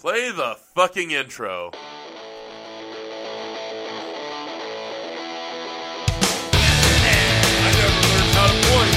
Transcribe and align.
Play 0.00 0.30
the 0.30 0.56
fucking 0.74 1.10
intro. 1.10 1.72
I 7.52 7.70
never 7.76 8.00
learned 8.08 8.32
how 8.32 8.46
to 8.46 8.54
point. 8.64 8.96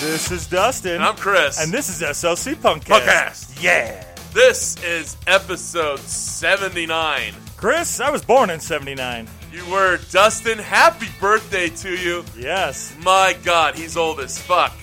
This 0.00 0.30
is 0.30 0.46
Dustin. 0.46 0.92
And 0.92 1.02
I'm 1.02 1.16
Chris. 1.16 1.60
And 1.60 1.72
this 1.72 1.88
is 1.88 2.00
SLC 2.00 2.54
Punkcast. 2.54 3.00
Punkcast. 3.00 3.60
Yeah. 3.60 4.04
This 4.32 4.80
is 4.84 5.16
episode 5.26 5.98
79. 5.98 7.34
Chris, 7.56 7.98
I 7.98 8.10
was 8.10 8.24
born 8.24 8.50
in 8.50 8.60
79. 8.60 9.26
You 9.54 9.64
were 9.70 9.98
Dustin. 10.10 10.58
Happy 10.58 11.06
birthday 11.20 11.68
to 11.68 11.96
you. 11.96 12.24
Yes. 12.36 12.92
My 13.04 13.36
God, 13.44 13.76
he's 13.76 13.96
old 13.96 14.18
as 14.18 14.36
fuck. 14.36 14.74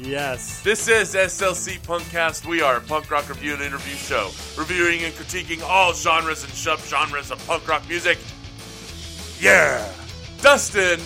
Yes. 0.00 0.62
This 0.62 0.88
is 0.88 1.14
SLC 1.14 1.78
Punkcast. 1.80 2.46
We 2.46 2.62
are 2.62 2.78
a 2.78 2.80
punk 2.80 3.10
rock 3.10 3.28
review 3.28 3.52
and 3.52 3.62
interview 3.62 3.94
show, 3.94 4.30
reviewing 4.56 5.02
and 5.02 5.12
critiquing 5.12 5.62
all 5.62 5.92
genres 5.92 6.44
and 6.44 6.52
subgenres 6.54 7.30
of 7.30 7.46
punk 7.46 7.68
rock 7.68 7.86
music. 7.90 8.16
Yeah. 9.38 9.86
Dustin, 10.40 10.98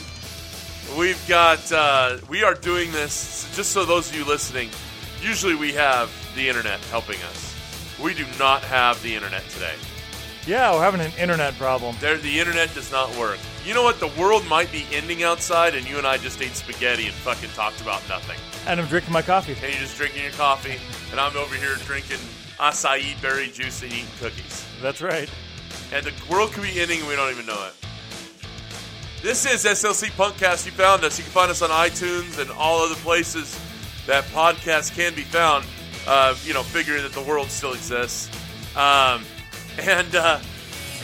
we've 0.97 1.21
got, 1.27 1.73
uh, 1.73 2.19
we 2.29 2.45
are 2.45 2.55
doing 2.55 2.93
this, 2.93 3.51
just 3.57 3.73
so 3.73 3.85
those 3.85 4.09
of 4.09 4.15
you 4.15 4.25
listening, 4.25 4.71
usually 5.21 5.57
we 5.57 5.73
have 5.73 6.13
the 6.37 6.49
internet 6.49 6.79
helping 6.93 7.21
us. 7.23 7.57
We 8.01 8.15
do 8.15 8.25
not 8.39 8.63
have 8.63 9.03
the 9.03 9.17
internet 9.17 9.43
today. 9.49 9.75
Yeah, 10.47 10.73
we're 10.75 10.83
having 10.83 11.01
an 11.01 11.13
internet 11.19 11.55
problem. 11.59 11.97
There, 12.01 12.17
the 12.17 12.39
internet 12.39 12.73
does 12.75 12.91
not 12.91 13.15
work. 13.17 13.39
You 13.65 13.75
know 13.75 13.83
what? 13.83 14.01
The 14.01 14.09
world 14.21 14.47
might 14.49 14.73
be 14.73 14.87
ending 14.91 15.23
outside, 15.23 15.75
and 15.75 15.87
you 15.89 15.99
and 15.99 16.07
I 16.07 16.17
just 16.17 16.41
ate 16.41 16.57
spaghetti 16.57 17.07
and 17.07 17.15
fucking 17.15 17.51
talked 17.51 17.81
about 17.83 18.07
nothing. 18.09 18.39
And 18.67 18.81
I'm 18.81 18.87
drinking 18.87 19.13
my 19.13 19.23
coffee. 19.23 19.53
And 19.53 19.73
you're 19.73 19.83
just 19.83 19.97
drinking 19.97 20.23
your 20.23 20.33
coffee, 20.33 20.79
and 21.11 21.21
I'm 21.21 21.37
over 21.37 21.55
here 21.55 21.75
drinking 21.85 22.19
acai 22.59 23.21
berry 23.21 23.49
juice 23.49 23.83
and 23.83 23.93
eating 23.93 24.07
cookies. 24.19 24.67
That's 24.81 25.03
right. 25.03 25.29
And 25.93 26.07
the 26.07 26.13
world 26.31 26.53
could 26.53 26.63
be 26.63 26.81
ending, 26.81 27.01
and 27.01 27.09
we 27.09 27.17
don't 27.17 27.31
even 27.31 27.47
know 27.47 27.67
it. 27.67 27.75
This 29.23 29.45
is 29.45 29.67
SLC 29.67 30.09
Punkcast. 30.13 30.65
You 30.65 30.73
found 30.73 31.05
us. 31.05 31.19
You 31.19 31.25
can 31.25 31.33
find 31.33 31.51
us 31.51 31.61
on 31.61 31.69
iTunes 31.69 32.39
and 32.39 32.51
all 32.53 32.83
other 32.83 32.95
places 32.97 33.61
that 34.07 34.25
podcasts 34.27 34.95
can 34.95 35.15
be 35.15 35.23
found. 35.23 35.67
Uh, 36.07 36.35
you 36.45 36.55
know, 36.55 36.63
figuring 36.63 37.03
that 37.03 37.13
the 37.13 37.21
world 37.21 37.51
still 37.51 37.75
exists. 37.75 38.31
Um, 38.75 39.23
and, 39.89 40.15
uh, 40.15 40.39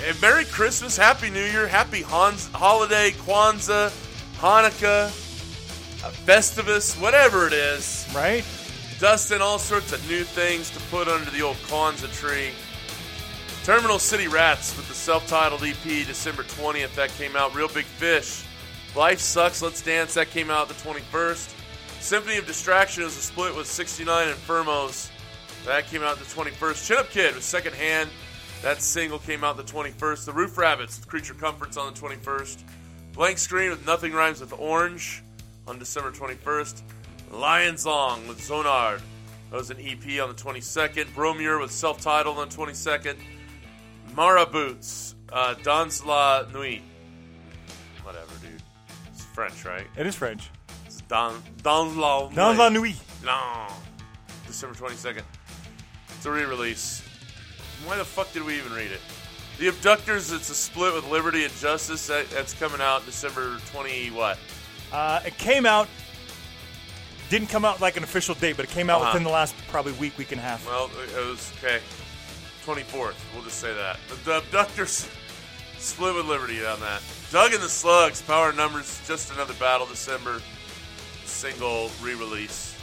and 0.05 0.21
Merry 0.21 0.45
Christmas, 0.45 0.97
Happy 0.97 1.31
New 1.31 1.45
Year, 1.45 1.67
Happy 1.67 2.03
Hans- 2.03 2.49
Holiday, 2.49 3.13
Kwanzaa, 3.13 3.91
Hanukkah, 4.37 5.07
uh, 6.05 6.11
Festivus, 6.11 7.01
whatever 7.01 7.47
it 7.47 7.55
is. 7.55 8.07
Right? 8.15 8.45
Dustin, 8.99 9.41
all 9.41 9.59
sorts 9.59 9.93
of 9.93 10.09
new 10.09 10.25
things 10.25 10.71
to 10.71 10.81
put 10.91 11.09
under 11.09 11.31
the 11.31 11.43
old 11.43 11.57
Kwanzaa 11.69 12.13
tree. 12.13 12.51
Terminal 13.65 13.99
City 13.99 14.29
Rats 14.29 14.77
with 14.77 14.89
the 14.89 14.95
self-titled 14.95 15.63
EP, 15.65 15.83
December 16.07 16.43
20th, 16.45 16.95
that 16.95 17.11
came 17.11 17.35
out. 17.35 17.55
Reel 17.55 17.69
Big 17.69 17.85
Fish. 17.85 18.45
Life 18.95 19.21
Sucks, 19.21 19.63
Let's 19.63 19.83
Dance, 19.83 20.15
that 20.15 20.31
came 20.31 20.51
out 20.51 20.69
the 20.69 20.75
21st. 20.75 21.55
Symphony 22.01 22.37
of 22.37 22.47
Distraction 22.47 23.03
is 23.03 23.17
a 23.17 23.21
split 23.21 23.57
with 23.57 23.67
69 23.67 24.29
Infirmos. 24.29 25.11
That 25.65 25.87
came 25.89 26.03
out 26.03 26.19
the 26.19 26.25
21st. 26.25 26.87
Chin 26.87 26.97
Up 26.99 27.11
Kid 27.11 27.35
with 27.35 27.43
Second 27.43 27.75
Hand. 27.75 28.09
That 28.63 28.83
single 28.83 29.19
came 29.19 29.45
out 29.45 29.57
the 29.57 29.63
21st. 29.63 30.25
The 30.25 30.33
Roof 30.33 30.59
Rabbits 30.59 30.99
with 30.99 31.09
Creature 31.09 31.35
Comforts 31.35 31.77
on 31.77 31.93
the 31.93 32.01
21st. 32.01 32.63
Blank 33.13 33.39
Screen 33.39 33.71
with 33.71 33.87
Nothing 33.87 34.13
Rhymes 34.13 34.41
with 34.41 34.53
Orange 34.53 35.23
on 35.67 35.79
December 35.79 36.11
21st. 36.11 36.83
Lion 37.33 37.77
Song 37.77 38.27
with 38.29 38.41
Zonard. 38.41 39.01
That 39.51 39.57
was 39.57 39.71
an 39.71 39.79
EP 39.81 40.21
on 40.21 40.29
the 40.29 40.35
22nd. 40.35 41.05
Bromure 41.15 41.61
with 41.61 41.71
self 41.71 42.01
titled 42.01 42.39
on 42.39 42.49
the 42.49 42.57
22nd. 42.57 43.17
Mara 44.15 44.47
Boots. 44.47 45.15
Uh, 45.33 45.55
Dans 45.63 46.05
la 46.05 46.45
Nuit. 46.53 46.83
Whatever, 48.03 48.33
dude. 48.43 48.63
It's 49.13 49.25
French, 49.25 49.65
right? 49.65 49.87
It 49.97 50.07
is 50.07 50.15
French. 50.15 50.51
It's 50.87 51.01
Dans, 51.03 51.43
dans 51.63 51.97
la 51.97 52.29
Dans 52.29 52.57
la 52.57 52.69
nuit. 52.69 52.97
No. 53.25 53.67
December 54.47 54.75
22nd. 54.77 55.23
It's 56.17 56.27
a 56.27 56.31
re 56.31 56.45
release. 56.45 57.03
Why 57.85 57.97
the 57.97 58.05
fuck 58.05 58.33
did 58.33 58.43
we 58.45 58.57
even 58.57 58.73
read 58.73 58.91
it? 58.91 59.01
The 59.59 59.69
Abductors, 59.69 60.33
it's 60.33 60.51
a 60.51 60.55
split 60.55 60.95
with 60.95 61.09
Liberty 61.11 61.45
and 61.45 61.53
Justice. 61.55 62.07
That, 62.09 62.29
that's 62.31 62.53
coming 62.55 62.81
out 62.81 63.05
December 63.07 63.59
20 63.73 64.11
what? 64.11 64.39
Uh, 64.93 65.21
it 65.25 65.37
came 65.39 65.65
out, 65.67 65.89
didn't 67.31 67.49
come 67.49 67.65
out 67.65 67.81
like 67.81 67.97
an 67.97 68.03
official 68.05 68.35
date, 68.35 68.57
but 68.57 68.65
it 68.67 68.71
came 68.71 68.91
out 68.91 69.01
Uh-huh. 69.01 69.11
within 69.13 69.25
the 69.25 69.31
last 69.31 69.55
probably 69.69 69.93
week, 69.93 70.17
week 70.19 70.33
and 70.33 70.41
a 70.41 70.45
half. 70.45 70.67
Well, 70.67 70.91
it 71.03 71.27
was 71.27 71.53
okay. 71.59 71.81
24th. 72.65 73.15
We'll 73.35 73.45
just 73.45 73.59
say 73.59 73.73
that. 73.75 73.99
The, 74.09 74.15
the 74.31 74.37
Abductors 74.39 75.09
split 75.79 76.15
with 76.15 76.27
Liberty 76.27 76.65
on 76.67 76.79
that. 76.81 77.01
Doug 77.31 77.53
and 77.53 77.63
the 77.63 77.69
Slugs, 77.69 78.21
Power 78.23 78.53
Numbers, 78.53 79.01
just 79.07 79.33
another 79.33 79.55
battle. 79.55 79.87
December 79.87 80.41
single 81.25 81.91
re-release. 82.03 82.76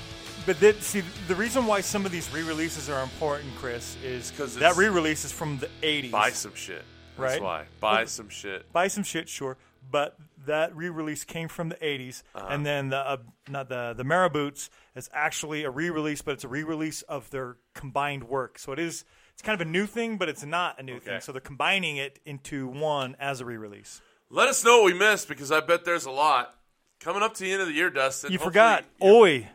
But 0.46 0.60
then, 0.60 0.80
see, 0.82 1.02
the 1.28 1.36
reason 1.36 1.66
why 1.66 1.80
some 1.82 2.06
of 2.06 2.12
these 2.12 2.30
re-releases 2.34 2.90
are 2.90 3.02
important, 3.02 3.56
Chris, 3.56 3.96
is 4.04 4.32
'Cause 4.32 4.56
that 4.56 4.60
it's- 4.72 4.78
re-release 4.78 5.24
is 5.24 5.32
from 5.32 5.58
the 5.60 5.70
80s. 5.82 6.12
Buy 6.12 6.32
some 6.32 6.54
shit. 6.54 6.84
That's 7.18 7.34
Right. 7.34 7.42
why. 7.42 7.66
Buy 7.80 7.94
Well, 8.00 8.08
some 8.08 8.28
shit. 8.30 8.72
buy 8.74 8.88
some 8.88 9.04
shit, 9.04 9.30
sure. 9.30 9.58
But 9.90 10.18
that 10.46 10.76
re-release 10.76 11.24
came 11.24 11.48
from 11.48 11.70
the 11.70 11.78
'80s, 11.86 12.24
Uh-huh. 12.36 12.48
and 12.50 12.66
then 12.66 12.90
the 12.90 12.98
uh, 12.98 13.18
not 13.48 13.70
the 13.70 13.94
the 13.96 14.04
Maraboots 14.04 14.70
is 14.96 15.10
actually 15.14 15.64
a 15.64 15.70
re-release, 15.70 16.22
but 16.22 16.34
it's 16.34 16.44
a 16.44 16.48
re-release 16.48 17.04
of 17.04 17.30
their 17.30 17.58
combined 17.76 18.24
work. 18.24 18.58
So 18.58 18.72
it 18.74 18.80
is 18.80 19.06
it's 19.34 19.42
kind 19.42 19.54
of 19.60 19.66
a 19.66 19.70
new 19.70 19.86
thing, 19.86 20.18
but 20.18 20.28
it's 20.30 20.44
not 20.44 20.80
a 20.80 20.84
new 20.84 21.00
thing. 21.00 21.22
So 21.22 21.32
they're 21.32 21.42
combining 21.42 21.98
it 21.98 22.20
into 22.26 22.68
one 22.68 23.16
as 23.20 23.42
a 23.42 23.46
re-release. 23.46 24.02
Let 24.30 24.48
us 24.48 24.64
know 24.64 24.78
what 24.82 24.86
we 24.86 24.94
missed 24.94 25.28
because 25.28 25.52
I 25.52 25.60
bet 25.60 25.86
there's 25.86 26.06
a 26.06 26.12
lot 26.12 26.56
coming 27.00 27.22
up 27.22 27.34
to 27.36 27.44
the 27.44 27.52
end 27.52 27.62
of 27.62 27.68
the 27.68 27.74
year, 27.74 27.90
Dustin. 27.90 28.32
You 28.32 28.40
Hopefully- 28.40 28.52
forgot, 28.52 28.86
Oi. 29.04 29.50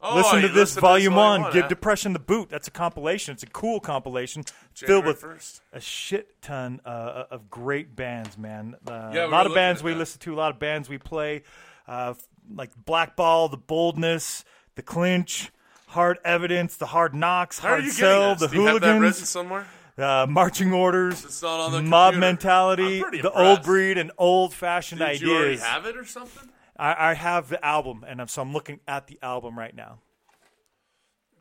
Oh, 0.00 0.16
listen 0.16 0.42
to 0.42 0.48
this 0.48 0.74
volume 0.76 1.14
volume 1.14 1.42
one. 1.42 1.52
Give 1.52 1.62
huh? 1.62 1.68
depression 1.68 2.12
the 2.12 2.18
boot. 2.20 2.48
That's 2.50 2.68
a 2.68 2.70
compilation. 2.70 3.32
It's 3.34 3.42
a 3.42 3.46
cool 3.48 3.80
compilation 3.80 4.44
January 4.74 5.02
filled 5.02 5.06
with 5.06 5.22
1st. 5.38 5.60
a 5.72 5.80
shit 5.80 6.40
ton 6.40 6.80
uh, 6.84 7.24
of 7.30 7.50
great 7.50 7.96
bands, 7.96 8.38
man. 8.38 8.76
Uh, 8.86 9.10
Yeah, 9.12 9.24
a 9.24 9.26
we 9.26 9.32
lot 9.32 9.46
of 9.46 9.54
bands 9.54 9.82
we 9.82 9.92
that. 9.92 9.98
listen 9.98 10.20
to, 10.20 10.34
a 10.34 10.36
lot 10.36 10.52
of 10.52 10.60
bands 10.60 10.88
we 10.88 10.98
play, 10.98 11.42
uh, 11.88 12.14
like 12.54 12.70
Blackball, 12.84 13.48
The 13.48 13.56
Boldness, 13.56 14.44
The 14.76 14.82
Clinch, 14.82 15.50
Hard 15.88 16.18
Evidence, 16.24 16.76
The 16.76 16.86
Hard 16.86 17.12
Knocks, 17.14 17.58
How 17.58 17.70
Hard 17.70 17.84
Sell, 17.86 18.36
The? 18.36 18.46
Do 18.46 18.56
you 18.56 18.66
have 18.66 18.80
that 18.80 18.86
Hooligans, 18.94 19.28
somewhere? 19.28 19.66
uh, 19.98 20.26
Marching 20.28 20.72
Orders, 20.72 21.24
It's 21.24 21.42
not 21.42 21.58
on 21.58 21.72
the 21.72 21.82
Mob 21.82 22.12
computer. 22.12 22.20
Mentality, 22.20 23.02
The. 23.20 23.32
Old 23.32 23.64
Breed, 23.64 23.98
and 23.98 24.12
Old 24.16 24.54
Fashioned 24.54 25.00
Did 25.00 25.20
you 25.22 25.32
already 25.34 25.46
Ideas. 25.54 25.62
have 25.64 25.86
it 25.86 25.96
or 25.96 26.04
something? 26.04 26.48
I, 26.78 27.10
I 27.10 27.14
have 27.14 27.48
the 27.48 27.64
album, 27.64 28.04
and 28.06 28.20
I'm, 28.20 28.28
so 28.28 28.42
I'm 28.42 28.52
looking 28.52 28.80
at 28.86 29.06
the 29.06 29.18
album 29.22 29.58
right 29.58 29.74
now. 29.74 29.98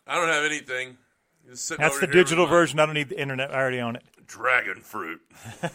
I 0.05 0.15
don't 0.15 0.29
have 0.29 0.43
anything. 0.45 0.97
That's 1.47 1.99
the 1.99 2.09
digital 2.11 2.45
version. 2.45 2.79
I 2.79 2.85
don't 2.85 2.95
need 2.95 3.09
the 3.09 3.19
internet. 3.19 3.51
I 3.51 3.55
already 3.55 3.79
own 3.79 3.95
it. 3.95 4.03
Dragon 4.25 4.81
fruit. 4.81 5.21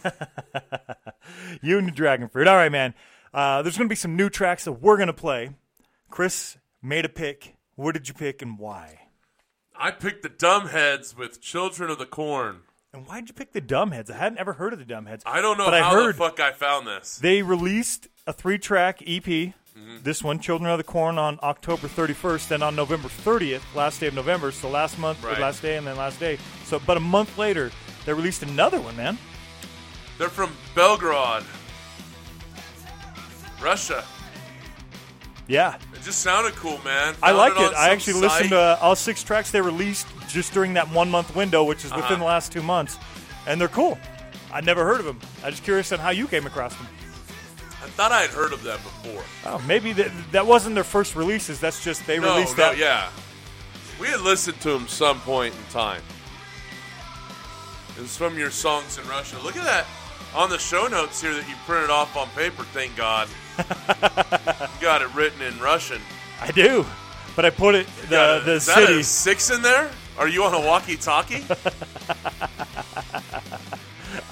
You 1.61 1.77
and 1.77 1.87
the 1.87 1.91
dragon 1.91 2.27
fruit. 2.27 2.47
All 2.47 2.55
right, 2.55 2.71
man. 2.71 2.93
Uh, 3.33 3.61
there's 3.61 3.77
going 3.77 3.87
to 3.87 3.91
be 3.91 3.95
some 3.95 4.15
new 4.15 4.29
tracks 4.29 4.65
that 4.65 4.73
we're 4.73 4.97
going 4.97 5.07
to 5.07 5.13
play. 5.13 5.51
Chris 6.09 6.57
made 6.81 7.05
a 7.05 7.09
pick. 7.09 7.55
What 7.75 7.93
did 7.93 8.07
you 8.07 8.13
pick 8.13 8.41
and 8.41 8.59
why? 8.59 8.99
I 9.75 9.91
picked 9.91 10.21
the 10.23 10.29
Dumbheads 10.29 11.17
with 11.17 11.41
Children 11.41 11.89
of 11.89 11.97
the 11.97 12.05
Corn. 12.05 12.61
And 12.93 13.07
why 13.07 13.19
did 13.21 13.29
you 13.29 13.33
pick 13.33 13.53
the 13.53 13.61
Dumbheads? 13.61 14.11
I 14.11 14.17
hadn't 14.17 14.37
ever 14.37 14.53
heard 14.53 14.73
of 14.73 14.79
the 14.79 14.85
Dumbheads. 14.85 15.23
I 15.25 15.41
don't 15.41 15.57
know 15.57 15.65
but 15.65 15.81
how 15.81 15.91
I 15.91 15.93
heard 15.93 16.15
the 16.15 16.19
fuck 16.19 16.39
I 16.39 16.51
found 16.51 16.85
this. 16.85 17.17
they 17.17 17.41
released 17.41 18.07
a 18.27 18.33
three-track 18.33 19.01
EP. 19.05 19.23
Mm-hmm. 19.23 19.97
This 20.03 20.23
one, 20.23 20.39
Children 20.39 20.69
of 20.71 20.77
the 20.77 20.83
Corn, 20.83 21.17
on 21.17 21.39
October 21.43 21.87
31st. 21.87 22.47
Then 22.47 22.63
on 22.63 22.75
November 22.75 23.07
30th, 23.09 23.61
last 23.75 23.99
day 23.99 24.07
of 24.07 24.13
November. 24.13 24.51
So 24.51 24.69
last 24.69 24.97
month, 24.99 25.23
Right. 25.23 25.39
last 25.39 25.61
day, 25.61 25.77
and 25.77 25.85
then 25.87 25.97
last 25.97 26.19
day. 26.19 26.37
So, 26.65 26.79
but 26.85 26.97
a 26.97 26.99
month 27.01 27.37
later, 27.37 27.71
they 28.05 28.13
released 28.13 28.43
another 28.43 28.79
one, 28.79 28.95
man. 28.95 29.17
They're 30.17 30.29
from 30.29 30.55
Belgrade, 30.75 31.43
Russia. 33.61 34.03
Yeah, 35.47 35.75
It 35.93 36.03
just 36.03 36.19
sounded 36.19 36.53
cool, 36.55 36.79
man. 36.85 37.15
I 37.21 37.27
Found 37.27 37.37
liked 37.37 37.57
on 37.57 37.63
it. 37.65 37.73
I 37.75 37.89
actually 37.89 38.21
listened 38.21 38.51
to 38.51 38.77
all 38.81 38.95
six 38.95 39.23
tracks 39.23 39.51
they 39.51 39.59
released 39.59 40.07
just 40.29 40.53
during 40.53 40.73
that 40.75 40.89
one 40.89 41.09
month 41.11 41.35
window, 41.35 41.63
which 41.65 41.79
is 41.83 41.91
within 41.91 42.03
Uh-huh. 42.05 42.15
the 42.17 42.23
last 42.23 42.51
two 42.53 42.61
months, 42.63 42.97
and 43.47 43.59
they're 43.59 43.67
cool. 43.67 43.97
I'd 44.53 44.65
never 44.65 44.85
heard 44.85 44.99
of 44.99 45.05
them. 45.05 45.19
I'm 45.43 45.51
just 45.51 45.63
curious 45.63 45.91
on 45.91 45.99
how 45.99 46.11
you 46.11 46.27
came 46.27 46.45
across 46.45 46.73
them. 46.75 46.87
I 47.83 47.87
thought 47.87 48.11
I 48.11 48.21
had 48.21 48.29
heard 48.29 48.53
of 48.53 48.63
them 48.63 48.79
before. 48.81 49.23
Oh, 49.45 49.61
maybe 49.67 49.91
that, 49.93 50.11
that 50.31 50.47
wasn't 50.47 50.75
their 50.75 50.83
first 50.85 51.15
releases. 51.15 51.59
That's 51.59 51.83
just 51.83 52.05
they 52.07 52.17
No, 52.19 52.33
released 52.35 52.57
no, 52.57 52.63
that. 52.69 52.77
yeah. 52.77 53.09
We 53.99 54.07
had 54.07 54.21
listened 54.21 54.59
to 54.61 54.69
them 54.71 54.87
some 54.87 55.19
point 55.21 55.53
in 55.53 55.63
time. 55.73 56.01
It 57.97 58.01
was 58.01 58.15
from 58.17 58.37
your 58.37 58.49
songs 58.51 58.97
in 58.97 59.07
Russia. 59.07 59.37
Look 59.43 59.55
at 59.57 59.63
that 59.65 59.85
on 60.33 60.49
the 60.49 60.57
show 60.57 60.87
notes 60.87 61.21
here 61.21 61.33
that 61.33 61.47
you 61.47 61.55
printed 61.67 61.89
off 61.91 62.15
on 62.17 62.27
paper. 62.29 62.63
Thank 62.63 62.95
God. 62.95 63.27
you 63.59 64.81
got 64.81 65.01
it 65.03 65.13
written 65.13 65.41
in 65.43 65.59
Russian. 65.59 66.01
I 66.41 66.49
do, 66.51 66.85
but 67.35 67.45
I 67.45 67.51
put 67.51 67.75
it 67.75 67.85
the 68.09 68.37
a- 68.37 68.41
the 68.41 68.53
is 68.53 68.65
that 68.65 68.75
city. 68.87 68.99
a 69.01 69.03
six 69.03 69.51
in 69.51 69.61
there? 69.61 69.91
Are 70.17 70.27
you 70.27 70.43
on 70.43 70.53
a 70.53 70.59
walkie-talkie? 70.59 71.43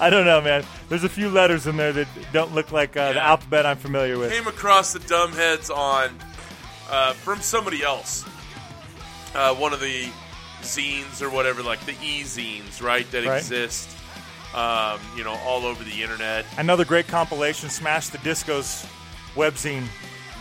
I 0.02 0.10
don't 0.10 0.26
know, 0.26 0.40
man. 0.40 0.64
There's 0.88 1.04
a 1.04 1.08
few 1.08 1.28
letters 1.30 1.68
in 1.68 1.76
there 1.76 1.92
that 1.92 2.08
don't 2.32 2.52
look 2.52 2.72
like 2.72 2.96
uh, 2.96 3.12
the 3.12 3.20
alphabet 3.22 3.64
I'm 3.64 3.76
familiar 3.76 4.18
with. 4.18 4.32
Came 4.32 4.48
across 4.48 4.92
the 4.92 4.98
dumbheads 4.98 5.70
on 5.70 6.10
uh, 6.90 7.12
from 7.12 7.40
somebody 7.40 7.84
else. 7.84 8.24
Uh, 9.32 9.54
one 9.54 9.72
of 9.72 9.78
the 9.78 10.08
zines 10.62 11.22
or 11.22 11.30
whatever, 11.30 11.62
like 11.62 11.78
the 11.86 11.94
e-zines, 12.02 12.82
right? 12.82 13.08
That 13.12 13.24
Right. 13.24 13.36
exist, 13.38 13.88
um, 14.54 14.98
you 15.16 15.22
know, 15.22 15.38
all 15.46 15.64
over 15.66 15.84
the 15.84 16.02
internet. 16.02 16.46
Another 16.58 16.84
great 16.84 17.06
compilation, 17.06 17.70
Smash 17.70 18.08
the 18.08 18.18
Discos 18.18 18.84
webzine. 19.36 19.84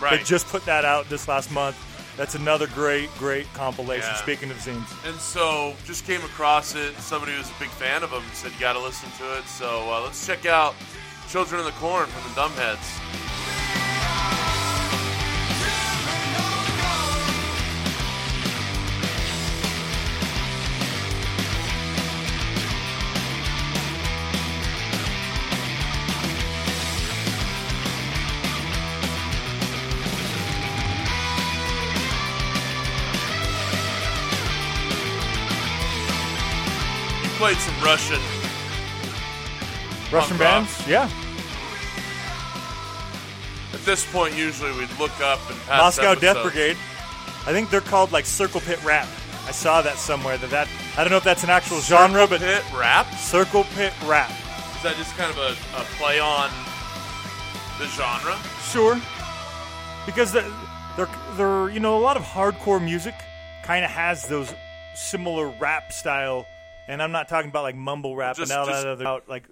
Right. 0.01 0.17
They 0.17 0.23
just 0.23 0.47
put 0.47 0.65
that 0.65 0.85
out 0.85 1.07
this 1.07 1.27
last 1.27 1.51
month. 1.51 1.77
That's 2.17 2.35
another 2.35 2.67
great, 2.67 3.09
great 3.17 3.51
compilation. 3.53 4.09
Yeah. 4.09 4.15
Speaking 4.15 4.51
of 4.51 4.57
zines, 4.57 5.07
And 5.07 5.19
so, 5.19 5.73
just 5.85 6.05
came 6.05 6.21
across 6.21 6.75
it. 6.75 6.95
Somebody 6.97 7.33
who 7.33 7.37
was 7.39 7.49
a 7.49 7.59
big 7.59 7.69
fan 7.69 8.03
of 8.03 8.11
them 8.11 8.23
said 8.33 8.51
you 8.53 8.59
got 8.59 8.73
to 8.73 8.79
listen 8.79 9.09
to 9.17 9.37
it. 9.37 9.45
So 9.45 9.91
uh, 9.91 10.01
let's 10.03 10.25
check 10.25 10.45
out 10.45 10.75
"Children 11.29 11.61
of 11.61 11.65
the 11.65 11.71
Corn" 11.73 12.07
from 12.07 12.23
the 12.23 12.39
Dumbheads. 12.39 13.60
Played 37.41 37.57
some 37.57 37.83
Russian. 37.83 38.21
Russian 40.11 40.37
Punk 40.37 40.41
rock. 40.41 40.61
bands, 40.61 40.87
yeah. 40.87 41.09
At 43.73 43.83
this 43.83 44.05
point, 44.11 44.37
usually 44.37 44.71
we'd 44.73 44.95
look 44.99 45.19
up 45.21 45.39
and 45.49 45.59
pass 45.61 45.97
Moscow 45.97 46.13
Death. 46.13 46.43
Brigade. 46.43 46.77
I 47.47 47.51
think 47.51 47.71
they're 47.71 47.81
called 47.81 48.11
like 48.11 48.27
Circle 48.27 48.61
Pit 48.61 48.83
Rap. 48.83 49.07
I 49.47 49.51
saw 49.53 49.81
that 49.81 49.97
somewhere. 49.97 50.37
That 50.37 50.51
that 50.51 50.67
I 50.95 51.03
don't 51.03 51.09
know 51.09 51.17
if 51.17 51.23
that's 51.23 51.43
an 51.43 51.49
actual 51.49 51.79
genre, 51.79 52.27
but 52.27 52.41
Pit 52.41 52.63
rap. 52.75 53.11
Circle 53.15 53.63
Pit 53.75 53.93
Rap. 54.05 54.29
Is 54.75 54.83
that 54.83 54.95
just 54.97 55.17
kind 55.17 55.31
of 55.31 55.39
a, 55.39 55.81
a 55.81 55.83
play 55.97 56.19
on 56.19 56.51
the 57.79 57.87
genre? 57.87 58.37
Sure. 58.69 59.01
Because 60.05 60.31
the, 60.31 60.41
they're 60.95 61.09
they're 61.37 61.71
you 61.71 61.79
know 61.79 61.97
a 61.97 62.03
lot 62.03 62.17
of 62.17 62.23
hardcore 62.23 62.79
music 62.79 63.15
kind 63.63 63.83
of 63.83 63.89
has 63.89 64.27
those 64.27 64.53
similar 64.93 65.47
rap 65.47 65.91
style, 65.91 66.45
and 66.87 67.01
I'm 67.01 67.11
not 67.11 67.27
talking 67.27 67.49
about 67.49 67.63
like 67.63 67.75
mumble 67.75 68.15
rap 68.15 68.35
Just- 68.35 68.51
and 68.51 68.59
all 68.59 68.65
just- 68.65 68.83
that 68.83 68.89
other 68.89 69.21
like 69.27 69.45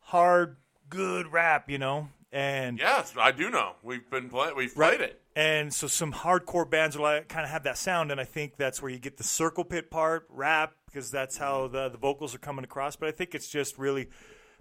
hard 0.00 0.56
good 0.88 1.32
rap, 1.32 1.70
you 1.70 1.78
know. 1.78 2.08
And 2.30 2.78
Yes, 2.78 3.14
I 3.18 3.32
do 3.32 3.50
know. 3.50 3.76
We've 3.82 4.08
been 4.10 4.28
playing. 4.28 4.54
We've 4.54 4.76
Right. 4.76 4.98
played 4.98 5.10
it. 5.10 5.22
And 5.34 5.72
so 5.72 5.86
some 5.86 6.12
hardcore 6.12 6.68
bands 6.68 6.96
are 6.96 7.00
like 7.00 7.28
kind 7.28 7.44
of 7.44 7.50
have 7.50 7.62
that 7.62 7.78
sound, 7.78 8.10
and 8.10 8.20
I 8.20 8.24
think 8.24 8.56
that's 8.56 8.82
where 8.82 8.90
you 8.90 8.98
get 8.98 9.16
the 9.16 9.24
circle 9.24 9.64
pit 9.64 9.90
part, 9.90 10.26
rap, 10.28 10.74
because 10.86 11.10
that's 11.10 11.38
how 11.38 11.62
mm-hmm. 11.62 11.74
the 11.74 11.88
the 11.90 11.98
vocals 11.98 12.34
are 12.34 12.38
coming 12.38 12.64
across. 12.64 12.96
But 12.96 13.08
I 13.08 13.12
think 13.12 13.34
it's 13.34 13.48
just 13.48 13.78
really, 13.78 14.08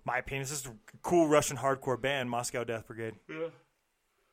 my 0.06 0.20
opinion, 0.20 0.44
it's 0.44 0.52
just 0.52 0.68
a 0.68 0.74
cool 1.02 1.28
Russian 1.28 1.58
hardcore 1.58 2.00
band, 2.00 2.30
Moscow 2.30 2.64
Death 2.64 2.88
Brigade. 2.88 3.16
Yeah. 3.28 3.48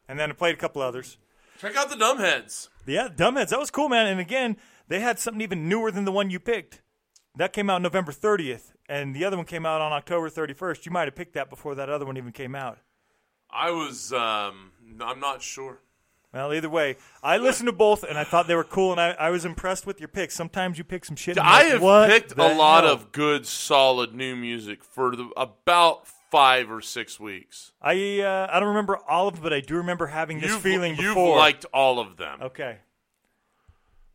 And 0.06 0.18
then 0.18 0.30
I 0.30 0.34
played 0.34 0.54
a 0.54 0.58
couple 0.58 0.82
others. 0.82 1.16
Check 1.58 1.76
out 1.76 1.88
the 1.88 1.96
Dumbheads. 1.96 2.68
Yeah, 2.86 3.08
Dumbheads, 3.08 3.48
that 3.48 3.58
was 3.58 3.70
cool, 3.70 3.88
man. 3.88 4.06
And 4.06 4.20
again, 4.20 4.56
they 4.88 5.00
had 5.00 5.18
something 5.18 5.40
even 5.40 5.68
newer 5.68 5.90
than 5.90 6.04
the 6.04 6.12
one 6.12 6.28
you 6.30 6.38
picked. 6.38 6.82
That 7.36 7.52
came 7.52 7.68
out 7.68 7.82
November 7.82 8.12
30th, 8.12 8.72
and 8.88 9.14
the 9.14 9.24
other 9.24 9.36
one 9.36 9.46
came 9.46 9.66
out 9.66 9.80
on 9.80 9.92
October 9.92 10.30
31st. 10.30 10.86
You 10.86 10.92
might 10.92 11.06
have 11.08 11.16
picked 11.16 11.34
that 11.34 11.50
before 11.50 11.74
that 11.74 11.88
other 11.90 12.06
one 12.06 12.16
even 12.16 12.32
came 12.32 12.54
out. 12.54 12.78
I 13.50 13.70
was. 13.70 14.12
Um, 14.12 14.72
I'm 15.00 15.20
not 15.20 15.42
sure. 15.42 15.80
Well, 16.32 16.52
either 16.52 16.68
way, 16.68 16.96
I 17.22 17.36
listened 17.36 17.68
to 17.68 17.72
both, 17.72 18.02
and 18.02 18.18
I 18.18 18.24
thought 18.24 18.48
they 18.48 18.56
were 18.56 18.64
cool, 18.64 18.90
and 18.90 19.00
I, 19.00 19.10
I 19.12 19.30
was 19.30 19.44
impressed 19.44 19.86
with 19.86 20.00
your 20.00 20.08
picks. 20.08 20.34
Sometimes 20.34 20.78
you 20.78 20.84
pick 20.84 21.04
some 21.04 21.14
shit. 21.14 21.36
and 21.36 21.46
I 21.46 21.62
like, 21.62 21.72
have 21.74 21.82
what 21.82 22.10
picked 22.10 22.34
the 22.36 22.42
a 22.42 22.54
lot 22.54 22.82
hell? 22.82 22.92
of 22.92 23.12
good, 23.12 23.46
solid 23.46 24.14
new 24.14 24.34
music 24.34 24.82
for 24.82 25.14
the, 25.14 25.28
about 25.36 26.08
five 26.32 26.72
or 26.72 26.80
six 26.80 27.20
weeks. 27.20 27.70
I 27.80 28.20
uh, 28.20 28.48
I 28.50 28.58
don't 28.58 28.70
remember 28.70 28.98
all 29.08 29.28
of 29.28 29.34
them, 29.34 29.42
but 29.44 29.52
I 29.52 29.60
do 29.60 29.76
remember 29.76 30.06
having 30.08 30.40
this 30.40 30.50
You've, 30.50 30.60
feeling 30.62 30.96
you've 30.96 31.14
before. 31.14 31.36
liked 31.38 31.66
all 31.72 32.00
of 32.00 32.16
them. 32.16 32.42
okay, 32.42 32.78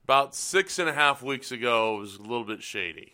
About 0.10 0.34
six 0.34 0.80
and 0.80 0.90
a 0.90 0.94
half 0.94 1.22
weeks 1.22 1.52
ago, 1.52 1.98
it 1.98 2.00
was 2.00 2.16
a 2.16 2.24
little 2.24 2.44
bit 2.44 2.64
shady. 2.64 3.14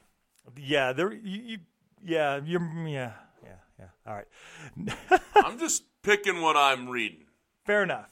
yeah, 0.56 0.94
there, 0.94 1.12
you, 1.12 1.42
you 1.42 1.58
yeah, 2.02 2.40
you're, 2.42 2.62
yeah, 2.88 3.12
yeah, 3.44 3.50
yeah. 3.78 3.86
All 4.08 4.14
right, 4.14 4.98
I'm 5.36 5.60
just 5.60 5.84
picking 6.04 6.40
what 6.40 6.56
I'm 6.56 6.88
reading. 6.88 7.26
fair 7.66 7.84
enough, 7.84 8.10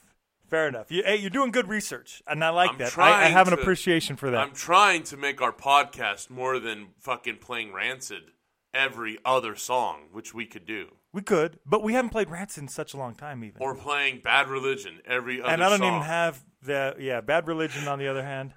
fair 0.50 0.68
enough. 0.68 0.92
You, 0.92 1.02
hey, 1.06 1.16
you're 1.16 1.30
doing 1.30 1.52
good 1.52 1.70
research, 1.70 2.22
and 2.28 2.44
I 2.44 2.50
like 2.50 2.72
I'm 2.72 2.78
that. 2.80 2.98
I, 2.98 3.24
I 3.24 3.26
have 3.28 3.48
an 3.48 3.56
to- 3.56 3.62
appreciation 3.62 4.18
for 4.18 4.30
that. 4.32 4.38
I'm 4.42 4.52
trying 4.54 5.04
to 5.04 5.16
make 5.16 5.42
our 5.42 5.54
podcast 5.54 6.30
more 6.30 6.60
than 6.60 6.88
fucking 7.00 7.38
playing 7.38 7.72
Rancid 7.72 8.32
every 8.74 9.18
other 9.24 9.56
song, 9.56 10.10
which 10.12 10.34
we 10.34 10.46
could 10.46 10.66
do, 10.66 10.88
we 11.14 11.22
could, 11.22 11.58
but 11.66 11.84
we 11.84 11.94
haven't 11.94 12.10
played 12.10 12.30
Rancid 12.30 12.64
in 12.64 12.68
such 12.68 12.94
a 12.94 12.98
long 12.98 13.16
time, 13.16 13.46
even. 13.46 13.62
or 13.62 13.76
playing 13.76 14.20
Bad 14.22 14.50
Religion 14.50 15.00
every 15.06 15.40
other. 15.40 15.46
Song. 15.48 15.54
And 15.54 15.64
I 15.64 15.70
don't 15.70 15.80
song. 15.80 15.88
even 15.88 16.02
have 16.02 16.44
the 16.62 16.96
yeah. 17.00 17.22
Bad 17.22 17.48
Religion, 17.48 17.88
on 17.88 18.00
the 18.00 18.08
other 18.08 18.24
hand. 18.24 18.54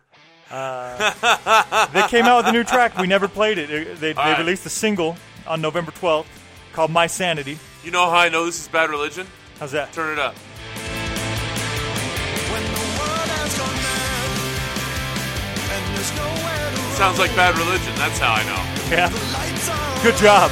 Uh, 0.51 1.87
they 1.93 2.07
came 2.09 2.25
out 2.25 2.39
with 2.39 2.47
a 2.47 2.53
new 2.53 2.65
track. 2.65 2.97
We 2.99 3.07
never 3.07 3.29
played 3.29 3.59
it. 3.59 3.69
They, 3.69 3.85
they, 3.85 3.95
they 3.95 4.13
right. 4.15 4.39
released 4.39 4.65
a 4.67 4.71
single 4.71 5.17
on 5.47 5.61
November 5.61 5.93
12th 5.93 6.27
called 6.73 6.91
"My 6.91 7.07
Sanity." 7.07 7.59
You 7.85 7.91
know 7.91 8.09
how 8.09 8.17
I 8.17 8.29
know 8.29 8.45
this 8.45 8.61
is 8.61 8.69
Bad 8.69 8.91
Religion? 8.91 9.27
How's 9.59 9.73
that? 9.73 9.93
Turn 9.93 10.13
it 10.13 10.19
up. 10.19 10.35
Sounds 16.97 17.19
like 17.19 17.35
Bad 17.37 17.59
Religion. 17.59 17.95
That's 17.97 18.19
how 18.19 18.33
I 18.33 18.43
know. 18.45 18.63
Yeah. 18.91 19.11
Good 20.03 20.17
job. 20.17 20.51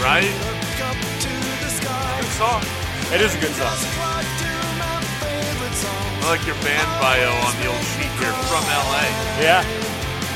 Right? 0.00 0.32
Good 2.20 2.30
song. 2.30 2.79
It 3.10 3.20
is 3.20 3.34
a 3.34 3.40
good 3.42 3.50
song. 3.58 3.74
I 6.22 6.30
like 6.30 6.46
your 6.46 6.54
band 6.62 6.86
bio 7.02 7.26
on 7.42 7.58
the 7.58 7.66
old 7.66 7.82
sheet 7.98 8.06
here 8.22 8.30
from 8.46 8.62
LA. 8.70 9.02
Yeah. 9.42 9.66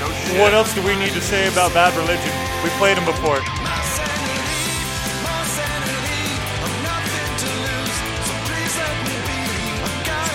No 0.03 0.11
shit. 0.11 0.43
What 0.43 0.59
else 0.59 0.75
do 0.75 0.83
we 0.83 0.99
need 0.99 1.15
to 1.15 1.21
say 1.23 1.47
about 1.47 1.71
Bad 1.71 1.95
Religion? 1.95 2.35
We 2.67 2.71
played 2.75 2.99
them 2.99 3.07
before. 3.07 3.39
It's 3.39 3.47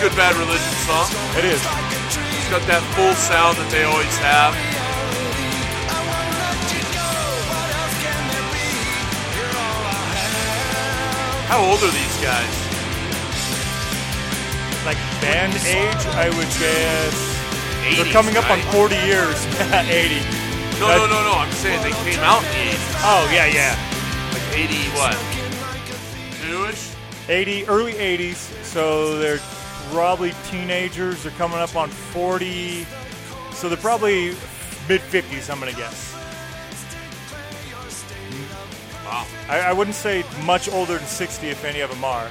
good 0.00 0.16
Bad 0.16 0.32
Religion 0.40 0.74
song. 0.88 1.12
It 1.36 1.44
is. 1.44 1.60
It's 1.60 2.48
got 2.48 2.64
that 2.72 2.80
full 2.96 3.12
sound 3.20 3.60
that 3.60 3.68
they 3.68 3.84
always 3.84 4.16
have. 4.24 4.56
How 11.50 11.58
old 11.64 11.82
are 11.82 11.90
these 11.90 12.16
guys? 12.22 12.54
Like 14.86 14.96
band 15.20 15.52
age, 15.66 16.06
I 16.14 16.28
would 16.28 16.46
guess. 16.62 17.40
80s, 17.82 17.96
They're 17.96 18.12
coming 18.12 18.36
up 18.36 18.48
on 18.48 18.60
40 18.70 18.94
years. 18.94 19.34
80. 19.58 20.14
No, 20.78 20.94
no, 20.94 21.06
no, 21.06 21.24
no. 21.24 21.32
I'm 21.34 21.50
saying 21.50 21.82
they 21.82 21.90
came 21.90 22.20
out 22.20 22.44
in 22.44 22.50
the 22.50 22.70
80s. 22.70 23.02
Oh, 23.02 23.28
yeah, 23.34 23.46
yeah. 23.46 23.74
Like 24.32 24.46
80 24.56 24.76
what? 24.94 25.18
Newish? 26.46 26.94
80, 27.28 27.66
early 27.66 27.94
80s. 27.94 28.36
So 28.62 29.18
they're 29.18 29.40
probably 29.90 30.32
teenagers. 30.52 31.24
They're 31.24 31.32
coming 31.32 31.58
up 31.58 31.74
on 31.74 31.88
40. 31.88 32.86
So 33.54 33.68
they're 33.68 33.76
probably 33.76 34.36
mid 34.88 35.00
50s, 35.00 35.50
I'm 35.50 35.58
going 35.58 35.72
to 35.72 35.76
guess. 35.76 36.14
I, 39.10 39.60
I 39.60 39.72
wouldn't 39.72 39.96
say 39.96 40.24
much 40.44 40.68
older 40.68 40.96
than 40.96 41.06
60 41.06 41.48
if 41.48 41.64
any 41.64 41.80
of 41.80 41.90
them 41.90 42.04
are. 42.04 42.30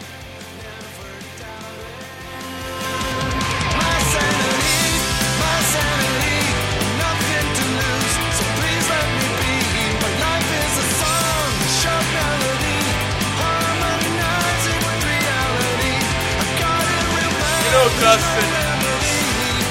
You 17.65 17.75
know, 17.75 17.89
Dustin, 17.99 18.49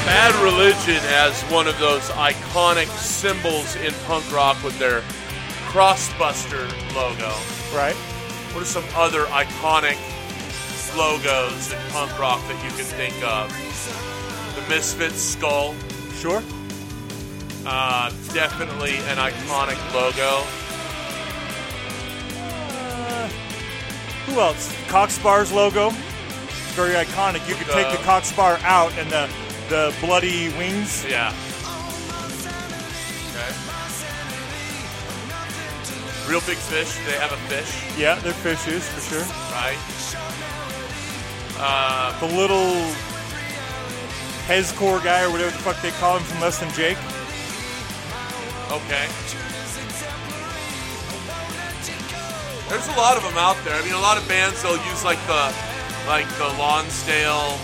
Bad 0.05 0.35
Religion 0.43 1.03
has 1.09 1.41
one 1.50 1.67
of 1.67 1.79
those 1.79 2.09
iconic 2.11 2.87
symbols 2.99 3.77
in 3.77 3.93
punk 4.07 4.31
rock 4.33 4.62
with 4.62 4.79
their 4.79 5.03
Crossbuster 5.78 6.66
logo. 6.92 7.30
Right. 7.73 7.94
What 8.52 8.62
are 8.62 8.66
some 8.66 8.82
other 8.97 9.26
iconic 9.26 9.97
logos 10.99 11.73
in 11.73 11.78
punk 11.92 12.18
rock 12.18 12.40
that 12.49 12.64
you 12.64 12.70
can 12.70 12.85
think 12.85 13.14
of? 13.23 13.49
The 14.56 14.68
Misfits 14.68 15.23
skull, 15.23 15.76
Sure. 16.18 16.42
uh, 17.64 18.11
definitely 18.35 18.97
an 19.06 19.18
iconic 19.18 19.78
logo. 19.94 20.42
Uh, 22.35 23.28
who 24.26 24.40
else? 24.40 24.75
Cock 24.88 25.11
Sparrer's 25.11 25.52
logo. 25.52 25.90
Very 26.75 26.94
iconic. 26.94 27.49
You 27.49 27.54
could 27.54 27.68
take 27.68 27.88
the 27.97 28.02
Cock 28.02 28.25
Sparrer 28.25 28.58
out 28.64 28.92
and 28.99 29.08
the 29.12 29.30
the 29.68 29.94
bloody 30.00 30.49
wings. 30.58 31.06
Yeah. 31.08 31.32
Reel 36.28 36.40
Big 36.47 36.58
Fish. 36.58 36.94
They 37.06 37.12
have 37.18 37.32
a 37.32 37.37
fish, 37.49 37.73
Yeah, 37.99 38.16
they're 38.16 38.32
fishes 38.35 38.87
for 38.88 39.00
sure. 39.00 39.25
right? 39.52 39.78
Uh, 41.58 42.18
The 42.20 42.26
little 42.37 42.75
Pezcore 44.47 45.02
guy 45.02 45.25
or 45.25 45.30
whatever 45.30 45.50
the 45.50 45.58
fuck 45.58 45.80
they 45.82 45.90
call 45.92 46.16
him 46.18 46.23
from 46.25 46.40
Less 46.40 46.58
Than 46.61 46.70
Jake. 46.73 46.99
okay. 48.70 49.06
There's 52.68 52.87
a 52.88 52.97
lot 52.99 53.16
of 53.16 53.23
them 53.23 53.37
out 53.38 53.56
there. 53.64 53.75
I 53.75 53.82
mean, 53.82 53.94
a 53.94 54.00
lot 54.00 54.18
of 54.18 54.28
bands 54.28 54.62
they'll 54.62 54.76
use 54.88 55.02
like 55.04 55.18
the 55.26 55.54
like 56.06 56.28
the 56.37 56.44
Lonsdale 56.58 57.58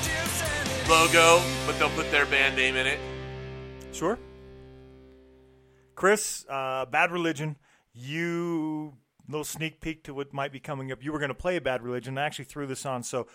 logo, 0.89 1.43
but 1.67 1.79
they'll 1.79 1.91
put 1.91 2.11
their 2.11 2.25
band 2.27 2.57
name 2.57 2.75
in 2.77 2.87
it. 2.87 2.99
Sure. 3.93 4.19
Chris, 5.95 6.45
uh, 6.49 6.87
Bad 6.87 7.13
Religion, 7.13 7.57
you 7.95 8.95
little 9.29 9.45
sneak 9.45 9.81
peek 9.81 10.05
to 10.05 10.13
what 10.13 10.33
might 10.35 10.53
be 10.53 10.61
coming 10.61 10.93
up. 10.93 11.03
You 11.03 11.13
were 11.13 11.19
going 11.19 11.31
to 11.31 11.35
play 11.35 11.57
a 11.57 11.61
Bad 11.61 11.83
Religion. 11.83 12.19
I 12.19 12.25
actually 12.27 12.45
threw 12.45 12.67
this 12.67 12.85
on. 12.85 13.03
So 13.03 13.27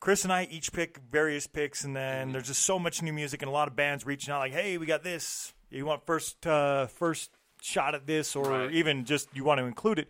Chris 0.00 0.24
and 0.24 0.32
I 0.32 0.46
each 0.50 0.72
pick 0.72 1.00
various 1.10 1.46
picks, 1.46 1.84
and 1.84 1.96
then 1.96 2.32
there's 2.32 2.48
just 2.48 2.62
so 2.62 2.78
much 2.78 3.02
new 3.02 3.12
music 3.12 3.40
and 3.42 3.48
a 3.48 3.52
lot 3.52 3.68
of 3.68 3.74
bands 3.76 4.04
reaching 4.04 4.32
out 4.32 4.40
like, 4.40 4.52
"Hey, 4.52 4.76
we 4.78 4.86
got 4.86 5.02
this. 5.02 5.54
You 5.70 5.86
want 5.86 6.04
first 6.06 6.46
uh, 6.46 6.86
first 6.86 7.30
shot 7.62 7.94
at 7.94 8.06
this, 8.06 8.36
or 8.36 8.50
Right. 8.50 8.72
even 8.72 9.04
just 9.04 9.28
you 9.34 9.44
want 9.44 9.58
to 9.58 9.64
include 9.64 9.98
it?" 9.98 10.08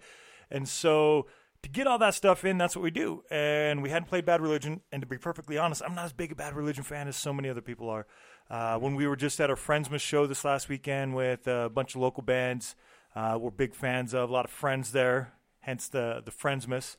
And 0.50 0.68
so 0.68 1.26
to 1.62 1.68
get 1.68 1.86
all 1.86 1.98
that 1.98 2.14
stuff 2.14 2.44
in, 2.44 2.58
that's 2.58 2.76
what 2.76 2.82
we 2.82 2.90
do. 2.90 3.22
And 3.30 3.82
we 3.82 3.90
hadn't 3.90 4.08
played 4.08 4.24
Bad 4.24 4.40
Religion, 4.40 4.80
and 4.92 5.02
to 5.02 5.06
be 5.06 5.18
perfectly 5.18 5.58
honest, 5.58 5.82
I'm 5.84 5.94
not 5.94 6.04
as 6.04 6.12
big 6.12 6.32
a 6.32 6.34
Bad 6.34 6.54
Religion 6.54 6.84
fan 6.84 7.08
as 7.08 7.16
so 7.16 7.32
many 7.32 7.48
other 7.48 7.60
people 7.62 7.88
are. 7.88 8.06
Uh, 8.50 8.78
when 8.78 8.94
we 8.94 9.06
were 9.06 9.16
just 9.16 9.40
at 9.40 9.50
our 9.50 9.56
Friendsmas 9.56 10.00
show 10.00 10.26
this 10.26 10.44
last 10.44 10.68
weekend 10.68 11.14
with 11.14 11.46
a 11.46 11.68
bunch 11.68 11.94
of 11.94 12.00
local 12.00 12.22
bands, 12.22 12.74
uh, 13.14 13.38
we're 13.40 13.50
big 13.50 13.74
fans 13.74 14.14
of 14.14 14.28
a 14.30 14.32
lot 14.32 14.44
of 14.44 14.50
friends 14.50 14.92
there, 14.92 15.34
hence 15.60 15.88
the 15.88 16.22
the 16.24 16.30
Friendsmas. 16.30 16.96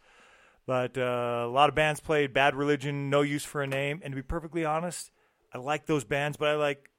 But 0.66 0.98
uh, 0.98 1.46
a 1.46 1.52
lot 1.52 1.70
of 1.70 1.76
bands 1.76 2.00
played 2.00 2.32
Bad 2.34 2.56
Religion, 2.56 3.10
No 3.10 3.22
Use 3.22 3.44
for 3.44 3.62
a 3.64 3.68
Name, 3.68 4.02
and 4.04 4.12
to 4.12 4.16
be 4.16 4.22
perfectly 4.22 4.64
honest, 4.66 5.10
I 5.54 5.58
like 5.58 5.88
those 5.88 6.04
bands, 6.04 6.38
but 6.38 6.50
I 6.50 6.54
like 6.56 6.90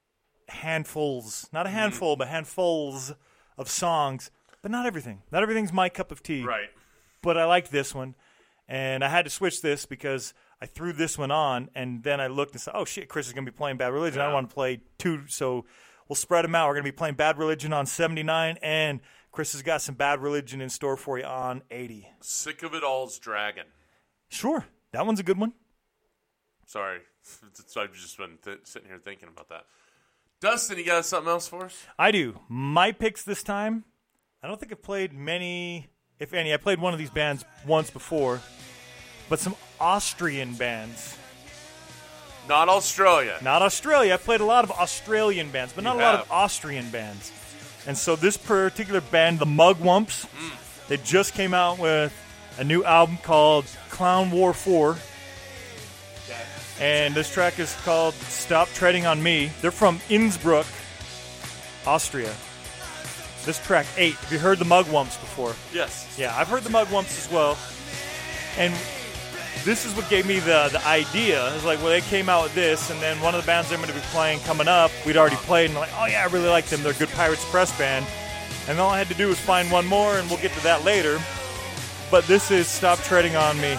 handfuls, 0.49 1.49
not 1.53 1.67
a 1.67 1.71
handful, 1.71 2.17
but 2.17 2.29
handfuls 2.29 3.13
of 3.57 3.69
songs, 3.69 4.31
but 4.63 4.71
not 4.71 4.87
everything. 4.87 5.23
Not 5.31 5.43
everything's 5.43 5.73
my 5.73 5.89
cup 5.89 6.11
of 6.11 6.23
tea 6.23 6.43
Right. 6.45 6.69
but 7.23 7.39
I 7.39 7.45
like 7.45 7.71
this 7.71 7.95
one, 7.95 8.15
and 8.69 9.05
I 9.05 9.09
had 9.09 9.25
to 9.25 9.31
switch 9.31 9.63
this 9.63 9.87
because 9.87 10.35
I 10.61 10.67
threw 10.67 10.93
this 10.93 11.17
one 11.17 11.31
on, 11.31 11.71
and 11.75 12.03
then 12.03 12.21
I 12.21 12.27
looked 12.27 12.53
and 12.53 12.61
said, 12.61 12.75
"Oh 12.75 12.85
shit, 12.85 13.09
Chris 13.09 13.27
is 13.29 13.33
going 13.33 13.47
to 13.47 13.53
be 13.53 13.57
playing 13.57 13.77
Bad 13.77 13.93
Religion. 13.93 14.21
I 14.21 14.25
don't 14.25 14.35
want 14.35 14.49
to 14.51 14.55
play 14.55 14.81
two, 14.99 15.27
so 15.29 15.65
we'll 16.11 16.17
spread 16.17 16.45
them 16.45 16.57
out. 16.57 16.67
We're 16.67 16.75
going 16.75 16.85
to 16.85 16.93
be 16.93 16.97
playing 16.97 17.15
Bad 17.15 17.39
Religion 17.39 17.73
on 17.73 17.87
79, 17.87 18.59
and 18.63 18.99
Chris 19.31 19.53
has 19.53 19.63
got 19.63 19.81
some 19.81 19.95
Bad 19.95 20.21
Religion 20.21 20.61
in 20.61 20.69
store 20.69 20.97
for 20.97 21.17
you 21.19 21.25
on 21.25 21.63
80. 21.71 22.09
Sick 22.21 22.65
of 22.65 22.75
it 22.75 22.83
all's 22.83 23.19
dragon. 23.19 23.67
Sure, 24.29 24.67
that 24.93 25.07
one's 25.07 25.21
a 25.21 25.23
good 25.23 25.39
one. 25.39 25.53
Sorry, 26.67 26.99
I've 27.77 27.95
just 27.95 28.19
been 28.19 28.39
th- 28.45 28.59
sitting 28.65 28.89
here 28.89 28.99
thinking 28.99 29.29
about 29.29 29.49
that. 29.51 29.65
Dustin, 30.41 30.79
you 30.79 30.85
got 30.85 31.07
something 31.07 31.31
else 31.31 31.47
for 31.47 31.67
us? 31.67 31.87
I 31.99 32.11
do. 32.11 32.41
My 32.49 32.93
picks 32.93 33.23
this 33.23 33.43
time. 33.43 33.85
I 34.43 34.49
don't 34.49 34.59
think 34.59 34.73
I've 34.73 34.83
played 34.83 35.13
many, 35.13 35.91
if 36.19 36.33
any. 36.33 36.53
I 36.53 36.57
played 36.57 36.81
one 36.81 36.93
of 36.93 36.99
these 36.99 37.11
bands 37.11 37.45
once 37.67 37.91
before, 37.91 38.41
but 39.29 39.39
some 39.39 39.55
Austrian 39.79 40.55
bands. 40.55 41.19
Not 42.51 42.69
Australia. 42.69 43.39
Not 43.43 43.63
Australia. 43.63 44.15
I 44.15 44.17
played 44.17 44.41
a 44.41 44.45
lot 44.45 44.65
of 44.65 44.73
Australian 44.73 45.51
bands, 45.53 45.73
but 45.73 45.85
not 45.85 45.95
You 45.95 46.01
a 46.01 46.03
lot 46.03 46.15
of 46.17 46.31
Austrian 46.33 46.91
bands. 46.91 47.31
And 47.87 47.97
so 47.97 48.17
this 48.17 48.37
particular 48.37 49.01
band, 49.01 49.39
the 49.39 49.47
Mugwumps, 49.47 50.27
mm. 50.27 50.89
they 50.89 50.97
just 50.97 51.33
came 51.33 51.55
out 51.55 51.79
with 51.79 52.13
a 52.59 52.65
new 52.65 52.83
album 52.83 53.19
called 53.19 53.67
Clown 53.89 54.33
War 54.33 54.53
4. 54.53 54.97
And 56.81 57.15
this 57.15 57.33
track 57.33 57.61
is 57.61 57.73
called 57.85 58.15
Stop 58.15 58.67
Treading 58.71 59.07
on 59.07 59.23
Me. 59.23 59.53
They're 59.61 59.71
from 59.71 60.01
Innsbruck, 60.09 60.67
Austria. 61.87 62.35
This 63.45 63.65
track 63.65 63.87
8. 63.97 64.15
Have 64.15 64.33
you 64.33 64.41
heard 64.41 64.59
the 64.59 64.65
Mugwumps 64.65 65.21
before? 65.21 65.55
Yes. 65.73 66.17
Yeah, 66.19 66.37
I've 66.37 66.49
heard 66.49 66.65
the 66.65 66.71
Mugwumps 66.71 67.17
as 67.17 67.31
well. 67.31 67.57
And 68.59 68.75
this 69.65 69.87
is 69.87 69.95
what 69.95 70.09
gave 70.09 70.27
me 70.27 70.39
the 70.39 70.69
the 70.73 70.85
idea. 70.87 71.55
It's 71.55 71.65
like, 71.65 71.79
well, 71.81 71.89
they 71.89 72.01
came 72.01 72.29
out 72.29 72.45
with 72.45 72.55
this, 72.55 72.91
and 72.91 73.01
then 73.01 73.21
one 73.21 73.35
of 73.35 73.43
the 73.43 73.47
bands 73.47 73.69
they're 73.69 73.79
going 73.79 73.89
to 73.89 73.95
be 73.95 74.01
playing 74.07 74.41
coming 74.41 74.69
up, 74.69 74.91
we'd 75.07 75.17
already 75.17 75.37
played, 75.37 75.71
and 75.71 75.79
I'm 75.79 75.83
like, 75.83 75.93
oh 75.99 76.07
yeah, 76.07 76.23
I 76.23 76.27
really 76.27 76.49
like 76.49 76.67
them. 76.67 76.83
They're 76.83 76.93
a 76.93 76.97
good 76.97 77.11
Pirates 77.11 77.45
Press 77.51 77.77
band. 77.79 78.07
And 78.69 78.79
all 78.79 78.91
I 78.91 78.99
had 78.99 79.09
to 79.09 79.15
do 79.15 79.29
was 79.29 79.39
find 79.39 79.71
one 79.71 79.87
more, 79.87 80.19
and 80.19 80.29
we'll 80.29 80.41
get 80.41 80.53
to 80.53 80.63
that 80.63 80.85
later. 80.85 81.21
But 82.11 82.25
this 82.27 82.51
is 82.51 82.67
Stop 82.67 82.99
Treading 83.01 83.37
on 83.37 83.61
Me. 83.61 83.77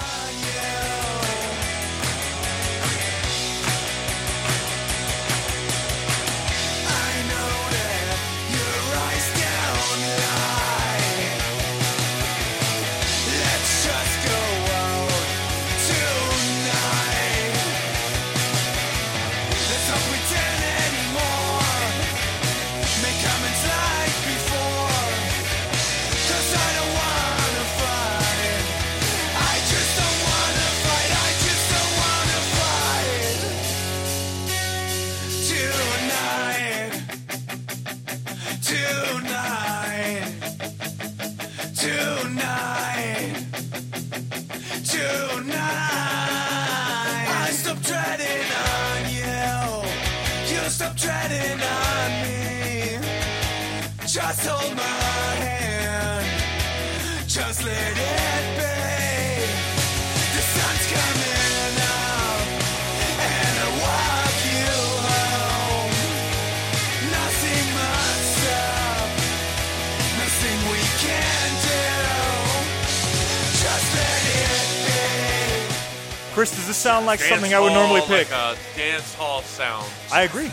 Chris, 76.41 76.55
does 76.55 76.65
this 76.65 76.77
sound 76.77 77.05
like 77.05 77.19
Dance 77.19 77.29
something 77.29 77.53
I 77.53 77.60
would 77.60 77.71
normally 77.71 78.01
pick? 78.01 78.31
Like 78.31 78.57
a 78.57 78.57
dance 78.75 79.13
hall 79.13 79.43
sound, 79.43 79.86
I 80.12 80.24
agree. 80.24 80.50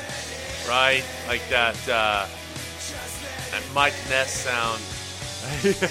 right? 0.68 1.02
Like 1.26 1.40
that. 1.48 1.76
Uh, 1.88 2.26
that 3.50 3.62
Mike 3.74 3.94
Ness 4.10 4.30
sound. 4.30 4.82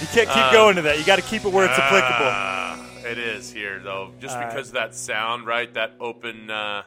You 0.00 0.06
can't 0.06 0.28
keep 0.28 0.36
Uh, 0.36 0.52
going 0.52 0.76
to 0.76 0.82
that. 0.82 0.98
You 1.00 1.04
got 1.04 1.16
to 1.16 1.22
keep 1.22 1.44
it 1.44 1.52
where 1.52 1.64
it's 1.66 1.76
applicable. 1.76 2.24
Ah, 2.24 2.86
it 3.04 3.18
is 3.18 3.52
here 3.52 3.80
though, 3.80 4.12
just 4.20 4.36
right. 4.36 4.48
because 4.48 4.68
of 4.68 4.74
that 4.74 4.94
sound, 4.94 5.44
right? 5.44 5.74
That 5.74 5.94
open, 5.98 6.48
uh, 6.48 6.84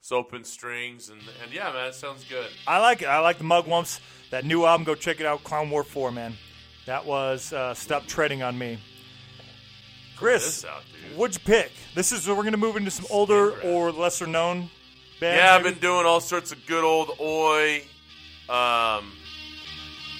it's 0.00 0.10
open 0.10 0.42
strings, 0.42 1.10
and 1.10 1.20
and 1.44 1.52
yeah, 1.52 1.70
man, 1.72 1.86
it 1.90 1.94
sounds 1.94 2.24
good. 2.24 2.50
I 2.66 2.80
like 2.80 3.02
it. 3.02 3.06
I 3.06 3.20
like 3.20 3.38
the 3.38 3.44
Mugwumps. 3.44 4.00
That 4.30 4.44
new 4.44 4.64
album, 4.64 4.82
go 4.84 4.96
check 4.96 5.20
it 5.20 5.26
out. 5.26 5.44
Clown 5.44 5.70
War 5.70 5.84
4, 5.84 6.10
man. 6.10 6.34
That 6.86 7.06
was 7.06 7.52
uh, 7.52 7.72
Stop 7.74 8.06
Treading 8.06 8.42
on 8.42 8.58
Me. 8.58 8.78
Chris, 10.16 10.44
this 10.44 10.64
out, 10.64 10.82
dude. 10.91 10.91
What'd 11.16 11.36
you 11.36 11.42
pick? 11.44 11.72
This 11.94 12.12
is 12.12 12.28
we're 12.28 12.34
going 12.36 12.52
to 12.52 12.56
move 12.58 12.76
into 12.76 12.90
some 12.90 13.06
older 13.10 13.60
or 13.60 13.92
lesser 13.92 14.26
known 14.26 14.70
bands. 15.20 15.38
Yeah, 15.38 15.54
I've 15.54 15.62
maybe? 15.62 15.74
been 15.74 15.80
doing 15.82 16.06
all 16.06 16.20
sorts 16.20 16.52
of 16.52 16.64
good 16.66 16.84
old 16.84 17.16
oi, 17.20 17.82
um, 18.48 19.12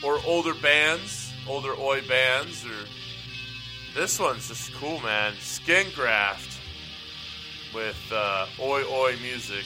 or 0.04 0.18
older 0.26 0.54
bands. 0.54 1.32
older 1.48 1.74
oi 1.78 2.00
bands 2.08 2.64
or 2.64 2.86
this 3.94 4.18
one's 4.18 4.48
just 4.48 4.72
cool, 4.74 5.00
man. 5.00 5.34
Skin 5.40 5.86
graft 5.94 6.60
with 7.74 8.00
uh, 8.12 8.46
oi 8.60 8.82
oi 8.84 9.16
music. 9.20 9.64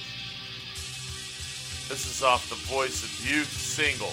This 1.88 2.10
is 2.10 2.22
off 2.22 2.48
the 2.48 2.56
Voice 2.56 3.04
of 3.04 3.30
Youth 3.30 3.52
single. 3.52 4.12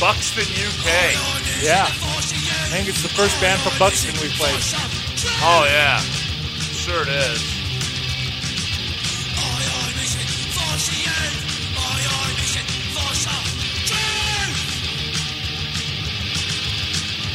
Buxton, 0.00 0.44
UK. 0.44 0.86
Yeah. 1.60 1.84
I 1.84 2.70
think 2.70 2.88
it's 2.88 3.02
the 3.02 3.08
first 3.08 3.40
band 3.40 3.60
from 3.62 3.76
Buxton 3.78 4.14
we 4.22 4.28
played. 4.38 4.62
Oh 5.42 5.64
yeah, 5.66 5.98
sure 5.98 7.02
it 7.02 7.08
is. 7.08 7.42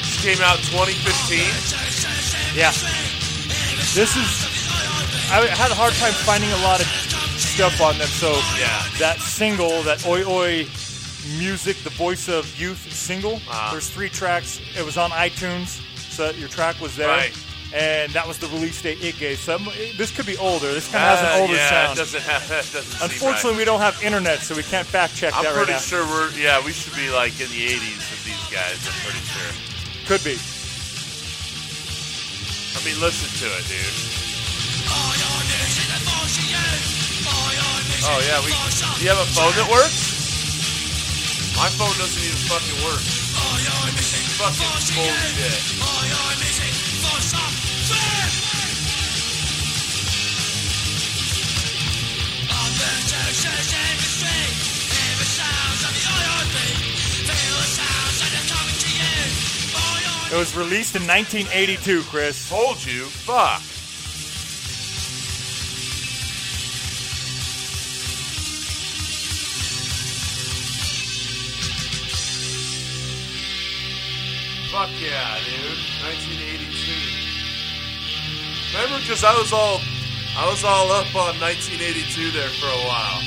This 0.04 0.22
came 0.24 0.42
out 0.44 0.58
2015. 0.72 1.40
Yeah. 2.56 2.72
This 3.94 4.16
is. 4.16 4.30
I 5.32 5.46
had 5.52 5.72
a 5.72 5.76
hard 5.76 5.94
time 5.96 6.14
finding 6.14 6.52
a 6.52 6.58
lot 6.64 6.80
of 6.80 6.88
stuff 7.40 7.82
on 7.82 7.98
them, 7.98 8.08
so 8.08 8.32
Yeah. 8.58 8.84
that 9.00 9.20
single, 9.20 9.84
that 9.84 10.06
Oi 10.06 10.24
Oi 10.24 10.68
Music, 11.40 11.78
the 11.84 11.90
Voice 11.92 12.28
of 12.30 12.60
Youth 12.60 12.92
single, 12.92 13.40
Ah. 13.50 13.70
there's 13.72 13.90
three 13.90 14.10
tracks. 14.10 14.60
It 14.78 14.86
was 14.86 14.98
on 14.98 15.12
iTunes, 15.12 15.80
so 15.98 16.30
your 16.32 16.50
track 16.50 16.80
was 16.82 16.96
there. 16.96 17.08
Right. 17.08 17.34
And 17.74 18.12
that 18.14 18.28
was 18.28 18.38
the 18.38 18.46
release 18.50 18.80
date 18.84 19.02
it 19.02 19.18
gave. 19.18 19.40
So 19.40 19.58
this 19.98 20.12
could 20.12 20.28
be 20.28 20.38
older. 20.38 20.72
This 20.72 20.88
kind 20.92 21.04
of 21.04 21.18
has 21.18 21.26
Uh, 21.26 21.34
an 21.34 21.42
older 21.42 21.54
yeah, 21.56 21.70
sound. 21.70 21.92
it 21.98 22.02
doesn't 22.06 22.22
have. 22.22 22.48
That 22.50 22.66
doesn't 22.72 22.84
seem 22.84 23.02
Unfortunately, 23.10 23.58
we 23.58 23.66
don't 23.66 23.80
have 23.80 23.98
internet, 24.04 24.42
so 24.42 24.54
we 24.54 24.62
can't 24.62 24.86
fact 24.86 25.16
check. 25.16 25.34
I'm 25.36 25.42
that 25.44 25.56
right 25.58 25.68
now. 25.68 25.74
I'm 25.74 25.82
pretty 25.82 25.82
sure 25.90 26.06
we're. 26.06 26.30
Yeah, 26.38 26.64
we 26.64 26.72
should 26.72 26.94
be 26.96 27.10
like 27.10 27.34
in 27.42 27.50
the 27.50 27.66
80s 27.66 27.98
with 28.14 28.24
these 28.30 28.46
guys. 28.54 28.78
I'm 28.86 28.94
pretty 29.02 29.26
sure. 29.26 29.52
Could 30.06 30.22
be. 30.24 30.38
I 32.78 32.80
mean, 32.86 33.00
listen 33.02 33.26
to 33.42 33.48
it, 33.58 33.66
dude. 33.66 33.80
Oh 38.06 38.20
yeah, 38.28 38.38
we. 38.46 38.52
Do 38.98 39.02
you 39.04 39.10
have 39.10 39.18
a 39.18 39.26
phone 39.34 39.54
that 39.58 39.68
works? 39.72 40.13
My 41.64 41.70
phone 41.70 41.96
doesn't 41.96 42.20
even 42.22 42.36
fucking 42.52 42.76
work. 42.84 43.00
Fucking 44.36 44.68
bullshit. 45.00 45.64
It 60.34 60.36
was 60.36 60.58
released 60.58 60.98
in 60.98 61.08
1982, 61.08 62.02
Chris. 62.10 62.50
Told 62.50 62.86
you. 62.86 63.06
Fuck. 63.06 63.73
Fuck 74.74 74.90
yeah, 75.00 75.38
dude. 75.46 75.78
1982. 76.02 78.74
Remember, 78.74 78.98
because 79.00 79.24
I 79.24 79.38
was 79.38 79.54
all, 79.54 79.80
I 80.36 80.50
was 80.50 80.64
all 80.64 80.92
up 80.92 81.14
on 81.14 81.38
1982 81.40 82.32
there 82.32 82.50
for 82.58 82.66
a 82.66 82.82
while. 82.90 83.22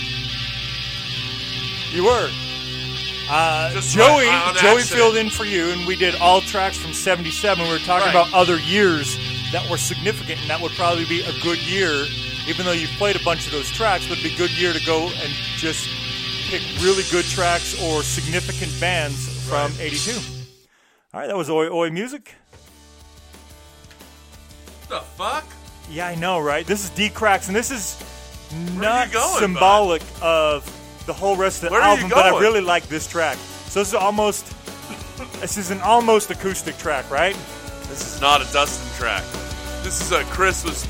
You 1.95 2.03
were. 2.05 2.29
Uh, 3.31 3.73
Just 3.73 3.95
Joey, 3.95 4.27
right- 4.27 4.57
Joey 4.57 4.81
accident. 4.83 4.89
filled 4.89 5.17
in 5.17 5.31
for 5.31 5.45
you, 5.45 5.71
and 5.71 5.87
we 5.87 5.95
did 5.97 6.17
all 6.17 6.41
tracks 6.41 6.77
from 6.77 6.93
'77. 6.93 7.65
We 7.65 7.71
were 7.71 7.79
talking 7.79 8.13
Right. 8.13 8.27
about 8.27 8.35
other 8.35 8.59
years 8.59 9.17
that 9.53 9.69
were 9.71 9.79
significant, 9.79 10.41
and 10.41 10.51
that 10.51 10.61
would 10.61 10.73
probably 10.73 11.05
be 11.05 11.23
a 11.23 11.33
good 11.43 11.59
year. 11.59 12.07
Even 12.49 12.67
though 12.67 12.73
you've 12.73 12.91
played 12.99 13.15
a 13.17 13.23
bunch 13.25 13.47
of 13.47 13.53
those 13.53 13.71
tracks, 13.71 14.09
would 14.09 14.23
be 14.23 14.33
a 14.33 14.37
good 14.37 14.51
year 14.51 14.73
to 14.73 14.81
go 14.85 15.09
and 15.09 15.33
just 15.57 15.89
pick 16.51 16.63
really 16.81 17.05
good 17.11 17.25
tracks 17.25 17.81
or 17.83 18.03
significant 18.03 18.73
bands 18.81 19.29
from 19.49 19.73
Right. 19.79 19.93
'82. 21.17 21.17
All 21.17 21.21
right, 21.21 21.29
that 21.29 21.37
was 21.37 21.51
Oi 21.51 21.69
Oi 21.69 21.91
Music. 21.91 22.35
The 24.89 25.01
fuck? 25.01 25.45
Yeah, 25.91 26.09
I 26.09 26.15
know, 26.15 26.39
right? 26.39 26.67
This 26.67 26.85
is 26.85 26.91
D 26.91 27.09
Cracks, 27.09 27.49
and 27.49 27.57
this 27.57 27.71
is 27.71 27.97
not 28.77 29.11
going, 29.13 29.41
symbolic 29.41 30.03
of 30.23 30.65
the 31.07 31.13
whole 31.13 31.37
rest 31.37 31.63
of 31.63 31.71
the 31.71 31.73
Where 31.73 31.83
album, 31.83 32.09
but 32.09 32.27
I 32.27 32.39
really 32.39 32.61
like 32.61 32.87
this 32.89 33.07
track. 33.09 33.37
So 33.69 33.81
this 33.81 33.89
is 33.89 33.95
almost 33.95 34.47
this 35.41 35.57
is 35.57 35.71
an 35.71 35.81
almost 35.81 36.31
acoustic 36.31 36.77
track, 36.79 37.11
right? 37.11 37.37
This 37.89 38.15
is 38.15 38.21
not 38.21 38.41
a 38.41 38.53
Dustin 38.53 38.93
track. 38.99 39.23
This 39.83 40.01
is 40.01 40.13
a 40.13 40.23
Chris 40.25 40.65
was 40.65 40.83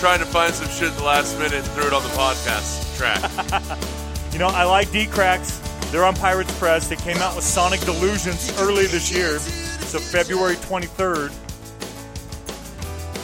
trying 0.00 0.18
to 0.18 0.26
find 0.26 0.52
some 0.52 0.68
shit 0.68 0.90
at 0.90 0.96
the 0.98 1.04
last 1.04 1.38
minute 1.38 1.54
and 1.54 1.64
threw 1.68 1.86
it 1.86 1.92
on 1.92 2.02
the 2.02 2.08
podcast 2.10 2.96
track. 2.98 3.78
You 4.34 4.40
know, 4.40 4.48
I 4.48 4.64
like 4.64 4.90
D 4.90 5.06
Cracks. 5.06 5.60
They're 5.94 6.04
on 6.04 6.16
Pirates 6.16 6.52
Press. 6.58 6.88
They 6.88 6.96
came 6.96 7.18
out 7.18 7.36
with 7.36 7.44
Sonic 7.44 7.78
Delusions 7.82 8.52
early 8.58 8.86
this 8.86 9.12
year, 9.12 9.38
so 9.38 10.00
February 10.00 10.56
23rd. 10.56 11.32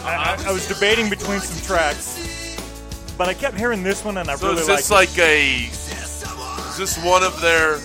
I, 0.05 0.15
I, 0.15 0.45
I 0.49 0.53
was 0.53 0.69
debating 0.69 1.11
between 1.11 1.41
some 1.41 1.61
tracks, 1.67 2.57
but 3.19 3.29
I 3.29 3.35
kept 3.35 3.59
hearing 3.59 3.83
this 3.83 4.05
one, 4.05 4.19
and 4.19 4.31
I 4.31 4.37
So 4.37 4.51
really 4.51 4.61
is 4.61 4.69
liked 4.69 4.83
this 4.83 4.91
like 4.93 5.19
a? 5.19 5.65
Is 5.65 6.77
this 6.79 7.05
one 7.05 7.25
of 7.25 7.41
their 7.41 7.79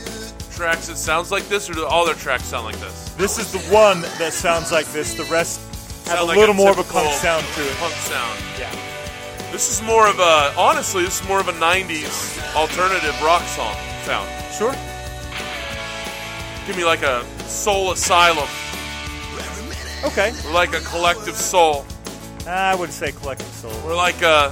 tracks 0.51 0.85
that 0.85 0.97
sounds 0.97 1.31
like 1.31 1.47
this, 1.47 1.67
or 1.67 1.73
do 1.73 1.83
all 1.83 2.05
their 2.05 2.13
tracks 2.13 2.43
sound 2.43 2.65
like 2.65 2.77
this? 2.77 3.09
This 3.17 3.39
is 3.39 3.51
the 3.51 3.73
one 3.73 4.01
that 4.19 4.33
sounds 4.33 4.71
like 4.71 4.85
this. 4.91 5.15
The 5.15 5.23
rest 5.23 5.61
have 6.07 6.19
a 6.19 6.23
like 6.25 6.37
little 6.37 6.53
more 6.53 6.69
of 6.69 6.77
a 6.77 6.83
punk 6.83 7.11
sound 7.13 7.43
to 7.43 7.61
it. 7.67 7.75
Punk 7.77 7.93
sound. 7.95 8.39
Yeah. 8.59 8.69
This 9.51 9.67
is 9.67 9.81
more 9.81 10.07
of 10.07 10.19
a. 10.19 10.53
Honestly, 10.55 11.03
this 11.03 11.21
is 11.21 11.27
more 11.27 11.39
of 11.39 11.47
a 11.47 11.53
'90s 11.53 12.55
alternative 12.55 13.19
rock 13.23 13.41
song 13.47 13.75
sound. 14.05 14.29
Sure. 14.53 14.73
Give 16.67 16.77
me 16.77 16.85
like 16.85 17.01
a 17.03 17.23
Soul 17.47 17.91
Asylum, 17.91 18.47
Okay. 20.03 20.31
or 20.47 20.51
like 20.51 20.73
a 20.73 20.79
Collective 20.81 21.35
Soul, 21.35 21.85
I 22.47 22.75
wouldn't 22.75 22.93
say 22.93 23.11
collective 23.11 23.47
soul. 23.47 23.73
or 23.83 23.95
like 23.95 24.21
a 24.21 24.51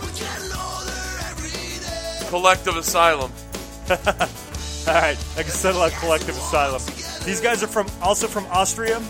Collective 2.30 2.76
Asylum. 2.78 3.32
All 3.90 4.94
right, 4.94 5.18
I 5.38 5.44
can 5.44 5.52
settle 5.52 5.82
on 5.82 5.92
Collective 5.92 6.36
Asylum. 6.36 6.82
These 7.26 7.40
guys 7.42 7.62
are 7.64 7.68
from 7.68 7.88
also 8.02 8.28
from 8.28 8.46
Austria, 8.48 9.02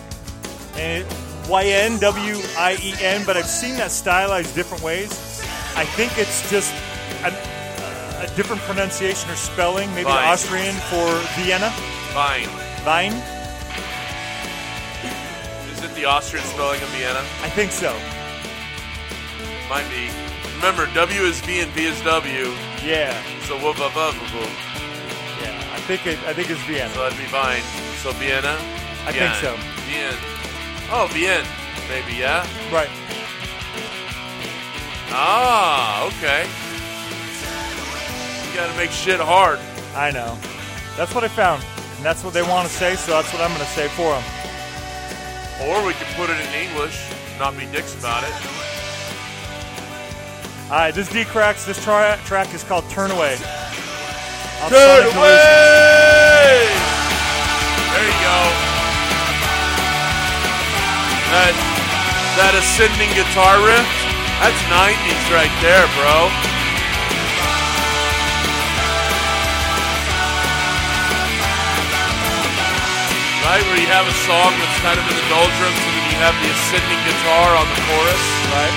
and 0.76 1.06
Y 1.50 1.64
N 1.66 1.98
W 2.00 2.36
I 2.58 2.78
E 2.82 2.94
N. 3.02 3.24
But 3.26 3.38
I've 3.38 3.48
seen 3.48 3.76
that 3.78 3.92
stylized 3.92 4.54
different 4.56 4.84
ways. 4.84 5.12
I 5.76 5.86
think 5.86 6.18
it's 6.18 6.50
just 6.50 6.74
an, 7.24 7.34
a 8.24 8.36
different 8.36 8.62
pronunciation 8.64 9.30
or 9.30 9.36
spelling. 9.36 9.90
Maybe 9.94 10.06
Fine. 10.06 10.28
Austrian 10.28 10.76
for 10.90 11.08
Vienna. 11.36 11.70
Fine. 12.14 12.48
Vine. 12.84 13.14
Is 15.72 15.84
it 15.84 15.94
the 15.96 16.06
Austrian 16.06 16.46
spelling 16.46 16.82
of 16.82 16.90
Vienna? 16.90 17.20
I 17.42 17.50
think 17.50 17.72
so. 17.72 17.92
Might 19.70 19.90
be. 19.90 20.10
Remember, 20.56 20.88
W 20.94 21.22
is 21.22 21.40
V 21.42 21.60
and 21.60 21.72
V 21.72 21.86
is 21.86 22.02
W. 22.02 22.54
Yeah. 22.84 23.12
So 23.44 23.58
whoop 23.58 23.80
whoop 23.80 23.96
whoop 23.96 24.16
whoop. 24.16 24.50
Yeah. 25.42 25.74
I 25.74 25.80
think 25.88 26.08
it. 26.08 26.20
I 26.24 26.34
think 26.34 26.50
it's 26.50 26.62
Vienna. 26.64 26.94
So 26.94 27.04
that'd 27.04 27.18
be 27.18 27.26
fine. 27.26 27.62
So 28.02 28.12
Vienna. 28.14 28.56
I 29.06 29.12
think 29.12 29.36
so. 29.36 29.56
Vienna. 29.88 30.18
Oh, 30.92 31.08
Vienna. 31.12 31.48
Maybe 31.90 32.20
yeah. 32.20 32.48
Right. 32.72 32.90
Ah, 35.16 36.08
okay. 36.08 36.48
You 38.54 38.60
gotta 38.60 38.78
make 38.78 38.92
shit 38.92 39.20
hard. 39.20 39.58
I 39.98 40.12
know. 40.12 40.38
That's 40.96 41.16
what 41.16 41.24
I 41.24 41.28
found, 41.28 41.66
and 41.98 42.06
that's 42.06 42.24
what 42.24 42.38
they 42.38 42.44
want 42.46 42.68
to 42.70 42.74
say. 42.74 42.94
So 42.94 43.18
that's 43.18 43.34
what 43.34 43.42
I'm 43.42 43.50
going 43.50 43.66
to 43.66 43.74
say 43.74 43.90
for 43.98 44.14
them. 44.14 44.22
Or 45.66 45.82
we 45.82 45.98
could 45.98 46.06
put 46.14 46.30
it 46.30 46.38
in 46.38 46.46
English, 46.54 47.02
not 47.42 47.58
be 47.58 47.66
dicks 47.74 47.98
about 47.98 48.22
it. 48.22 48.34
All 50.70 50.78
right, 50.86 50.94
this 50.94 51.10
D 51.10 51.26
cracks. 51.26 51.66
This 51.66 51.84
tra- 51.84 52.22
track 52.30 52.54
is 52.54 52.64
called 52.64 52.86
"Turn 52.94 53.10
Away." 53.10 53.42
Off 54.62 54.70
Turn 54.70 55.02
away! 55.02 56.70
There 57.90 58.06
you 58.06 58.20
go. 58.22 58.40
That 61.34 61.58
that 62.38 62.54
ascending 62.54 63.10
guitar 63.18 63.58
riff, 63.66 63.90
that's 64.46 64.62
90s 64.70 65.26
right 65.34 65.50
there, 65.66 65.90
bro. 65.98 66.53
Right? 73.46 73.64
Where 73.68 73.80
you 73.80 73.88
have 73.92 74.08
a 74.08 74.18
song 74.28 74.52
that's 74.60 74.80
kind 74.82 74.98
of 75.00 75.06
in 75.08 75.16
the 75.16 75.28
doldrums, 75.30 75.80
and 75.80 75.94
then 75.96 76.06
you 76.12 76.18
have 76.24 76.36
the 76.42 76.50
ascending 76.52 77.02
guitar 77.08 77.48
on 77.60 77.66
the 77.70 77.80
chorus, 77.88 78.24
right? 78.56 78.76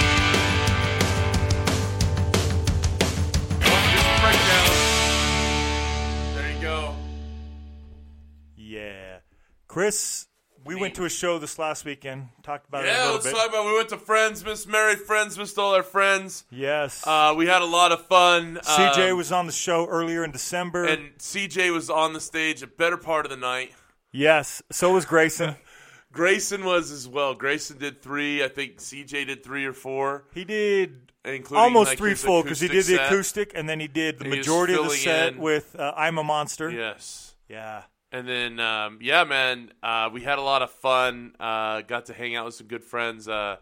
Breakdown. 4.20 4.70
There 6.35 6.52
you 6.52 6.61
go. 6.62 6.96
Yeah. 8.57 9.18
Chris, 9.68 10.26
we 10.64 10.74
went 10.74 10.94
to 10.96 11.05
a 11.05 11.09
show 11.11 11.38
this 11.38 11.59
last 11.59 11.85
weekend. 11.85 12.29
Talked 12.42 12.66
about 12.68 12.85
it 12.85 12.88
Yeah, 12.88 13.11
let's 13.11 13.24
bit. 13.24 13.35
talk 13.35 13.48
about. 13.50 13.66
We 13.66 13.74
went 13.76 13.90
to 13.90 13.98
Friends, 13.98 14.44
Miss 14.44 14.66
Mary 14.66 14.96
Friends, 14.96 15.38
missed 15.38 15.59
all 15.59 15.74
our 15.74 15.83
friends. 15.83 16.44
yes. 16.50 17.07
Uh, 17.07 17.35
we 17.37 17.46
had 17.46 17.62
a 17.62 17.66
lot 17.66 17.92
of 17.92 18.07
fun. 18.07 18.59
CJ 18.64 19.11
Um, 19.11 19.16
was 19.18 19.31
on 19.31 19.46
the 19.46 19.52
show 19.52 19.87
earlier 19.87 20.24
in 20.24 20.31
December. 20.33 20.85
and 20.85 21.16
CJ 21.18 21.70
was 21.72 21.90
on 21.90 22.14
the 22.14 22.20
stage 22.20 22.62
a 22.62 22.66
better 22.66 22.96
part 22.96 23.26
of 23.26 23.31
the 23.31 23.37
night. 23.37 23.72
Yes. 24.16 24.62
So 24.70 24.92
was 24.92 25.05
Grayson. 25.05 25.57
Grayson 26.12 26.64
was 26.64 26.90
as 26.90 27.07
well. 27.07 27.35
Grayson 27.35 27.79
did 27.79 28.00
three. 28.02 28.42
I 28.42 28.48
think 28.48 28.79
CJ 28.79 29.26
did 29.26 29.44
three 29.44 29.64
or 29.66 29.72
four, 29.74 30.24
He 30.33 30.44
did 30.44 31.12
including 31.24 31.62
almost 31.62 31.90
like, 31.90 31.98
three 31.98 32.14
full 32.14 32.42
because 32.42 32.61
he 32.61 32.68
did 32.68 32.85
the 32.87 32.96
set. 32.96 33.07
acoustic 33.07 33.52
and 33.55 33.68
then 33.68 33.81
he 33.81 33.88
did 33.88 34.18
the 34.18 34.24
he 34.24 34.31
majority 34.31 34.74
of 34.74 34.85
the 34.85 34.90
set 34.90 35.35
in. 35.35 35.38
with 35.40 35.76
uh, 35.79 35.92
"I'm 35.96 36.16
a 36.18 36.24
Monster." 36.24 36.70
Yes. 36.70 37.35
Yeah. 37.48 37.83
And 38.12 38.26
then, 38.26 38.61
um, 38.61 38.98
yeah, 39.02 39.24
man, 39.24 39.72
uh, 39.83 40.09
we 40.12 40.22
had 40.22 40.38
a 40.38 40.42
lot 40.42 40.62
of 40.62 40.70
fun. 40.70 41.35
Uh, 41.38 41.83
got 41.83 42.07
to 42.07 42.14
hang 42.14 42.35
out 42.37 42.46
with 42.46 42.55
some 42.55 42.68
good 42.68 42.85
friends. 42.85 43.29
Uh, 43.29 43.57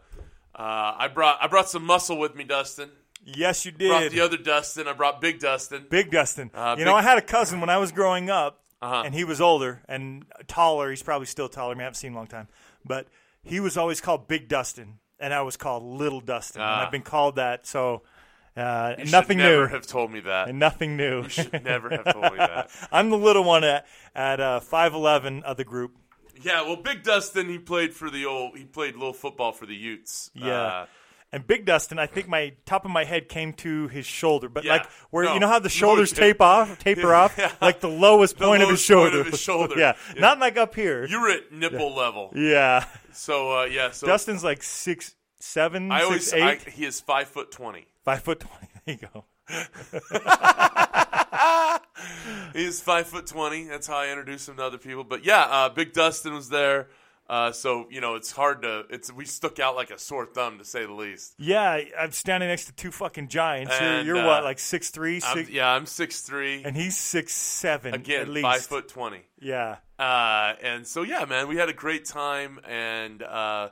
uh, 0.55 0.93
I 0.97 1.09
brought 1.13 1.39
I 1.41 1.47
brought 1.47 1.67
some 1.69 1.83
muscle 1.83 2.17
with 2.17 2.35
me, 2.35 2.45
Dustin. 2.45 2.89
Yes, 3.25 3.65
you 3.65 3.71
Brought 3.71 4.01
did. 4.01 4.11
the 4.11 4.21
other 4.21 4.37
Dustin. 4.37 4.87
I 4.87 4.93
brought 4.93 5.19
Big 5.19 5.39
Dustin. 5.39 5.87
Big 5.89 6.11
Dustin. 6.11 6.51
Uh, 6.53 6.75
you 6.77 6.85
know, 6.85 6.93
I 6.93 7.01
had 7.01 7.17
a 7.17 7.23
cousin 7.23 7.59
when 7.59 7.71
I 7.71 7.77
was 7.79 7.91
growing 7.91 8.29
up, 8.29 8.61
Uh-huh. 8.81 9.03
and 9.05 9.15
he 9.15 9.23
was 9.23 9.39
older 9.41 9.81
and 9.87 10.25
taller. 10.47 10.89
He's 10.89 11.01
probably 11.03 11.25
still 11.27 11.49
taller. 11.49 11.71
I, 11.71 11.73
mean, 11.75 11.81
I 11.81 11.83
haven't 11.85 11.95
seen 11.97 12.09
him 12.09 12.13
in 12.13 12.17
a 12.17 12.19
long 12.19 12.27
time, 12.27 12.47
but 12.85 13.07
he 13.43 13.59
was 13.59 13.77
always 13.77 14.01
called 14.01 14.27
Big 14.27 14.47
Dustin, 14.47 14.99
and 15.19 15.33
I 15.33 15.41
was 15.41 15.57
called 15.57 15.83
Little 15.83 16.19
Dustin. 16.21 16.61
And 16.61 16.69
Ah. 16.69 16.85
I've 16.85 16.91
been 16.91 17.01
called 17.01 17.37
that, 17.37 17.65
so 17.65 18.03
uh, 18.57 18.95
You 18.99 19.05
should 19.05 19.11
nothing 19.11 19.37
never 19.39 19.67
new. 19.67 19.73
have 19.73 19.87
told 19.87 20.11
me 20.11 20.19
that. 20.21 20.49
and 20.49 20.59
nothing 20.59 20.97
new. 20.97 21.23
You 21.23 21.29
should 21.29 21.63
never 21.63 21.89
have 21.89 22.05
told 22.05 22.31
me 22.33 22.37
that. 22.37 22.69
I'm 22.91 23.09
the 23.09 23.17
little 23.17 23.43
one 23.43 23.63
at 23.63 23.85
at 24.13 24.39
uh, 24.39 24.59
five 24.59 24.93
eleven 24.93 25.43
of 25.43 25.57
the 25.57 25.63
group. 25.65 25.95
Yeah, 26.41 26.61
well, 26.63 26.75
Big 26.75 27.03
Dustin, 27.03 27.47
he 27.49 27.57
played 27.59 27.93
for 27.93 28.09
the 28.09 28.25
old. 28.25 28.57
He 28.57 28.65
played 28.65 28.95
little 28.95 29.13
football 29.13 29.51
for 29.53 29.65
the 29.65 29.75
Utes. 29.75 30.31
Yeah. 30.33 30.51
Uh, 30.53 30.85
And 31.35 31.45
Big 31.45 31.65
Dustin, 31.65 31.99
I 31.99 32.05
think 32.05 32.29
my 32.29 32.53
top 32.65 32.85
of 32.85 32.91
my 32.91 33.03
head 33.03 33.27
came 33.27 33.51
to 33.55 33.89
his 33.89 34.05
shoulder, 34.05 34.47
but 34.47 34.63
Yeah. 34.63 34.71
like 34.77 34.89
where 35.09 35.25
No. 35.25 35.33
you 35.33 35.41
know 35.41 35.49
how 35.49 35.59
the 35.59 35.67
shoulders 35.81 36.13
it- 36.13 36.15
tape 36.15 36.39
off, 36.39 36.79
taper 36.79 37.13
off, 37.13 37.35
Yeah. 37.37 37.51
like 37.59 37.81
the 37.81 37.89
lowest 37.89 38.37
The 38.37 38.45
point 38.45 38.63
of 38.63 38.69
his 38.69 38.75
lowest 38.77 38.85
shoulder. 38.85 39.19
of 39.19 39.27
his 39.27 39.41
shoulder. 39.41 39.75
yeah. 39.77 39.97
Not 40.17 40.39
like 40.39 40.55
up 40.55 40.73
here. 40.75 41.05
you 41.05 41.19
were 41.19 41.27
at 41.29 41.51
nipple 41.51 41.93
level. 41.93 42.31
yeah, 42.33 42.85
So 43.11 43.59
uh, 43.59 43.65
yeah, 43.65 43.91
so 43.91 44.07
Dustin's 44.07 44.45
like 44.45 44.63
six 44.63 45.13
seven, 45.37 45.91
I 45.91 45.99
six 45.99 46.05
always 46.07 46.33
eight, 46.33 46.67
I, 46.67 46.69
he 46.71 46.85
is 46.85 47.01
five 47.01 47.27
foot 47.27 47.51
twenty. 47.51 47.85
five 48.05 48.23
foot 48.23 48.39
twenty. 48.39 48.67
There 48.85 48.95
you 49.01 49.07
go. 49.13 49.25
He 52.53 52.63
is 52.65 52.79
five 52.81 53.07
foot 53.07 53.27
twenty. 53.27 53.65
That's 53.65 53.87
how 53.87 53.97
I 53.97 54.07
introduce 54.09 54.47
him 54.47 54.55
to 54.57 54.63
other 54.63 54.77
people. 54.77 55.03
But 55.03 55.25
yeah, 55.25 55.41
uh, 55.41 55.67
Big 55.69 55.91
Dustin 55.91 56.33
was 56.33 56.47
there. 56.49 56.87
Uh, 57.27 57.51
so 57.51 57.87
you 57.89 58.01
know, 58.01 58.13
it's 58.15 58.31
hard 58.31 58.61
to. 58.61 58.83
It's 58.91 59.11
we 59.11 59.25
stuck 59.25 59.59
out 59.59 59.75
like 59.75 59.89
a 59.89 59.97
sore 59.97 60.27
thumb 60.27 60.59
to 60.59 60.63
say 60.65 60.85
the 60.85 60.93
least. 60.93 61.33
Yeah, 61.39 61.79
I'm 61.99 62.11
standing 62.11 62.49
next 62.49 62.65
to 62.65 62.71
two 62.73 62.91
fucking 62.91 63.29
giants. 63.29 63.73
You're, 63.81 64.01
you're 64.01 64.17
uh, 64.19 64.27
what, 64.27 64.43
like 64.43 64.59
six 64.59 64.91
three, 64.91 65.21
I'm, 65.25 65.47
yeah, 65.49 65.67
I'm 65.69 65.87
six 65.87 66.21
three. 66.21 66.63
and 66.63 66.75
he's 66.75 66.95
six 66.95 67.33
seven 67.33 67.95
Again, 67.95 68.21
at 68.21 68.27
least. 68.29 68.43
five 68.43 68.61
foot 68.61 68.87
twenty. 68.87 69.21
Yeah, 69.39 69.77
Uh, 69.97 70.53
and 70.61 70.85
so 70.85 71.01
yeah, 71.01 71.25
man, 71.25 71.47
we 71.47 71.57
had 71.57 71.67
a 71.67 71.73
great 71.73 72.05
time, 72.05 72.59
and 72.63 73.23
uh, 73.23 73.69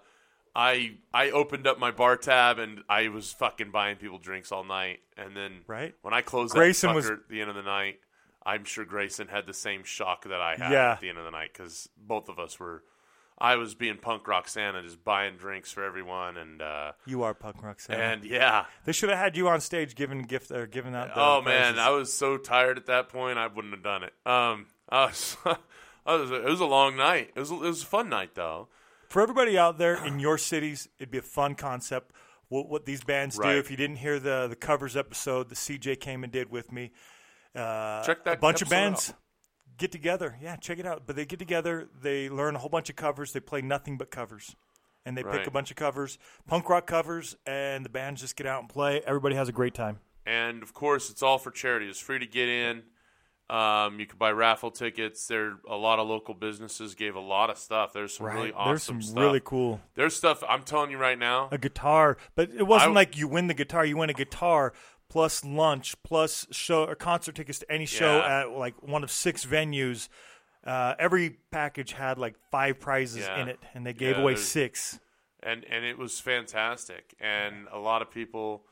I 0.55 0.95
I 1.13 1.29
opened 1.29 1.67
up 1.67 1.77
my 1.79 1.91
bar 1.91 2.17
tab 2.17 2.57
and 2.57 2.81
I 2.89 3.09
was 3.09 3.31
fucking 3.33 3.69
buying 3.69 3.97
people 3.97 4.17
drinks 4.17 4.51
all 4.51 4.63
night, 4.63 4.99
and 5.15 5.35
then 5.37 5.61
Right. 5.67 5.93
when 6.01 6.13
I 6.15 6.21
closed 6.21 6.53
Grayson 6.55 6.89
that 6.89 6.95
was- 6.95 7.09
at 7.09 7.29
the 7.29 7.39
end 7.41 7.51
of 7.51 7.55
the 7.55 7.61
night, 7.61 7.99
I'm 8.43 8.65
sure 8.65 8.83
Grayson 8.83 9.27
had 9.27 9.45
the 9.45 9.53
same 9.53 9.83
shock 9.83 10.23
that 10.23 10.41
I 10.41 10.55
had 10.55 10.71
Yeah. 10.71 10.91
at 10.93 11.01
the 11.01 11.09
end 11.09 11.19
of 11.19 11.25
the 11.25 11.31
night 11.31 11.51
because 11.53 11.87
both 11.97 12.29
of 12.29 12.39
us 12.39 12.59
were. 12.59 12.83
I 13.37 13.55
was 13.55 13.75
being 13.75 13.97
punk 13.97 14.27
rock 14.27 14.47
Santa, 14.47 14.81
just 14.83 15.03
buying 15.03 15.37
drinks 15.37 15.71
for 15.71 15.83
everyone, 15.83 16.37
and 16.37 16.61
uh, 16.61 16.91
you 17.05 17.23
are 17.23 17.33
punk 17.33 17.61
rock. 17.63 17.79
Santa. 17.79 18.01
and 18.01 18.23
yeah, 18.23 18.65
They 18.85 18.91
should 18.91 19.09
have 19.09 19.17
had 19.17 19.35
you 19.35 19.47
on 19.49 19.59
stage 19.61 19.95
giving 19.95 20.21
gift 20.23 20.51
or 20.51 20.67
giving 20.67 20.95
out. 20.95 21.13
The 21.13 21.19
oh 21.21 21.41
man. 21.41 21.79
I 21.79 21.89
was 21.89 22.13
so 22.13 22.37
tired 22.37 22.77
at 22.77 22.85
that 22.85 23.09
point. 23.09 23.37
I 23.37 23.47
wouldn't 23.47 23.73
have 23.73 23.83
done 23.83 24.03
it. 24.03 24.13
Um, 24.25 24.67
I 24.89 25.05
was, 25.07 25.37
I 26.05 26.15
was, 26.15 26.31
it 26.31 26.43
was 26.45 26.59
a 26.61 26.65
long 26.65 26.95
night. 26.95 27.31
It 27.35 27.39
was, 27.39 27.51
it 27.51 27.59
was 27.59 27.83
a 27.83 27.85
fun 27.85 28.09
night 28.09 28.35
though. 28.35 28.69
For 29.09 29.21
everybody 29.21 29.57
out 29.57 29.77
there 29.77 30.03
in 30.05 30.19
your 30.19 30.37
cities, 30.37 30.87
it'd 30.97 31.11
be 31.11 31.19
a 31.19 31.21
fun 31.21 31.55
concept. 31.55 32.11
What, 32.49 32.69
what 32.69 32.85
these 32.85 33.03
bands 33.03 33.37
Right. 33.37 33.53
do. 33.53 33.59
If 33.59 33.71
you 33.71 33.77
didn't 33.77 33.95
hear 33.97 34.19
the 34.19 34.47
the 34.47 34.55
covers 34.55 34.95
episode 34.95 35.49
that 35.49 35.55
CJ 35.55 35.99
came 35.99 36.23
and 36.23 36.31
did 36.31 36.49
with 36.51 36.71
me, 36.71 36.91
uh, 37.55 38.03
Check 38.03 38.23
that 38.25 38.35
a 38.37 38.37
bunch 38.37 38.61
of 38.61 38.69
bands 38.69 39.09
out. 39.09 39.15
Get 39.77 39.91
together. 39.91 40.37
Yeah, 40.41 40.55
check 40.55 40.79
it 40.79 40.85
out. 40.85 41.03
But 41.05 41.15
they 41.15 41.25
get 41.25 41.39
together, 41.39 41.87
they 42.01 42.29
learn 42.29 42.55
a 42.55 42.59
whole 42.59 42.69
bunch 42.69 42.89
of 42.89 42.95
covers. 42.95 43.31
They 43.33 43.39
play 43.39 43.61
nothing 43.61 43.97
but 43.97 44.11
covers, 44.11 44.55
and 45.05 45.17
they 45.17 45.23
pick 45.23 45.47
a 45.47 45.51
bunch 45.51 45.71
of 45.71 45.77
covers, 45.77 46.17
punk 46.47 46.69
rock 46.69 46.87
covers, 46.87 47.35
and 47.45 47.83
the 47.85 47.89
bands 47.89 48.21
just 48.21 48.35
get 48.35 48.47
out 48.47 48.61
and 48.61 48.69
play. 48.69 49.01
Everybody 49.05 49.35
has 49.35 49.49
a 49.49 49.53
great 49.53 49.73
time. 49.73 49.99
and 50.25 50.63
of 50.63 50.73
course 50.73 51.09
it's 51.09 51.21
all 51.23 51.37
for 51.37 51.51
charity. 51.51 51.87
It's 51.89 51.99
free 51.99 52.19
to 52.19 52.25
get 52.27 52.47
in. 52.49 52.83
Um, 53.49 53.99
you 53.99 54.05
can 54.07 54.17
buy 54.17 54.31
raffle 54.31 54.71
tickets. 54.71 55.27
There, 55.27 55.57
a 55.69 55.75
lot 55.75 55.99
of 55.99 56.07
local 56.07 56.33
businesses 56.33 56.95
gave 56.95 57.15
a 57.15 57.19
lot 57.19 57.49
of 57.49 57.57
stuff. 57.57 57.91
There's 57.91 58.15
some 58.15 58.25
really 58.27 58.53
awesome 58.53 58.69
There's 58.71 58.83
some 58.83 59.01
stuff. 59.01 59.17
really 59.21 59.41
cool. 59.43 59.81
There's 59.95 60.15
stuff. 60.15 60.41
I'm 60.47 60.63
telling 60.63 60.89
you 60.91 60.97
right 60.97 61.19
now. 61.19 61.49
a 61.51 61.57
guitar, 61.57 62.17
but 62.35 62.49
it 62.51 62.63
wasn't 62.63 62.91
I- 62.91 62.95
like 62.95 63.17
you 63.17 63.27
win 63.27 63.47
the 63.47 63.53
guitar. 63.53 63.85
You 63.85 63.97
win 63.97 64.09
a 64.09 64.13
guitar 64.13 64.71
plus 65.13 65.45
lunch 65.45 65.95
plus 66.01 66.47
show 66.49 66.85
or 66.85 66.95
concert 66.95 67.35
tickets 67.35 67.59
to 67.59 67.71
any 67.71 67.85
show 67.85 68.17
Yeah. 68.17 68.39
at 68.41 68.49
like 68.51 68.81
one 68.81 69.03
of 69.03 69.11
six 69.11 69.45
venues. 69.45 70.09
Uh, 70.65 70.95
every 70.97 71.37
package 71.51 71.91
had 71.91 72.17
like 72.17 72.33
five 72.49 72.79
prizes 72.79 73.19
Yeah. 73.27 73.41
in 73.43 73.47
it, 73.47 73.59
and 73.75 73.85
they 73.85 73.93
gave 73.93 74.15
Yeah, 74.15 74.23
away 74.23 74.35
six. 74.35 74.99
and 75.43 75.63
and 75.65 75.85
it 75.85 75.99
was 75.99 76.19
fantastic. 76.19 77.13
And 77.19 77.67
a 77.71 77.77
lot 77.77 78.01
of 78.01 78.09
people 78.09 78.63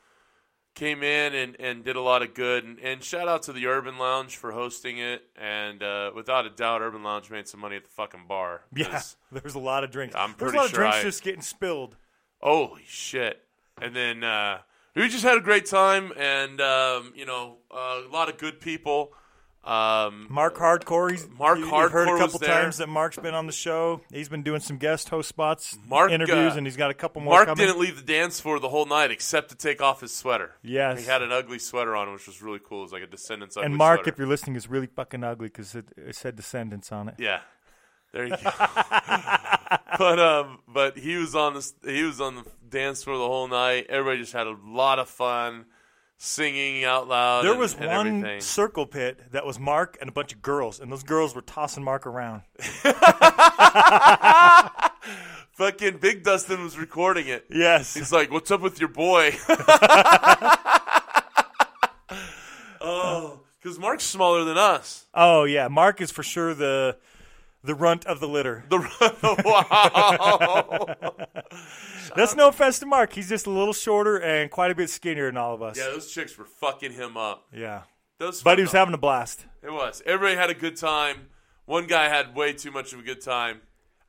came 0.74 1.02
in 1.04 1.34
and, 1.34 1.54
and 1.60 1.84
did 1.84 1.94
a 1.94 2.00
lot 2.00 2.22
of 2.22 2.34
good. 2.34 2.64
And, 2.64 2.78
and 2.80 3.04
shout 3.04 3.28
out 3.28 3.42
to 3.44 3.52
the 3.52 3.66
Urban 3.66 3.98
Lounge 3.98 4.36
for 4.36 4.50
hosting 4.52 4.98
it. 4.98 5.22
And 5.36 5.80
uh, 5.82 6.10
without 6.14 6.44
a 6.46 6.50
doubt, 6.50 6.80
Urban 6.82 7.02
Lounge 7.04 7.30
made 7.30 7.46
some 7.46 7.60
money 7.60 7.76
at 7.76 7.84
the 7.84 7.90
fucking 7.90 8.24
bar. 8.26 8.62
Yeah, 8.74 9.00
there's 9.30 9.54
a 9.54 9.58
lot 9.60 9.84
of 9.84 9.90
drinks. 9.92 10.16
I'm 10.16 10.34
there's 10.38 10.50
pretty 10.50 10.56
a 10.56 10.60
lot 10.60 10.64
of 10.64 10.70
sure 10.70 10.78
drinks 10.80 10.96
I- 10.96 11.02
just 11.02 11.22
getting 11.22 11.42
spilled. 11.42 11.96
Holy 12.40 12.82
shit! 12.88 13.40
And 13.80 13.94
then 13.94 14.24
uh, 14.24 14.58
we 14.94 15.08
just 15.08 15.24
had 15.24 15.36
a 15.36 15.40
great 15.40 15.66
time, 15.66 16.12
and 16.16 16.60
um, 16.60 17.12
you 17.16 17.26
know, 17.26 17.58
uh, 17.70 18.00
a 18.06 18.10
lot 18.12 18.28
of 18.28 18.38
good 18.38 18.60
people. 18.60 19.12
Um, 19.64 20.26
Mark 20.28 20.56
Hardcore, 20.56 21.12
he's 21.12 21.28
Mark 21.38 21.56
you- 21.58 21.64
you've 21.66 21.70
heard 21.92 21.92
Hardcore 22.08 22.08
a 22.08 22.12
was 22.14 22.20
couple 22.20 22.38
there. 22.40 22.62
times 22.62 22.78
that 22.78 22.88
Mark's 22.88 23.16
been 23.16 23.32
on 23.34 23.46
the 23.46 23.52
show. 23.52 24.00
He's 24.12 24.28
been 24.28 24.42
doing 24.42 24.58
some 24.60 24.76
guest 24.76 25.08
host 25.08 25.28
spots, 25.28 25.78
Mark, 25.86 26.10
interviews, 26.10 26.54
uh, 26.54 26.56
and 26.56 26.66
he's 26.66 26.76
got 26.76 26.90
a 26.90 26.94
couple 26.94 27.22
more 27.22 27.34
Mark 27.34 27.46
coming. 27.46 27.64
didn't 27.64 27.78
leave 27.80 27.94
the 27.94 28.02
dance 28.02 28.40
floor 28.40 28.58
the 28.58 28.68
whole 28.68 28.86
night 28.86 29.12
except 29.12 29.50
to 29.50 29.54
take 29.54 29.80
off 29.80 30.00
his 30.00 30.12
sweater. 30.12 30.56
Yes. 30.64 30.98
he 30.98 31.06
had 31.06 31.22
an 31.22 31.30
ugly 31.30 31.60
sweater 31.60 31.94
on, 31.94 32.12
which 32.12 32.26
was 32.26 32.42
really 32.42 32.58
cool. 32.58 32.80
It 32.80 32.82
was 32.82 32.92
like 32.92 33.02
a 33.04 33.06
Descendants 33.06 33.56
and 33.56 33.76
Mark, 33.76 34.00
sweater. 34.00 34.10
if 34.10 34.18
you're 34.18 34.26
listening, 34.26 34.56
is 34.56 34.68
really 34.68 34.88
fucking 34.88 35.22
ugly 35.22 35.46
because 35.46 35.76
it, 35.76 35.86
it 35.96 36.16
said 36.16 36.34
Descendants 36.34 36.90
on 36.90 37.08
it. 37.10 37.14
Yeah, 37.18 37.38
there 38.12 38.24
you 38.26 38.30
go. 38.42 38.50
but 39.96 40.18
um, 40.18 40.58
but 40.66 40.98
he 40.98 41.14
was 41.16 41.36
on 41.36 41.54
the 41.54 41.72
he 41.86 42.02
was 42.02 42.20
on 42.20 42.34
the 42.34 42.44
dance 42.72 43.04
floor 43.04 43.18
the 43.18 43.26
whole 43.26 43.46
night. 43.46 43.86
Everybody 43.88 44.18
just 44.18 44.32
had 44.32 44.46
a 44.48 44.56
lot 44.66 44.98
of 44.98 45.08
fun, 45.08 45.66
singing 46.18 46.82
out 46.84 47.06
loud. 47.06 47.42
There 47.44 47.52
and- 47.52 47.60
was 47.60 47.74
and 47.74 47.86
one 47.86 48.06
everything. 48.08 48.40
circle 48.40 48.86
pit 48.86 49.20
that 49.32 49.46
was 49.46 49.60
Mark 49.60 49.96
and 50.00 50.08
a 50.08 50.12
bunch 50.12 50.32
of 50.32 50.42
girls, 50.42 50.80
and 50.80 50.90
those 50.90 51.04
girls 51.04 51.34
were 51.34 51.42
tossing 51.42 51.84
Mark 51.84 52.06
around. 52.06 52.42
Fucking 55.52 55.98
Big 55.98 56.24
Dustin 56.24 56.62
was 56.64 56.78
recording 56.78 57.28
it. 57.28 57.44
Yes. 57.50 57.92
He's 57.94 58.10
like, 58.10 58.30
"What's 58.32 58.50
up 58.50 58.62
with 58.62 58.80
your 58.80 58.88
boy?" 58.88 59.32
oh, 62.80 63.40
because 63.60 63.78
Mark's 63.78 64.04
smaller 64.04 64.44
than 64.44 64.56
us. 64.58 65.06
Oh 65.14 65.44
yeah, 65.44 65.68
Mark 65.68 66.00
is 66.00 66.10
for 66.10 66.22
sure 66.22 66.54
the 66.54 66.96
the 67.64 67.74
runt 67.74 68.04
of 68.06 68.20
the 68.20 68.28
litter. 68.28 68.64
The 68.68 68.78
wow. 69.44 71.16
That's 72.16 72.34
no 72.34 72.48
offense 72.48 72.78
to 72.80 72.86
Mark. 72.86 73.12
He's 73.12 73.28
just 73.28 73.46
a 73.46 73.50
little 73.50 73.72
shorter 73.72 74.16
and 74.18 74.50
quite 74.50 74.70
a 74.70 74.74
bit 74.74 74.90
skinnier 74.90 75.26
than 75.26 75.36
all 75.36 75.54
of 75.54 75.62
us. 75.62 75.76
yeah, 75.78 75.84
those 75.86 76.10
chicks 76.12 76.36
were 76.36 76.44
fucking 76.44 76.92
him 76.92 77.16
up. 77.16 77.46
Yeah. 77.52 77.82
Those 78.18 78.42
But 78.42 78.58
he 78.58 78.62
was 78.62 78.70
fucking- 78.70 78.78
having 78.78 78.94
a 78.94 78.98
blast. 78.98 79.46
It 79.62 79.70
was. 79.72 80.02
Everybody 80.04 80.36
had 80.36 80.50
a 80.50 80.54
good 80.54 80.76
time. 80.76 81.28
One 81.64 81.86
guy 81.86 82.08
had 82.08 82.34
way 82.34 82.52
too 82.52 82.70
much 82.70 82.92
of 82.92 82.98
a 82.98 83.02
good 83.02 83.20
time. 83.22 83.60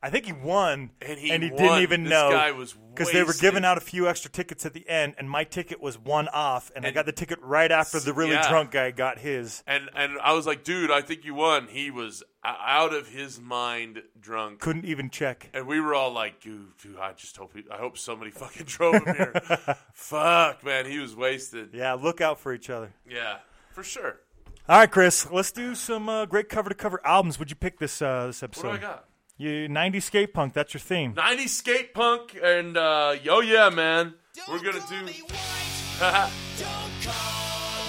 I 0.04 0.10
think 0.10 0.26
he 0.26 0.32
won, 0.32 0.90
And 1.00 1.18
he 1.18 1.30
didn't 1.30 1.80
even 1.82 2.04
This 2.04 2.10
know 2.10 2.30
guy 2.30 2.50
was 2.52 2.74
because 2.74 3.10
they 3.10 3.22
were 3.22 3.32
giving 3.32 3.64
out 3.64 3.78
a 3.78 3.80
few 3.80 4.06
extra 4.06 4.30
tickets 4.30 4.66
at 4.66 4.74
the 4.74 4.86
end, 4.88 5.14
and 5.16 5.30
my 5.30 5.44
ticket 5.44 5.80
was 5.80 5.98
one 5.98 6.28
off, 6.28 6.70
and, 6.76 6.84
I 6.84 6.90
got 6.90 7.06
the 7.06 7.12
ticket 7.12 7.38
right 7.40 7.72
after 7.72 7.98
the 7.98 8.12
really 8.12 8.32
Yeah. 8.34 8.46
drunk 8.48 8.70
guy 8.72 8.90
got 8.90 9.18
his. 9.18 9.62
And 9.66 9.88
and 9.96 10.18
I 10.22 10.32
was 10.34 10.46
like, 10.46 10.62
dude, 10.62 10.90
I 10.90 11.00
think 11.00 11.24
you 11.24 11.34
won. 11.34 11.68
He 11.68 11.90
was 11.90 12.22
out 12.44 12.92
of 12.92 13.08
his 13.08 13.40
mind 13.40 14.02
drunk. 14.20 14.60
Couldn't 14.60 14.84
even 14.84 15.08
check. 15.08 15.48
And 15.54 15.66
we 15.66 15.80
were 15.80 15.94
all 15.94 16.12
like, 16.12 16.38
dude, 16.40 16.76
dude, 16.76 16.98
I 16.98 17.12
just 17.14 17.36
hope 17.38 17.52
he, 17.56 17.64
I 17.72 17.78
hope 17.78 17.96
somebody 17.96 18.30
fucking 18.42 18.66
drove 18.66 18.96
him 18.96 19.14
here. 19.14 19.32
Fuck, 19.94 20.62
man, 20.62 20.84
he 20.84 20.98
was 20.98 21.16
wasted. 21.16 21.70
Yeah, 21.72 21.94
look 21.94 22.20
out 22.20 22.38
for 22.38 22.52
each 22.52 22.68
other. 22.68 22.92
Yeah, 23.08 23.38
for 23.72 23.82
sure. 23.82 24.20
All 24.68 24.78
right, 24.78 24.90
Chris, 24.90 25.30
let's 25.30 25.50
do 25.52 25.74
some 25.74 26.08
uh, 26.08 26.26
great 26.26 26.48
cover 26.48 26.68
to 26.68 26.74
cover 26.74 27.00
albums. 27.06 27.38
Would 27.38 27.50
you 27.50 27.56
pick 27.56 27.78
this 27.78 28.00
uh, 28.02 28.26
this 28.28 28.42
What 28.42 28.50
episode? 28.50 28.62
do 28.62 28.68
I 28.70 28.76
got? 28.78 29.04
You 29.36 29.68
90s 29.68 30.02
skate 30.04 30.32
punk. 30.32 30.52
That's 30.54 30.72
your 30.74 30.80
theme. 30.80 31.14
90s 31.14 31.48
skate 31.48 31.92
punk 31.94 32.38
and 32.42 32.76
uh, 32.76 33.16
yo 33.22 33.40
yeah, 33.40 33.68
man. 33.70 34.14
We're 34.48 34.58
gonna 34.58 34.82
do 34.88 35.04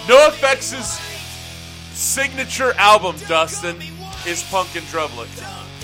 NOFX' 0.08 1.00
signature 1.94 2.74
album, 2.78 3.16
Dustin, 3.28 3.78
is 4.28 4.44
Punk 4.52 4.76
and 4.76 4.86
Drublic. 4.88 5.28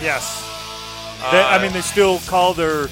Yes. 0.01 0.47
They- 1.31 1.41
I 1.43 1.61
mean, 1.61 1.73
they 1.73 1.81
still 1.81 2.19
call 2.27 2.53
their 2.53 2.83
uh, 2.83 2.87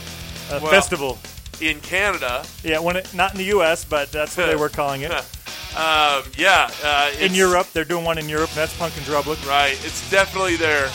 Uh, 0.52 0.60
well- 0.62 0.72
festival. 0.72 1.18
In 1.62 1.82
Canada, 1.82 2.46
Yeah, 2.64 2.80
when 2.80 2.96
it, 2.96 3.14
not 3.14 3.32
in 3.34 3.38
the 3.38 3.44
U.S., 3.56 3.84
but 3.84 4.12
that's 4.14 4.38
what 4.38 4.46
they 4.48 4.56
were 4.56 4.70
calling 4.70 5.02
it. 5.02 5.12
um, 5.76 6.24
yeah, 6.38 6.72
uh, 6.84 7.12
In 7.20 7.34
Europe, 7.36 7.68
they're 7.74 7.84
doing 7.84 8.06
one 8.06 8.18
in 8.18 8.30
Europe. 8.30 8.50
And 8.52 8.58
that's 8.60 8.76
Punk 8.78 8.96
and 8.96 9.06
Drublic. 9.06 9.46
Right. 9.46 9.74
It's 9.86 10.10
definitely 10.10 10.56
their 10.56 10.90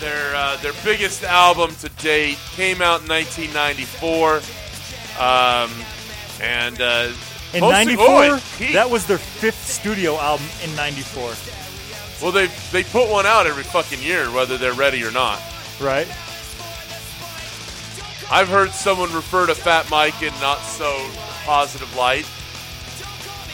their 0.00 0.34
uh, 0.34 0.56
their 0.58 0.72
biggest 0.84 1.24
album 1.24 1.74
to 1.80 1.88
date. 2.02 2.38
Came 2.52 2.80
out 2.82 3.02
in 3.02 3.08
1994. 3.08 4.40
Um, 5.20 5.70
and 6.40 6.80
uh, 6.80 7.10
In 7.54 7.60
'94, 7.60 8.06
oh, 8.06 8.36
that 8.72 8.88
was 8.88 9.06
their 9.06 9.18
fifth 9.18 9.66
studio 9.66 10.16
album 10.16 10.46
in 10.62 10.74
'94. 10.76 11.32
well, 12.22 12.30
they 12.32 12.46
they 12.70 12.84
put 12.84 13.10
one 13.10 13.26
out 13.26 13.46
every 13.46 13.64
fucking 13.64 14.00
year, 14.02 14.30
whether 14.30 14.56
they're 14.56 14.74
ready 14.74 15.02
or 15.04 15.10
not. 15.10 15.40
Right? 15.80 16.06
I've 18.30 18.48
heard 18.48 18.70
someone 18.72 19.12
refer 19.14 19.46
to 19.46 19.54
Fat 19.54 19.88
Mike 19.90 20.22
in 20.22 20.32
not 20.40 20.58
so 20.58 20.94
positive 21.44 21.94
light, 21.96 22.26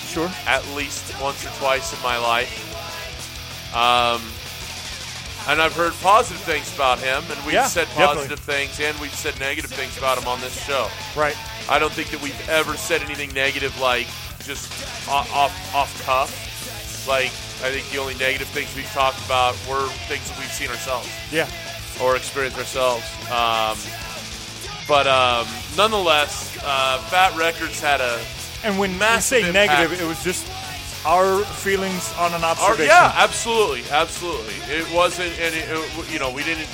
Sure. 0.08 0.28
at 0.46 0.66
least 0.74 1.18
once 1.22 1.46
or 1.46 1.50
twice 1.60 1.96
in 1.96 2.02
my 2.02 2.18
life. 2.18 2.52
Um, 3.74 4.20
and 5.48 5.60
I've 5.60 5.74
heard 5.74 5.92
positive 6.02 6.40
things 6.42 6.72
about 6.74 6.98
him, 6.98 7.22
and 7.30 7.38
we've 7.44 7.54
Yeah, 7.54 7.66
said 7.66 7.86
definitely. 7.88 8.14
positive 8.16 8.40
things, 8.40 8.80
and 8.80 8.98
we've 8.98 9.14
said 9.14 9.38
negative 9.40 9.70
things 9.70 9.96
about 9.98 10.18
him 10.18 10.26
on 10.28 10.40
this 10.40 10.54
show. 10.64 10.88
Right. 11.16 11.36
I 11.68 11.78
don't 11.78 11.92
think 11.92 12.10
that 12.10 12.20
we've 12.22 12.48
ever 12.48 12.76
said 12.76 13.02
anything 13.02 13.32
negative, 13.32 13.78
like 13.80 14.06
just 14.44 14.70
off 15.08 15.32
off, 15.34 15.74
off 15.74 16.04
cuff. 16.04 17.06
Like 17.08 17.32
I 17.62 17.70
think 17.70 17.88
the 17.90 17.98
only 17.98 18.14
negative 18.14 18.48
things 18.48 18.74
we've 18.76 18.90
talked 18.92 19.24
about 19.26 19.54
were 19.68 19.86
things 20.08 20.28
that 20.28 20.38
we've 20.38 20.52
seen 20.52 20.68
ourselves 20.68 21.08
Yeah. 21.30 21.46
or 22.02 22.16
experienced 22.16 22.58
ourselves. 22.58 23.04
Um, 23.30 23.76
but 24.88 25.06
um, 25.06 25.46
nonetheless, 25.76 26.56
uh, 26.64 26.98
Fat 27.08 27.34
Wreck 27.36 27.54
Chords 27.56 27.80
had 27.80 28.00
a 28.00 28.20
And 28.64 28.78
when 28.78 28.92
we 28.92 28.98
Massive 28.98 29.42
say 29.42 29.48
impact. 29.48 29.72
negative, 29.72 30.00
it 30.00 30.06
was 30.06 30.22
just 30.24 30.46
our 31.04 31.40
feelings 31.44 32.12
on 32.18 32.32
an 32.34 32.44
observation. 32.44 32.86
yeah, 32.86 33.12
absolutely, 33.16 33.82
absolutely. 33.90 34.54
It 34.72 34.90
wasn't, 34.94 35.32
and 35.40 35.54
it, 35.54 35.68
it- 35.68 36.12
you 36.12 36.18
know, 36.18 36.30
we 36.32 36.42
didn't 36.44 36.66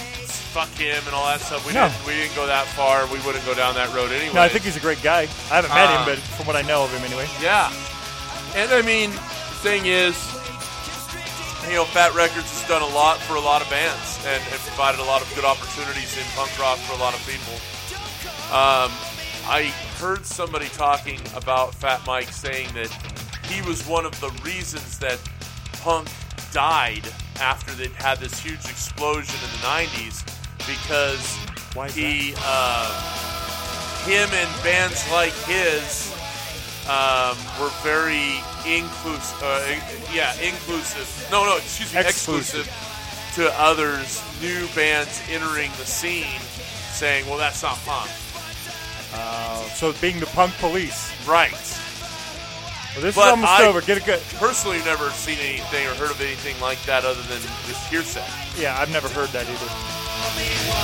fuck 0.55 0.69
him 0.71 1.03
and 1.07 1.15
all 1.15 1.27
that 1.27 1.41
stuff. 1.41 1.67
We 1.67 1.73
No. 1.73 1.89
didn't, 1.89 2.07
we 2.07 2.13
didn't 2.15 2.35
go 2.35 2.47
that 2.47 2.67
far. 2.75 3.07
We 3.07 3.19
wouldn't 3.27 3.45
go 3.47 3.55
down 3.55 3.75
that 3.75 3.93
road 3.95 4.11
anyway. 4.11 4.35
No, 4.35 4.43
I 4.43 4.49
think 4.49 4.65
he's 4.65 4.77
a 4.77 4.81
great 4.81 5.03
guy. 5.03 5.23
I 5.51 5.55
haven't 5.63 5.71
met 5.75 5.87
Uh, 5.91 5.99
him, 5.99 6.05
but 6.07 6.19
from 6.35 6.47
what 6.47 6.57
I 6.57 6.63
know 6.63 6.83
of 6.85 6.91
him, 6.93 7.03
anyway. 7.05 7.29
Yeah. 7.41 7.71
And 8.55 8.71
I 8.73 8.83
mean, 8.83 9.11
the 9.11 9.59
thing 9.63 9.87
is, 9.87 10.15
you 11.69 11.77
know, 11.77 11.85
Fat 11.85 12.15
Wreck 12.15 12.31
Chords 12.33 12.51
has 12.51 12.67
done 12.69 12.83
a 12.83 12.95
lot 12.95 13.19
for 13.23 13.35
a 13.37 13.41
lot 13.41 13.63
of 13.63 13.71
bands 13.71 14.19
and, 14.27 14.43
and 14.43 14.59
provided 14.67 14.99
a 15.01 15.05
lot 15.05 15.23
of 15.23 15.31
good 15.37 15.45
opportunities 15.45 16.17
in 16.19 16.25
punk 16.35 16.51
rock 16.59 16.79
for 16.79 16.95
a 16.95 16.99
lot 16.99 17.15
of 17.15 17.23
people. 17.27 17.55
Um, 18.51 18.91
I 19.47 19.73
heard 19.99 20.27
somebody 20.27 20.67
talking 20.71 21.21
about 21.37 21.75
Fat 21.75 22.01
Mike 22.07 22.29
saying 22.33 22.69
that 22.75 22.91
he 23.51 23.61
was 23.69 23.87
one 23.87 24.05
of 24.07 24.19
the 24.21 24.31
reasons 24.45 24.99
that 24.99 25.19
punk 25.83 26.09
died 26.53 27.03
after 27.41 27.73
they'd 27.73 27.91
had 27.93 28.19
this 28.19 28.39
huge 28.39 28.65
explosion 28.67 29.35
in 29.45 29.51
the 29.61 29.67
90s 29.67 30.23
because 30.67 31.37
Why 31.75 31.89
he, 31.91 32.35
uh, 32.39 32.91
him 34.05 34.29
and 34.33 34.63
bands 34.63 35.05
like 35.11 35.33
his 35.47 36.13
um, 36.89 37.37
were 37.61 37.71
very 37.83 38.41
inclusive. 38.67 39.39
Uh, 39.43 39.77
yeah, 40.13 40.35
inclusive. 40.41 41.29
No, 41.31 41.45
no, 41.45 41.57
excuse 41.57 41.93
me, 41.95 42.01
Exclusive. 42.01 42.67
exclusive 42.67 43.35
to 43.37 43.61
others, 43.61 44.23
new 44.43 44.67
bands 44.75 45.23
entering 45.31 45.71
the 45.79 45.87
scene, 45.87 46.41
saying, 46.93 47.27
"Well, 47.29 47.39
that's 47.39 47.63
not 47.63 47.79
punk." 47.87 48.11
So 49.75 49.93
being 50.01 50.19
the 50.21 50.27
punk 50.27 50.53
police. 50.59 51.13
Right. 51.27 51.55
Well, 52.95 53.03
this 53.03 53.15
But 53.15 53.21
is 53.23 53.31
almost 53.31 53.53
I- 53.53 53.67
over. 53.67 53.81
Get 53.81 53.99
it 53.99 54.05
good. 54.05 54.21
Personally, 54.39 54.79
never 54.85 55.11
seen 55.11 55.39
anything 55.39 55.87
or 55.87 55.95
heard 55.95 56.11
of 56.11 56.21
anything 56.21 56.59
like 56.61 56.83
that 56.85 57.05
other 57.05 57.23
than 57.23 57.41
just 57.69 57.87
hearsay. 57.89 58.25
Yeah, 58.59 58.79
I've 58.81 58.91
never 58.91 59.09
heard 59.09 59.29
that 59.31 59.47
either. 59.49 60.81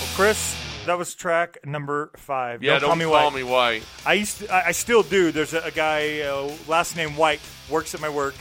Well, 0.00 0.08
Chris, 0.14 0.56
that 0.86 0.98
was 0.98 1.14
track 1.14 1.58
number 1.64 2.10
five. 2.16 2.62
Yeah, 2.62 2.78
don't, 2.78 2.88
call 2.88 2.96
me 2.96 3.06
white. 3.06 3.34
me 3.34 3.42
white. 3.42 3.82
I 4.04 4.14
used 4.14 4.38
to, 4.38 4.52
I, 4.52 4.66
I 4.68 4.72
still 4.72 5.02
do. 5.02 5.32
There's 5.32 5.54
a, 5.54 5.60
a 5.60 5.70
guy, 5.70 6.20
uh, 6.20 6.52
last 6.68 6.96
name 6.96 7.16
White, 7.16 7.40
works 7.70 7.94
at 7.94 8.00
my 8.00 8.08
work, 8.08 8.34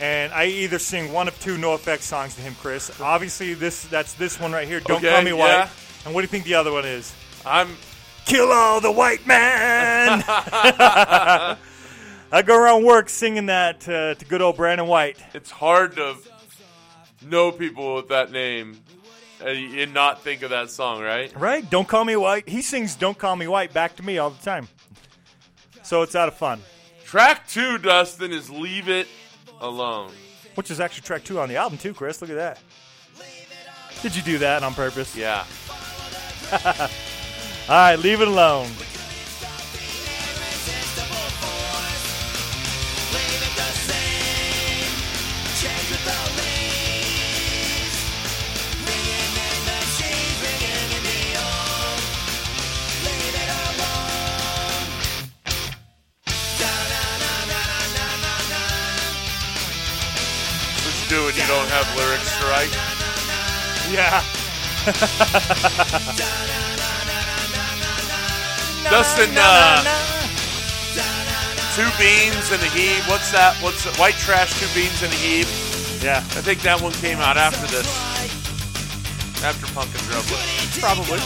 and 0.00 0.32
I 0.32 0.46
either 0.46 0.78
sing 0.78 1.12
one 1.12 1.28
of 1.28 1.38
two 1.40 1.56
NOFX 1.56 2.00
songs 2.02 2.34
to 2.36 2.42
him, 2.42 2.54
Chris. 2.60 3.00
Obviously, 3.00 3.54
this 3.54 3.84
that's 3.86 4.14
this 4.14 4.38
one 4.40 4.52
right 4.52 4.66
here. 4.68 4.80
Don't 4.80 4.98
Okay, 4.98 5.10
call 5.12 5.22
me 5.22 5.32
white. 5.32 5.48
yeah. 5.48 5.68
And 6.04 6.14
what 6.14 6.20
do 6.20 6.24
you 6.24 6.28
think 6.28 6.44
the 6.44 6.54
other 6.54 6.72
one 6.72 6.84
is? 6.84 7.12
I'm 7.46 7.76
Kill 8.26 8.50
all 8.50 8.80
the 8.80 8.90
white 8.90 9.24
man. 9.24 10.24
I 10.26 11.56
go 12.44 12.58
around 12.58 12.84
work 12.84 13.08
singing 13.08 13.46
that 13.46 13.88
uh, 13.88 14.14
to 14.14 14.24
good 14.24 14.42
old 14.42 14.56
Brandon 14.56 14.88
White. 14.88 15.22
it's 15.32 15.52
hard 15.52 15.94
to 15.94 16.16
know 17.24 17.52
people 17.52 17.94
with 17.94 18.08
that 18.08 18.32
name 18.32 18.80
and 19.40 19.78
and 19.78 19.94
not 19.94 20.22
think 20.22 20.42
of 20.42 20.50
that 20.50 20.70
song, 20.70 21.00
right? 21.00 21.32
Right? 21.38 21.70
Don't 21.70 21.86
call 21.86 22.04
me 22.04 22.16
white. 22.16 22.48
He 22.48 22.62
sings 22.62 22.96
"Don't 22.96 23.16
Call 23.16 23.36
Me 23.36 23.46
White" 23.46 23.72
back 23.72 23.94
to 23.96 24.02
me 24.02 24.18
all 24.18 24.30
the 24.30 24.42
time. 24.42 24.66
So 25.84 26.02
it's 26.02 26.16
out 26.16 26.26
of 26.26 26.34
fun. 26.34 26.60
Track 27.04 27.46
two, 27.46 27.78
Dustin, 27.78 28.32
is 28.32 28.50
"Leave 28.50 28.88
It 28.88 29.06
Alone." 29.60 30.10
Which 30.56 30.72
is 30.72 30.80
actually 30.80 31.02
track 31.02 31.22
two 31.22 31.38
on 31.38 31.48
the 31.48 31.56
album 31.56 31.78
too, 31.78 31.94
Chris. 31.94 32.20
Look 32.20 32.30
at 32.30 32.36
that. 32.36 32.58
Did 34.02 34.16
you 34.16 34.22
do 34.22 34.38
that 34.38 34.64
on 34.64 34.74
purpose? 34.74 35.14
Yeah. 35.14 35.44
All 37.68 37.74
right, 37.74 37.98
leave 37.98 38.20
it 38.20 38.28
alone. 38.28 38.68
Do 61.08 61.24
when 61.24 61.34
you 61.34 61.46
don't 61.46 61.68
have 61.68 61.96
lyrics 61.96 62.36
to 62.38 62.46
write? 62.46 62.70
Yeah. 63.90 64.22
Dustin, 68.90 69.30
uh, 69.36 69.82
two 71.74 71.90
beans 71.98 72.52
and 72.52 72.62
a 72.62 72.70
heave. 72.70 73.02
What's 73.08 73.32
that? 73.32 73.56
What's 73.62 73.84
that? 73.84 73.98
white 73.98 74.14
trash? 74.14 74.58
Two 74.60 74.68
beans 74.74 75.02
and 75.02 75.12
a 75.12 75.16
heave. 75.16 75.48
Yeah. 76.02 76.18
I 76.18 76.40
think 76.40 76.62
that 76.62 76.80
one 76.80 76.92
came 76.92 77.18
out 77.18 77.36
after 77.36 77.66
this, 77.66 77.86
after 79.42 79.66
Punk 79.74 79.90
and 79.90 80.04
Drublic. 80.06 80.40
Probably. 80.80 81.18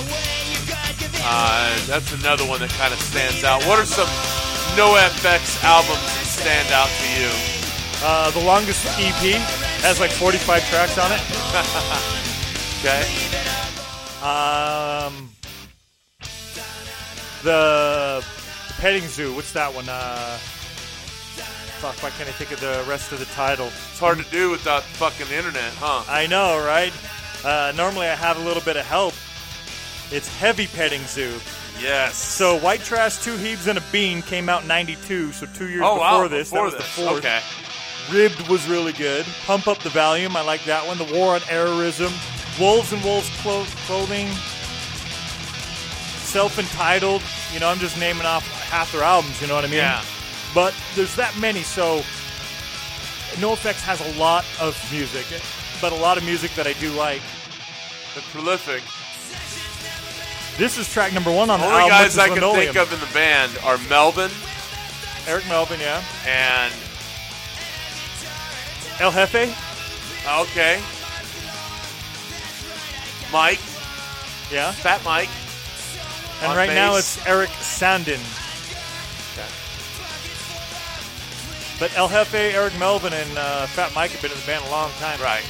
Uh, 1.22 1.76
that's 1.86 2.12
another 2.16 2.44
one 2.48 2.60
that 2.60 2.70
kind 2.70 2.92
of 2.92 3.00
stands 3.00 3.44
out. 3.44 3.62
What 3.66 3.78
are 3.78 3.84
some 3.84 4.08
NOFX 4.78 5.62
albums 5.62 6.00
that 6.00 6.26
stand 6.26 6.68
out 6.72 6.88
to 6.88 7.06
you? 7.20 7.30
Uh, 8.02 8.30
the 8.30 8.40
longest 8.40 8.86
EP 8.98 9.36
has 9.84 10.00
like 10.00 10.10
45 10.10 10.64
tracks 10.70 10.96
on 10.98 11.12
it. 11.12 11.20
Okay. 12.80 13.04
Um, 14.22 15.29
the, 17.42 18.24
petting 18.80 19.06
zoo. 19.06 19.34
What's 19.34 19.52
that 19.52 19.74
one? 19.74 19.86
Uh, 19.88 20.36
fuck, 21.80 22.02
why 22.02 22.10
can't 22.10 22.28
I 22.28 22.32
think 22.32 22.50
of 22.52 22.60
the 22.60 22.82
rest 22.88 23.12
of 23.12 23.18
the 23.18 23.26
title? 23.26 23.66
It's 23.66 23.98
hard 23.98 24.18
to 24.18 24.24
do 24.30 24.50
without 24.50 24.82
fucking 24.82 25.26
the 25.28 25.36
internet, 25.36 25.72
huh? 25.74 26.02
I 26.08 26.26
know, 26.26 26.64
right? 26.64 26.92
Uh, 27.44 27.72
normally 27.76 28.06
I 28.06 28.14
have 28.14 28.38
a 28.38 28.40
little 28.42 28.62
bit 28.62 28.76
of 28.76 28.86
help. 28.86 29.14
It's 30.10 30.28
Heavy 30.38 30.66
Petting 30.66 31.02
Zoo. 31.02 31.38
Yes. 31.80 32.16
So 32.16 32.58
White 32.58 32.80
Trash, 32.80 33.22
Two 33.22 33.36
Heaves, 33.36 33.66
and 33.66 33.78
a 33.78 33.82
Bean 33.92 34.22
came 34.22 34.48
out 34.48 34.62
in 34.62 34.68
92, 34.68 35.32
so 35.32 35.46
two 35.54 35.68
years 35.68 35.82
oh 35.84 35.94
before 35.94 36.22
wow, 36.22 36.28
this. 36.28 36.50
before 36.50 36.70
that 36.70 36.76
was 36.76 36.84
this. 36.84 36.96
the 36.96 37.02
fourth. 37.02 37.18
Okay. 37.18 37.40
Ribbed 38.12 38.48
was 38.48 38.66
really 38.68 38.92
good. 38.92 39.24
Pump 39.44 39.68
Up 39.68 39.78
the 39.78 39.90
Valuum, 39.90 40.36
I 40.36 40.42
like 40.42 40.64
that 40.64 40.86
one. 40.86 40.98
The 40.98 41.14
War 41.14 41.34
on 41.34 41.40
Errorism. 41.42 42.10
Wolves 42.58 42.92
and 42.92 43.02
Wolves 43.04 43.30
Clo- 43.40 43.64
Clothing. 43.86 44.28
Self 46.30 46.58
Entitled. 46.58 47.22
You 47.52 47.58
know, 47.58 47.68
I'm 47.68 47.78
just 47.78 47.98
naming 47.98 48.24
off 48.24 48.46
half 48.70 48.92
their 48.92 49.02
albums, 49.02 49.40
you 49.40 49.48
know 49.48 49.56
what 49.56 49.64
I 49.64 49.68
mean? 49.68 49.78
Yeah. 49.78 50.04
But 50.54 50.74
there's 50.94 51.14
that 51.16 51.36
many, 51.38 51.62
so 51.62 51.98
NOFX 53.42 53.82
has 53.82 54.00
a 54.00 54.18
lot 54.18 54.44
of 54.60 54.78
music, 54.92 55.26
but 55.80 55.92
a 55.92 55.96
lot 55.96 56.18
of 56.18 56.24
music 56.24 56.52
that 56.54 56.66
I 56.66 56.74
do 56.74 56.90
like. 56.92 57.22
They're 58.14 58.22
prolific. 58.30 58.82
This 60.56 60.78
is 60.78 60.92
track 60.92 61.12
number 61.12 61.32
one 61.32 61.50
on 61.50 61.58
the 61.58 61.66
the 61.66 61.72
Only 61.72 61.82
album. 61.82 61.98
guys 61.98 62.18
I 62.18 62.28
can 62.28 62.54
think 62.54 62.76
of 62.76 62.92
in 62.92 63.00
the 63.00 63.12
band 63.14 63.56
are 63.64 63.78
Melvin 63.88 64.30
Eric 65.26 65.46
Melvin, 65.48 65.80
yeah. 65.80 66.02
and 66.26 66.72
El 69.00 69.12
Hefe, 69.12 69.48
okay, 70.42 70.80
Mike, 73.32 73.60
yeah. 74.50 74.72
Fat 74.72 75.02
Mike. 75.04 75.28
And 76.42 76.56
right 76.56 76.70
now 76.70 76.96
it's 76.96 77.24
Erik 77.26 77.50
Sandin. 77.50 78.20
But 81.80 81.96
El 81.96 82.08
Hefe, 82.10 82.52
Eric 82.52 82.78
Melvin, 82.78 83.14
and 83.14 83.38
uh, 83.38 83.66
Fat 83.66 83.94
Mike 83.94 84.10
have 84.10 84.20
been 84.20 84.30
in 84.30 84.38
the 84.38 84.46
band 84.46 84.62
a 84.66 84.70
long 84.70 84.90
time. 85.00 85.18
Right. 85.18 85.42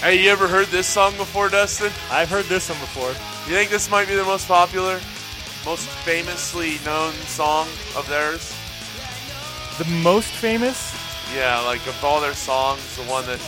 Hey, 0.00 0.22
you 0.22 0.30
ever 0.30 0.46
heard 0.46 0.66
this 0.66 0.86
song 0.86 1.16
before, 1.16 1.48
Dustin? 1.48 1.90
I've 2.10 2.28
heard 2.28 2.44
this 2.44 2.68
one 2.68 2.78
before. 2.80 3.08
You 3.48 3.56
think 3.56 3.70
this 3.70 3.90
might 3.90 4.06
be 4.06 4.14
the 4.14 4.24
most 4.24 4.46
popular, 4.46 5.00
most 5.64 5.88
famously 6.04 6.78
known 6.84 7.14
song 7.24 7.66
of 7.96 8.06
theirs? 8.06 8.54
The 9.78 9.86
most 10.02 10.28
famous? 10.28 10.94
Yeah, 11.34 11.60
like 11.60 11.86
of 11.86 12.04
all 12.04 12.20
their 12.20 12.34
songs, 12.34 12.96
the 12.96 13.04
one 13.04 13.24
that 13.24 13.40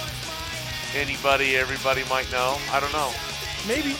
anybody, 0.94 1.56
everybody 1.56 2.02
might 2.08 2.32
know. 2.32 2.56
I 2.72 2.80
don't 2.80 2.92
know. 2.94 3.12
Maybe. 3.68 3.94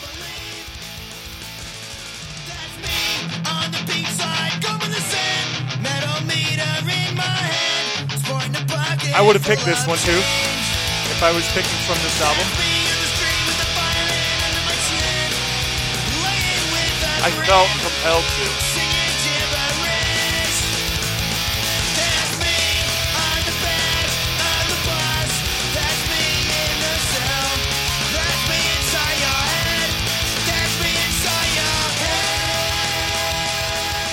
I 9.17 9.23
would 9.23 9.35
have 9.35 9.47
picked 9.47 9.65
this 9.65 9.87
one 9.87 9.97
too 9.97 10.13
if 10.13 11.23
I 11.23 11.33
was 11.33 11.49
picking 11.57 11.81
from 11.89 11.97
this 12.05 12.21
album. 12.21 12.45
Me 12.61 12.69
in 12.85 12.99
the 13.01 13.09
street 13.17 13.41
with 13.49 13.57
the 13.57 13.69
violin 13.73 14.39
under 14.45 14.63
my 14.69 14.77
chin. 14.93 15.33
Laying 16.21 16.65
with 16.69 17.01
a 17.01 17.25
I 17.25 17.31
felt 17.49 17.71
compelled 17.81 18.29
to. 18.29 18.66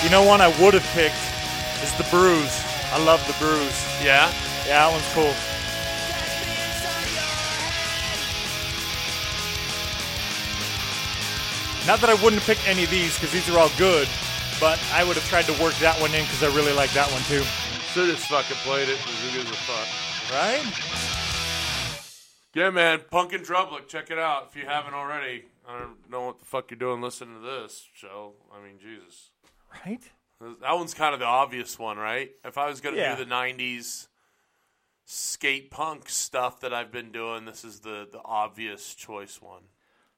You 0.04 0.10
know 0.10 0.22
one 0.22 0.42
I 0.42 0.48
would 0.60 0.74
have 0.74 0.84
picked 0.92 1.16
is 1.82 1.90
The 1.96 2.04
Brews. 2.10 2.52
I 2.92 3.02
love 3.02 3.26
The 3.26 3.32
Brews. 3.42 3.72
Yeah? 4.04 4.30
Yeah, 4.68 4.84
that 4.84 4.92
one's 4.92 5.08
cool. 5.16 5.32
Not 11.86 12.00
that 12.00 12.10
I 12.10 12.14
wouldn't 12.22 12.42
have 12.42 12.44
picked 12.44 12.68
any 12.68 12.84
of 12.84 12.90
these 12.90 13.16
because 13.16 13.32
these 13.32 13.48
are 13.48 13.58
all 13.58 13.70
good, 13.78 14.06
but 14.60 14.78
I 14.92 15.04
would 15.04 15.16
have 15.16 15.24
tried 15.24 15.46
to 15.46 15.52
work 15.62 15.72
that 15.76 15.98
one 16.02 16.12
in 16.12 16.24
because 16.24 16.42
I 16.42 16.54
really 16.54 16.74
like 16.74 16.92
that 16.92 17.10
one 17.10 17.22
too. 17.22 17.42
Should 17.92 18.10
have 18.10 18.18
fucking 18.18 18.56
played 18.58 18.90
it 18.90 18.98
because 18.98 19.20
who 19.24 19.38
gives 19.38 19.50
a 19.50 19.56
fuck. 19.64 19.88
Right? 20.36 20.64
Yeah, 22.52 22.68
man. 22.68 23.00
Punk 23.10 23.32
in 23.32 23.40
Drublic, 23.40 23.88
check 23.88 24.10
it 24.10 24.18
out 24.18 24.48
if 24.50 24.56
you 24.56 24.66
haven't 24.66 24.92
already. 24.92 25.44
I 25.66 25.78
don't 25.78 26.10
know 26.10 26.26
what 26.26 26.40
the 26.40 26.44
fuck 26.44 26.70
you're 26.70 26.78
doing 26.78 27.00
listening 27.00 27.40
to 27.40 27.40
this 27.40 27.88
show. 27.94 28.34
I 28.54 28.62
mean, 28.62 28.78
Jesus. 28.78 29.30
Right? 29.86 30.02
That 30.60 30.72
one's 30.76 30.94
kind 30.94 31.14
of 31.14 31.20
the 31.20 31.26
obvious 31.26 31.78
one, 31.78 31.96
right? 31.96 32.30
If 32.44 32.58
I 32.58 32.66
was 32.68 32.80
going 32.80 32.94
to 32.96 33.00
Yeah. 33.00 33.16
do 33.16 33.24
the 33.24 33.30
90s 33.30 34.08
skate 35.06 35.70
punk 35.70 36.08
stuff 36.08 36.60
that 36.60 36.72
I've 36.74 36.90
been 36.92 37.12
doing, 37.12 37.44
this 37.44 37.64
is 37.64 37.80
the, 37.80 38.06
the 38.10 38.20
obvious 38.24 38.94
choice 38.94 39.40
one. 39.40 39.62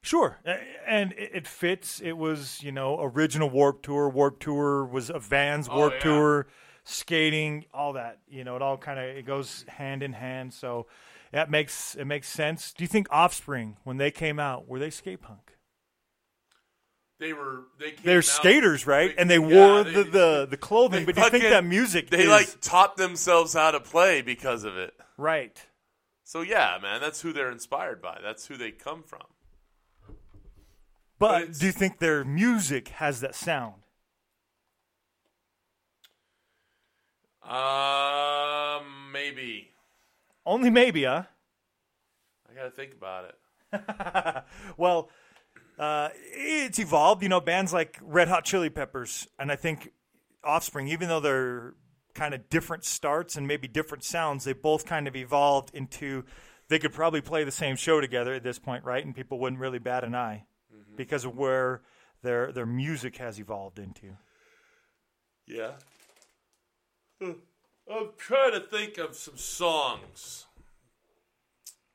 Sure, 0.03 0.39
and 0.87 1.13
it 1.15 1.31
it 1.35 1.47
fits. 1.49 1.99
It 2.01 2.13
was, 2.13 2.63
you 2.63 2.71
know, 2.71 3.01
original 3.01 3.51
Warp 3.51 3.83
Tour. 3.83 4.09
Warp 4.09 4.39
Tour 4.39 4.85
was 4.85 5.11
a 5.11 5.19
Vans 5.19 5.69
Oh, 5.69 5.77
Warp 5.77 5.95
yeah. 5.95 5.99
Tour, 6.01 6.47
skating, 6.85 7.65
all 7.75 7.95
that. 7.95 8.21
You 8.29 8.45
know, 8.45 8.55
it 8.55 8.63
all 8.63 8.77
kind 8.77 9.01
of 9.01 9.05
it 9.05 9.27
goes 9.27 9.65
hand 9.67 10.05
in 10.05 10.13
hand. 10.13 10.55
So 10.55 10.87
that 11.33 11.51
makes 11.51 11.97
it 11.97 12.05
makes 12.05 12.29
sense. 12.29 12.73
Do 12.73 12.85
you 12.85 12.89
think 12.89 13.09
Offspring, 13.11 13.79
when 13.83 13.97
they 13.97 14.13
came 14.13 14.39
out, 14.39 14.69
were 14.69 14.79
they 14.79 14.91
skate 14.91 15.23
punk? 15.23 15.56
They 17.19 17.33
were 17.33 17.63
they 17.79 17.93
came 17.93 18.05
They're 18.05 18.19
out- 18.19 18.25
skaters, 18.25 18.87
right? 18.87 19.15
And 19.17 19.31
they 19.31 19.39
yeah, 19.39 19.75
wore 19.75 19.85
they- 19.85 19.93
the, 19.93 20.05
the 20.05 20.47
the 20.51 20.57
clothing. 20.57 21.01
they 21.01 21.07
But 21.07 21.15
do 21.15 21.21
you 21.23 21.31
think 21.31 21.45
fucking- 21.45 21.51
that 21.51 21.65
music? 21.65 22.11
They 22.11 22.25
is, 22.25 22.29
like 22.29 22.61
taught 22.61 22.97
themselves 22.97 23.55
how 23.55 23.71
to 23.71 23.81
play 23.81 24.21
because 24.23 24.65
of 24.65 24.77
it. 24.77 24.95
right. 25.17 25.57
So 26.25 26.43
yeah, 26.43 26.77
man, 26.83 27.01
that's 27.01 27.21
who 27.23 27.33
they're 27.33 27.51
inspired 27.53 28.03
by. 28.03 28.19
That's 28.23 28.47
who 28.49 28.57
they 28.57 28.71
come 28.73 29.03
from. 29.03 29.23
But 31.19 31.43
it's- 31.43 31.59
do 31.59 31.67
you 31.67 31.73
think 31.73 31.99
their 32.01 32.25
music 32.25 32.89
has 32.89 33.21
that 33.21 33.35
sound? 33.35 33.83
Um, 37.77 39.13
maybe. 39.13 39.71
Only 40.45 40.69
maybe, 40.71 41.05
huh? 41.05 41.23
I 42.51 42.55
gotta 42.55 42.71
think 42.71 42.93
about 42.93 43.25
it. 43.27 43.35
Well, 44.77 45.11
uh, 45.79 46.09
it's 46.15 46.79
evolved. 46.79 47.23
You 47.23 47.29
know, 47.29 47.41
bands 47.41 47.73
like 47.73 47.99
Red 48.03 48.29
Hot 48.29 48.45
Chili 48.45 48.71
Peppers, 48.71 49.27
and 49.39 49.51
I 49.51 49.57
think 49.57 49.93
Offspring, 50.45 50.89
even 50.89 51.09
though 51.09 51.21
they're 51.21 51.75
kind 52.15 52.35
of 52.35 52.49
different 52.49 52.85
starts 52.85 53.37
and 53.37 53.47
maybe 53.47 53.69
different 53.69 54.05
sounds, 54.05 54.45
they 54.45 54.53
both 54.53 54.87
kind 54.87 55.09
of 55.09 55.17
evolved 55.17 55.71
into. 55.75 56.25
They 56.69 56.79
could 56.81 56.93
probably 56.93 57.21
play 57.21 57.45
the 57.45 57.53
same 57.53 57.77
show 57.77 58.01
together 58.01 58.35
at 58.35 58.43
this 58.43 58.59
point, 58.59 58.85
right? 58.85 59.05
And 59.05 59.15
people 59.15 59.39
wouldn't 59.39 59.61
really 59.61 59.79
bat 59.79 60.03
an 60.03 60.17
eye 60.17 60.47
because 60.97 61.25
of 61.25 61.37
where 61.37 61.83
their 62.23 62.51
their 62.53 62.67
music 62.67 63.19
has 63.19 63.39
evolved 63.39 63.79
into. 63.79 64.17
Yeah. 65.47 65.73
I'm 67.21 68.11
trying 68.19 68.53
to 68.53 68.61
think 68.61 68.99
of 68.99 69.15
some 69.15 69.37
songs 69.37 70.47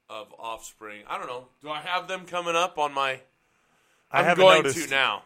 of 0.10 0.34
Offspring. 0.39 1.04
I 1.08 1.17
don't 1.17 1.28
know. 1.28 1.48
Do 1.62 1.70
I 1.70 1.82
have 1.82 2.08
them 2.08 2.26
coming 2.26 2.56
up 2.56 2.78
on 2.78 2.94
my? 2.94 3.22
I 4.12 4.19
I'm 4.19 4.26
haven't 4.26 4.43
going 4.43 4.63
noticed. 4.63 4.86
to 4.86 4.89
now. 4.89 5.24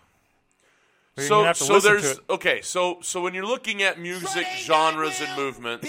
You're 1.17 1.28
So, 1.28 1.36
gonna 1.36 1.48
have 1.48 1.58
to 1.60 1.63
so 1.63 1.74
listen 1.76 1.95
to 1.95 2.02
there's 2.02 2.19
okay. 2.30 2.62
So, 2.62 3.00
so 3.02 3.21
when 3.21 3.34
you're 3.34 3.45
looking 3.45 3.82
at 3.84 3.98
music 4.00 4.45
genres 4.58 5.21
and 5.21 5.36
movements, 5.38 5.88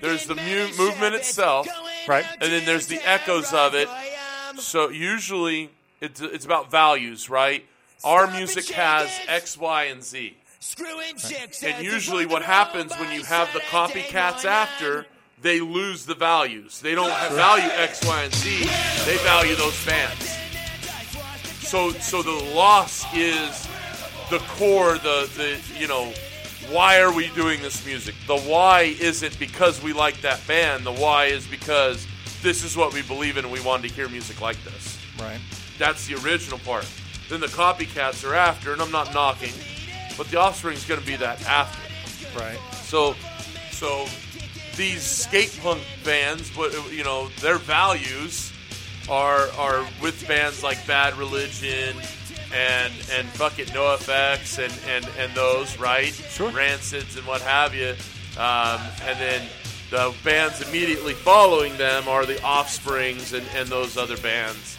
there's 0.00 0.26
the 0.26 0.34
mu- 0.34 0.74
movement 0.78 1.14
itself, 1.14 1.68
Right. 2.08 2.24
and 2.40 2.50
then 2.52 2.64
there's 2.64 2.86
the 2.86 3.00
echoes 3.06 3.52
of 3.52 3.74
it. 3.74 3.88
So 4.58 4.88
usually 4.88 5.70
it's 6.00 6.20
it's 6.22 6.44
about 6.46 6.70
values, 6.70 7.28
right? 7.28 7.66
Our 8.02 8.26
music 8.28 8.68
has 8.70 9.10
X, 9.28 9.56
Y, 9.58 9.84
and 9.84 10.02
Z. 10.02 10.36
And 11.64 11.84
usually, 11.84 12.24
what 12.24 12.42
happens 12.42 12.92
when 12.98 13.12
you 13.12 13.24
have 13.24 13.52
the 13.52 13.60
copycats 13.60 14.44
after, 14.44 15.06
they 15.40 15.60
lose 15.60 16.06
the 16.06 16.14
values. 16.14 16.80
They 16.80 16.94
don't 16.94 17.10
have 17.10 17.32
value 17.32 17.68
X, 17.68 18.00
Y, 18.06 18.22
and 18.22 18.34
Z. 18.34 18.60
They 19.04 19.16
value 19.18 19.54
those 19.56 19.74
fans. 19.76 20.38
So, 21.62 21.90
so 21.92 22.22
the 22.22 22.52
loss 22.54 23.04
is 23.14 23.68
the 24.30 24.38
core. 24.40 24.98
The 24.98 25.30
the 25.36 25.78
you 25.78 25.88
know, 25.88 26.12
why 26.70 27.00
are 27.00 27.12
we 27.12 27.28
doing 27.30 27.62
this 27.62 27.84
music? 27.86 28.14
The 28.26 28.38
why 28.38 28.94
isn't 29.00 29.38
because 29.38 29.82
we 29.82 29.92
like 29.92 30.20
that 30.20 30.46
band. 30.46 30.84
The 30.84 30.92
why 30.92 31.26
is 31.26 31.46
because 31.46 32.06
this 32.42 32.64
is 32.64 32.76
what 32.76 32.92
we 32.92 33.02
believe 33.02 33.36
in, 33.36 33.44
and 33.44 33.52
we 33.52 33.60
wanted 33.60 33.88
to 33.88 33.94
hear 33.94 34.08
music 34.08 34.40
like 34.40 34.62
this. 34.64 34.98
Right. 35.18 35.40
That's 35.78 36.06
the 36.06 36.16
original 36.16 36.58
part. 36.58 36.86
Then 37.28 37.40
the 37.40 37.46
copycats 37.46 38.28
are 38.28 38.34
after, 38.34 38.72
and 38.72 38.82
I'm 38.82 38.90
not 38.90 39.14
knocking, 39.14 39.52
but 40.18 40.28
the 40.28 40.38
offspring's 40.38 40.84
going 40.84 41.00
to 41.00 41.06
be 41.06 41.16
that 41.16 41.42
after. 41.46 41.80
Right. 42.38 42.58
So, 42.82 43.14
so 43.70 44.06
these 44.76 45.02
skate 45.02 45.58
punk 45.62 45.82
bands, 46.04 46.54
but 46.54 46.72
you 46.92 47.04
know, 47.04 47.28
their 47.40 47.56
values 47.58 48.51
are 49.08 49.48
are 49.58 49.86
with 50.00 50.26
bands 50.28 50.62
like 50.62 50.84
Bad 50.86 51.16
Religion 51.16 51.96
and 52.54 52.92
and 53.12 53.28
fucking 53.30 53.66
NOFX 53.66 54.58
and 54.58 54.72
and 54.88 55.08
and 55.18 55.34
those 55.34 55.78
right, 55.78 56.12
Sure. 56.12 56.50
Rancids 56.50 57.16
and 57.16 57.26
what 57.26 57.40
have 57.42 57.74
you. 57.74 57.94
Um, 58.38 58.80
and 59.04 59.18
then 59.20 59.48
the 59.90 60.14
bands 60.24 60.66
immediately 60.66 61.12
following 61.12 61.76
them 61.76 62.08
are 62.08 62.24
the 62.24 62.42
Offsprings 62.42 63.34
and, 63.34 63.46
and 63.54 63.68
those 63.68 63.96
other 63.98 64.16
bands. 64.18 64.78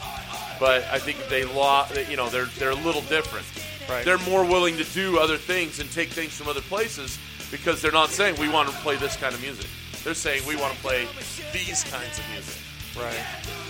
But 0.60 0.84
I 0.86 0.98
think 0.98 1.18
they 1.30 1.44
lost, 1.46 1.96
you 2.10 2.18
know, 2.18 2.30
they're 2.30 2.46
they're 2.46 2.72
a 2.72 2.76
little 2.76 3.02
different. 3.02 3.46
Right. 3.90 4.06
They're 4.06 4.18
more 4.20 4.46
willing 4.46 4.78
to 4.78 4.84
do 4.86 5.20
other 5.20 5.38
things 5.38 5.80
and 5.80 5.92
take 5.92 6.10
things 6.10 6.38
from 6.38 6.48
other 6.48 6.62
places 6.62 7.20
because 7.52 7.82
they're 7.82 7.92
not 7.92 8.10
saying 8.10 8.38
we 8.40 8.50
want 8.50 8.70
to 8.70 8.76
play 8.78 8.96
this 8.96 9.18
kind 9.18 9.36
of 9.36 9.42
music. 9.42 9.68
They're 10.04 10.14
saying 10.14 10.44
we 10.48 10.56
want 10.56 10.74
to 10.74 10.80
play 10.82 11.08
these 11.52 11.84
kinds 11.84 12.18
of 12.18 12.26
music. 12.32 12.63
Right. 12.96 13.14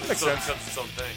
That 0.01 0.09
makes 0.09 0.19
So 0.21 0.27
it 0.27 0.39
sense. 0.41 0.45
becomes 0.45 0.67
its 0.67 0.77
own 0.77 0.87
thing. 0.99 1.15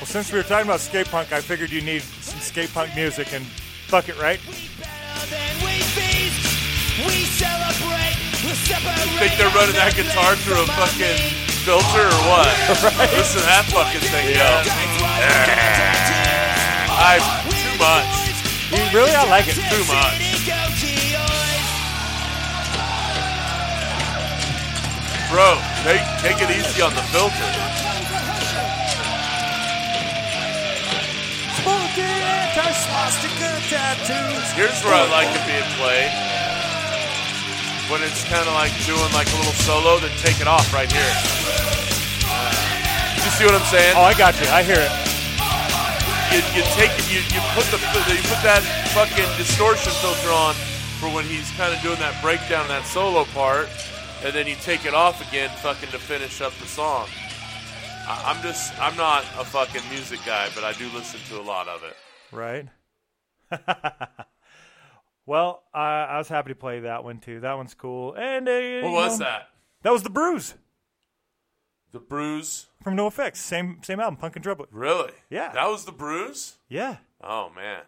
Well, 0.00 0.06
since 0.06 0.32
we 0.32 0.38
were 0.38 0.44
talking 0.44 0.66
about 0.66 0.80
skate 0.80 1.06
punk, 1.08 1.32
I 1.32 1.40
figured 1.40 1.70
you 1.70 1.80
need 1.80 2.02
some 2.02 2.40
skate 2.40 2.72
punk 2.74 2.94
music, 2.96 3.32
and 3.32 3.46
fuck 3.86 4.08
it, 4.08 4.18
right? 4.20 4.40
Then 5.30 5.54
we 5.62 5.78
feast, 5.94 6.42
we 7.06 7.24
celebrate, 7.30 8.18
we 8.42 8.52
separate. 8.58 9.06
Think 9.22 9.38
they're 9.38 9.54
running 9.54 9.76
that 9.78 9.94
guitar 9.94 10.34
through 10.42 10.60
a 10.60 10.66
fucking 10.74 11.16
filter 11.62 12.04
or 12.10 12.20
what? 12.28 12.50
right? 12.98 13.10
Listen 13.14 13.40
to 13.40 13.46
that 13.46 13.64
fucking 13.70 14.02
thing 14.10 14.34
go. 14.34 14.50
I 16.90 17.22
too 17.48 17.78
much. 17.78 18.10
You, 18.74 18.82
really, 18.98 19.14
I 19.14 19.24
like 19.30 19.46
it. 19.46 19.54
Too 19.54 19.84
much. 19.86 21.03
Bro, 25.34 25.58
take 25.82 26.06
take 26.22 26.38
it 26.38 26.50
easy 26.54 26.78
on 26.78 26.94
the 26.94 27.02
filter. 27.10 27.34
Here's 34.54 34.78
where 34.86 34.94
I 34.94 35.10
like 35.10 35.26
it 35.34 35.42
being 35.42 35.66
played. 35.74 36.14
When 37.90 38.06
it's 38.06 38.22
kind 38.30 38.46
of 38.46 38.54
like 38.54 38.70
doing 38.86 39.10
like 39.10 39.26
a 39.26 39.36
little 39.42 39.58
solo, 39.66 39.98
then 39.98 40.14
take 40.22 40.38
it 40.38 40.46
off 40.46 40.70
right 40.70 40.86
here. 40.86 41.02
You 43.18 43.30
see 43.34 43.42
what 43.42 43.58
I'm 43.58 43.66
saying? 43.74 43.98
Oh, 43.98 44.06
I 44.06 44.14
got 44.14 44.38
you. 44.38 44.46
I 44.54 44.62
hear 44.62 44.78
it. 44.78 44.94
you, 46.30 46.46
you 46.54 46.62
take 46.78 46.94
it, 46.94 47.10
you, 47.10 47.18
you 47.34 47.42
put 47.58 47.66
the 47.74 47.82
you 47.82 48.22
put 48.30 48.38
that 48.46 48.62
fucking 48.94 49.26
distortion 49.34 49.90
filter 49.98 50.30
on 50.30 50.54
for 51.02 51.10
when 51.10 51.24
he's 51.24 51.50
kind 51.58 51.74
of 51.74 51.82
doing 51.82 51.98
that 51.98 52.14
breakdown, 52.22 52.68
that 52.68 52.86
solo 52.86 53.24
part, 53.34 53.66
and 54.24 54.32
then 54.32 54.46
you 54.46 54.54
take 54.56 54.84
it 54.86 54.94
off 54.94 55.26
again, 55.28 55.50
fucking 55.58 55.90
to 55.90 55.98
finish 55.98 56.40
up 56.40 56.52
the 56.54 56.66
song. 56.66 57.06
I, 58.06 58.32
I'm 58.34 58.42
just 58.42 58.78
I'm 58.80 58.96
not 58.96 59.22
a 59.38 59.44
fucking 59.44 59.82
music 59.90 60.20
guy, 60.26 60.48
but 60.54 60.64
I 60.64 60.72
do 60.72 60.88
listen 60.94 61.20
to 61.30 61.40
a 61.40 61.44
lot 61.44 61.68
of 61.68 61.82
it. 61.84 61.96
Right. 62.32 62.68
well, 65.26 65.62
I, 65.72 66.04
I 66.04 66.18
was 66.18 66.28
happy 66.28 66.50
to 66.50 66.54
play 66.54 66.80
that 66.80 67.04
one 67.04 67.18
too. 67.18 67.40
That 67.40 67.54
one's 67.56 67.74
cool. 67.74 68.14
And 68.14 68.48
uh, 68.48 68.80
What 68.88 68.92
was 68.92 69.18
know, 69.18 69.26
that? 69.26 69.48
That 69.82 69.92
was 69.92 70.02
the 70.02 70.10
Brews 70.10 70.54
The 71.92 72.00
Brews? 72.00 72.66
from 72.82 72.96
NOFX. 72.96 73.36
Same 73.36 73.78
same 73.82 74.00
album, 74.00 74.16
Punk 74.16 74.36
in 74.36 74.42
Drublic. 74.42 74.66
Really? 74.70 75.12
Yeah. 75.30 75.52
That 75.52 75.68
was 75.68 75.84
the 75.84 75.92
Brews? 75.92 76.56
Yeah. 76.68 76.96
Oh 77.22 77.50
man, 77.54 77.82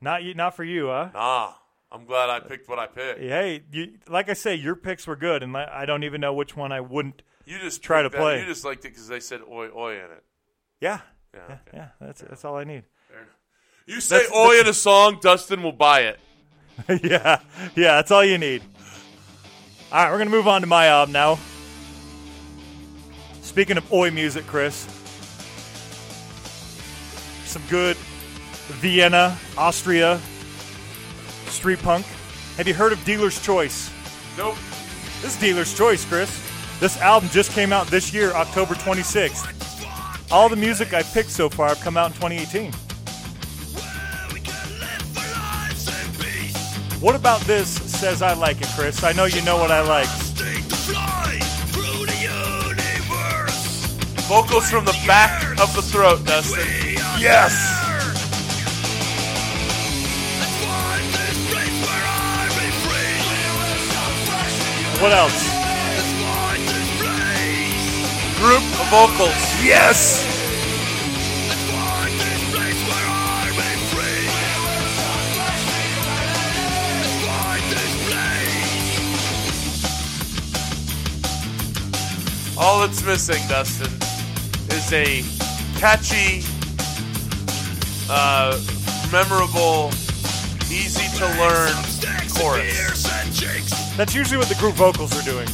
Not 0.00 0.22
you. 0.22 0.34
Not 0.34 0.54
for 0.54 0.64
you, 0.64 0.86
huh? 0.88 1.08
nah. 1.14 1.52
I'm 1.92 2.04
glad 2.04 2.30
I 2.30 2.36
uh, 2.36 2.40
picked 2.40 2.68
what 2.68 2.78
I 2.78 2.86
picked. 2.86 3.20
Hey, 3.20 3.62
you, 3.72 3.94
like 4.08 4.28
I 4.28 4.34
say, 4.34 4.54
your 4.54 4.76
picks 4.76 5.06
were 5.06 5.16
good, 5.16 5.42
and 5.42 5.56
I 5.56 5.68
I 5.82 5.86
don't 5.86 6.04
even 6.04 6.20
know 6.20 6.32
which 6.32 6.56
one 6.56 6.70
I 6.72 6.80
wouldn't. 6.80 7.22
You 7.46 7.58
just 7.58 7.82
Try 7.82 8.02
to 8.02 8.08
that- 8.08 8.16
play. 8.18 8.40
You 8.40 8.46
just 8.46 8.64
liked 8.64 8.84
it 8.84 8.90
because 8.90 9.08
they 9.08 9.20
said 9.20 9.40
oi 9.50 9.68
oi 9.74 9.94
in 9.94 10.04
it. 10.10 10.24
Yeah. 10.80 11.00
Yeah. 11.34 11.40
Yeah, 11.48 11.54
okay. 11.54 11.60
yeah, 11.74 11.88
that's 12.00 12.20
that's 12.22 12.44
all 12.44 12.56
I 12.56 12.64
need. 12.64 12.84
You 13.86 14.00
say 14.00 14.18
That's- 14.18 14.36
oi 14.36 14.60
in 14.60 14.66
a 14.68 14.74
song, 14.74 15.18
Dustin 15.20 15.62
will 15.62 15.72
buy 15.72 16.00
it. 16.02 16.20
yeah, 17.02 17.40
yeah, 17.74 17.96
that's 17.96 18.10
all 18.10 18.24
you 18.24 18.38
need. 18.38 18.62
All 19.92 20.02
right, 20.04 20.10
we're 20.12 20.18
gonna 20.18 20.30
move 20.30 20.48
on 20.48 20.60
to 20.60 20.66
my 20.66 20.86
album 20.86 21.12
now. 21.12 21.38
Speaking 23.42 23.76
of 23.76 23.92
oi 23.92 24.10
music, 24.12 24.46
Chris, 24.46 24.84
some 27.44 27.62
good 27.68 27.96
Vienna, 28.80 29.36
Austria 29.58 30.20
street 31.60 31.78
punk. 31.80 32.06
Have 32.56 32.66
you 32.66 32.72
heard 32.72 32.90
of 32.90 33.04
Dealer's 33.04 33.38
Choice? 33.44 33.90
Nope. 34.38 34.56
This 35.20 35.34
is 35.34 35.36
Dealer's 35.36 35.76
Choice, 35.76 36.06
Chris. 36.06 36.30
This 36.80 36.96
album 37.02 37.28
just 37.28 37.50
came 37.52 37.70
out 37.70 37.86
this 37.88 38.14
year, 38.14 38.30
October 38.30 38.72
26th. 38.72 40.32
All 40.32 40.48
the 40.48 40.56
music 40.56 40.94
I 40.94 41.02
picked 41.02 41.28
so 41.28 41.50
far 41.50 41.68
have 41.68 41.80
come 41.80 41.98
out 41.98 42.12
in 42.12 42.16
2018. 42.16 42.72
What 47.02 47.14
about 47.14 47.42
this 47.42 47.68
says 47.68 48.22
I 48.22 48.32
like 48.32 48.62
it, 48.62 48.68
Chris? 48.74 49.04
I 49.04 49.12
know 49.12 49.26
you 49.26 49.42
know 49.42 49.58
what 49.58 49.70
I 49.70 49.82
like. 49.82 50.08
Vocals 54.30 54.70
from 54.70 54.86
the 54.86 54.98
back 55.06 55.60
of 55.60 55.74
the 55.74 55.82
throat, 55.82 56.24
Dustin. 56.24 56.64
Yes! 57.20 57.79
What 65.00 65.12
else? 65.12 65.48
Group 68.36 68.62
of 68.78 68.86
vocals. 68.90 69.64
Yes! 69.64 70.26
All 82.58 82.82
it's 82.84 83.02
missing, 83.02 83.40
Dustin, 83.48 83.90
is 84.76 84.92
a 84.92 85.22
catchy, 85.78 86.44
uh, 88.10 88.60
memorable, 89.10 89.88
easy 90.70 91.08
to 91.16 91.26
learn 91.38 91.89
chorus. 92.32 93.02
That's 93.96 94.14
usually 94.14 94.38
what 94.38 94.48
the 94.48 94.54
group 94.56 94.74
vocals 94.74 95.12
are 95.18 95.24
doing. 95.24 95.46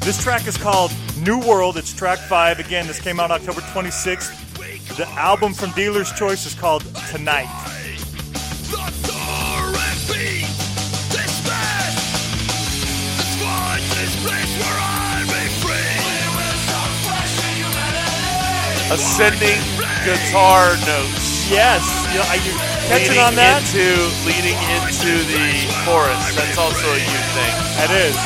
This 0.00 0.22
track 0.22 0.46
is 0.46 0.56
called 0.56 0.92
New 1.18 1.40
World. 1.40 1.76
It's 1.76 1.92
track 1.92 2.18
five. 2.18 2.60
Again, 2.60 2.86
this 2.86 3.00
came 3.00 3.18
out 3.18 3.30
October 3.30 3.60
26th. 3.62 4.96
The 4.96 5.08
album 5.10 5.52
from 5.52 5.70
Dealer's 5.72 6.12
Choice 6.12 6.46
is 6.46 6.54
called 6.54 6.82
Tonight. 7.10 7.50
Ascending 18.88 19.58
guitar 20.04 20.76
notes. 20.86 21.25
Yes, 21.46 21.86
you 22.10 22.18
know, 22.18 22.26
are 22.26 22.42
you 22.42 22.50
catching 22.90 23.14
leading 23.14 23.22
on 23.22 23.38
that? 23.38 23.62
Into, 23.62 24.02
leading 24.26 24.58
into 24.74 25.14
the 25.30 25.70
chorus. 25.86 26.34
That's 26.34 26.58
also 26.58 26.90
a 26.90 26.98
you 26.98 27.20
thing. 27.38 27.54
That 27.78 27.94
is. 27.94 28.18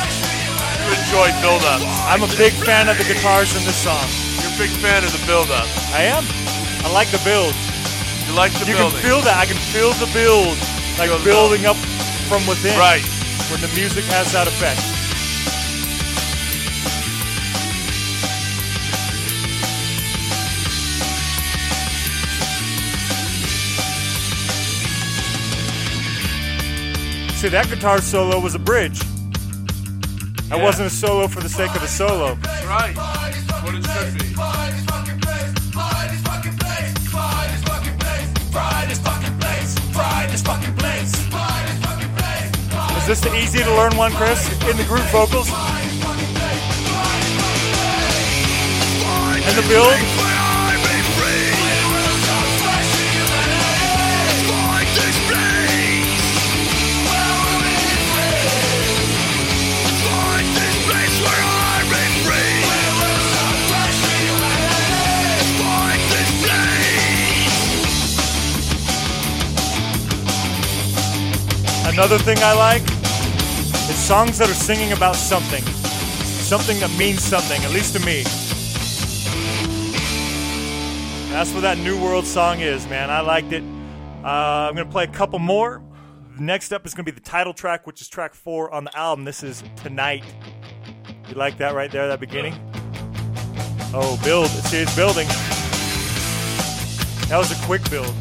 You 0.81 0.89
enjoy 0.97 1.29
build-ups. 1.45 1.85
I'm 2.09 2.25
a 2.25 2.31
big 2.33 2.53
fan 2.65 2.89
of 2.89 2.97
the 2.97 3.05
guitars 3.05 3.53
in 3.53 3.61
this 3.61 3.77
song. 3.77 4.01
You're 4.41 4.49
a 4.49 4.57
big 4.57 4.73
fan 4.81 5.05
of 5.05 5.13
the 5.13 5.21
build-up. 5.29 5.69
I 5.93 6.09
am. 6.09 6.25
I 6.81 6.89
like 6.89 7.13
the 7.13 7.21
build. 7.21 7.53
You 8.25 8.33
like 8.33 8.57
the 8.57 8.65
build? 8.65 8.69
You 8.69 8.75
building. 8.89 8.97
can 8.97 9.05
feel 9.05 9.21
that. 9.21 9.37
I 9.37 9.45
can 9.45 9.61
feel 9.69 9.93
the 10.01 10.09
build, 10.09 10.57
like 10.97 11.13
building 11.21 11.69
up 11.69 11.77
from 12.25 12.41
within. 12.49 12.73
right. 12.81 13.05
When 13.53 13.61
the 13.61 13.69
music 13.77 14.05
has 14.09 14.33
that 14.33 14.49
effect. 14.49 14.90
See, 27.41 27.49
that 27.49 27.69
guitar 27.69 27.99
solo 28.01 28.39
was 28.39 28.53
a 28.53 28.59
bridge. 28.59 28.99
That 28.99 30.57
Yeah. 30.59 30.63
wasn't 30.63 30.85
a 30.85 30.95
solo 30.95 31.27
for 31.27 31.41
the 31.41 31.49
sake 31.49 31.73
of 31.75 31.81
a 31.81 31.87
solo. 31.87 32.37
That's 32.39 32.65
right. 32.67 32.95
What 32.95 33.73
it 33.73 33.83
should 33.83 34.13
be. 34.19 34.25
Is 42.99 43.07
this 43.07 43.21
the 43.21 43.35
easy 43.35 43.63
to 43.63 43.73
learn 43.73 43.97
one, 43.97 44.11
Chris? 44.11 44.47
In 44.69 44.77
the 44.77 44.83
group 44.83 45.01
vocals? 45.09 45.49
And 49.47 49.57
the 49.57 49.63
build? 49.67 50.30
Another 71.91 72.17
thing 72.17 72.37
I 72.39 72.53
like 72.53 72.83
is 72.83 73.97
songs 73.97 74.37
that 74.37 74.49
are 74.49 74.53
singing 74.53 74.93
about 74.93 75.15
something, 75.15 75.61
something 75.63 76.79
that 76.79 76.89
means 76.97 77.21
something, 77.21 77.61
at 77.63 77.71
least 77.71 77.93
to 77.95 77.99
me. 78.05 78.23
That's 81.31 81.53
what 81.53 81.61
that 81.61 81.77
New 81.79 82.01
World 82.01 82.25
song 82.25 82.61
is, 82.61 82.87
man. 82.87 83.09
I 83.09 83.19
liked 83.19 83.51
it. 83.51 83.63
Uh, 84.23 84.67
I'm 84.69 84.75
gonna 84.75 84.89
play 84.89 85.03
a 85.03 85.07
couple 85.07 85.39
more. 85.39 85.83
Next 86.39 86.71
up 86.71 86.85
is 86.85 86.93
gonna 86.93 87.03
be 87.03 87.11
the 87.11 87.19
title 87.19 87.53
track, 87.53 87.85
which 87.85 87.99
is 88.01 88.07
track 88.07 88.33
four 88.33 88.71
on 88.71 88.85
the 88.85 88.97
album. 88.97 89.25
This 89.25 89.43
is 89.43 89.61
Tonight. 89.77 90.23
You 91.27 91.35
like 91.35 91.57
that 91.57 91.73
right 91.73 91.91
there, 91.91 92.07
that 92.07 92.21
beginning? 92.21 92.53
Oh, 93.93 94.17
build. 94.23 94.47
See, 94.47 94.77
it's 94.77 94.95
building. 94.95 95.27
That 97.27 97.37
was 97.37 97.51
a 97.51 97.65
quick 97.65 97.89
build. 97.89 98.13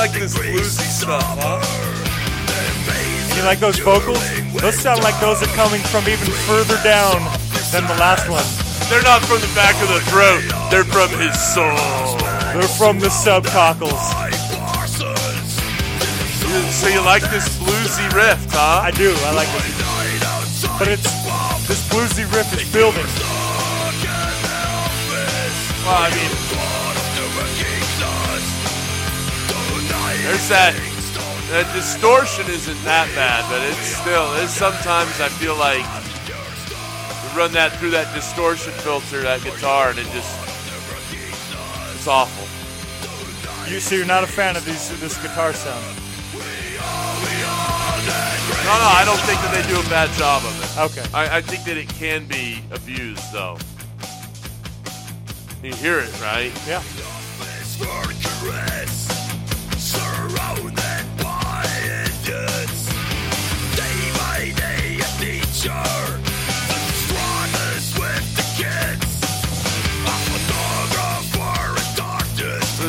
Like 0.00 0.12
this 0.12 0.32
bluesy 0.32 0.88
stuff, 0.88 1.20
huh? 1.36 1.60
You 3.36 3.44
like 3.44 3.60
those 3.60 3.78
vocals? 3.78 4.16
Those 4.56 4.80
sound 4.80 5.02
like 5.04 5.12
those 5.20 5.42
are 5.42 5.52
coming 5.52 5.82
from 5.92 6.08
even 6.08 6.32
further 6.48 6.80
down 6.80 7.20
than 7.68 7.84
the 7.84 7.92
last 8.00 8.24
one. 8.24 8.40
They're 8.88 9.04
not 9.04 9.20
from 9.28 9.44
the 9.44 9.52
back 9.52 9.76
of 9.84 9.92
the 9.92 10.00
throat. 10.08 10.40
They're 10.72 10.88
from 10.88 11.12
his 11.20 11.36
soul. 11.36 11.76
They're 12.56 12.72
from 12.80 12.98
the 12.98 13.12
subcockles. 13.12 14.00
So 16.72 16.88
you 16.88 17.04
like 17.04 17.28
this 17.28 17.60
bluesy 17.60 18.08
riff, 18.16 18.40
huh? 18.48 18.80
I 18.80 18.92
do. 18.92 19.12
I 19.28 19.36
like 19.36 19.52
this. 19.52 20.64
But 20.80 20.88
it's 20.88 21.12
this 21.68 21.84
bluesy 21.92 22.24
riff 22.32 22.48
is 22.56 22.64
building. 22.72 23.04
Well, 25.84 25.92
I 25.92 26.08
mean, 26.16 26.39
there's 30.30 30.48
that. 30.48 30.74
That 31.50 31.66
distortion 31.74 32.46
isn't 32.46 32.78
that 32.84 33.10
bad, 33.18 33.42
but 33.50 33.58
it's 33.66 33.98
still. 33.98 34.30
It's 34.38 34.54
sometimes 34.54 35.10
I 35.20 35.26
feel 35.26 35.58
like 35.58 35.82
you 35.82 37.36
run 37.36 37.50
that 37.58 37.74
through 37.78 37.90
that 37.90 38.14
distortion 38.14 38.72
filter, 38.86 39.22
that 39.22 39.42
guitar, 39.42 39.90
and 39.90 39.98
it 39.98 40.06
just 40.14 40.30
it's 41.98 42.06
awful. 42.06 42.46
You 43.66 43.80
so 43.80 43.96
you're 43.96 44.06
not 44.06 44.22
a 44.22 44.28
fan 44.28 44.54
of 44.54 44.64
these 44.64 44.94
this 45.00 45.20
guitar 45.20 45.52
sound. 45.52 45.82
No, 48.62 48.76
no, 48.78 48.86
I 48.86 49.02
don't 49.04 49.18
think 49.26 49.40
that 49.42 49.50
they 49.50 49.66
do 49.66 49.80
a 49.80 49.90
bad 49.90 50.10
job 50.14 50.44
of 50.44 50.54
it. 50.62 50.70
Okay. 50.78 51.08
I, 51.12 51.38
I 51.38 51.40
think 51.40 51.64
that 51.64 51.76
it 51.76 51.88
can 51.88 52.24
be 52.26 52.62
abused, 52.70 53.32
though. 53.32 53.58
You 55.62 55.74
hear 55.74 55.98
it, 55.98 56.20
right? 56.20 56.52
Yeah. 56.68 56.82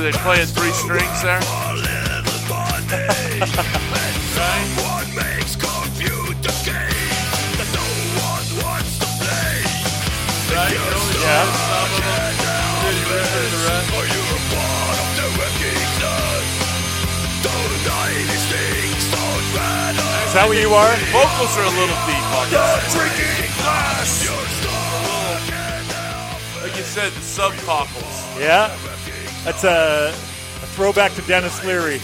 They 0.01 0.11
playing 0.13 0.47
three 0.47 0.71
strings 0.71 1.21
there? 1.21 1.39
Right? 10.51 10.73
right? 10.73 10.75
Oh, 10.75 11.21
yeah. 11.21 11.70
Is 20.31 20.35
that 20.35 20.47
what 20.47 20.55
you 20.57 20.71
are? 20.71 20.95
Vocals 21.11 21.57
are 21.57 21.67
a 21.67 21.75
little 21.75 21.99
deep 22.07 22.23
on 22.39 22.47
this. 22.47 22.95
Like 26.63 26.77
you 26.77 26.83
said, 26.83 27.11
the 27.11 27.19
subcockles. 27.19 28.39
Yeah. 28.39 28.71
That's 29.43 29.65
a, 29.65 30.07
a 30.07 30.67
throwback 30.67 31.11
to 31.15 31.21
Denis 31.23 31.61
Leary. 31.65 31.99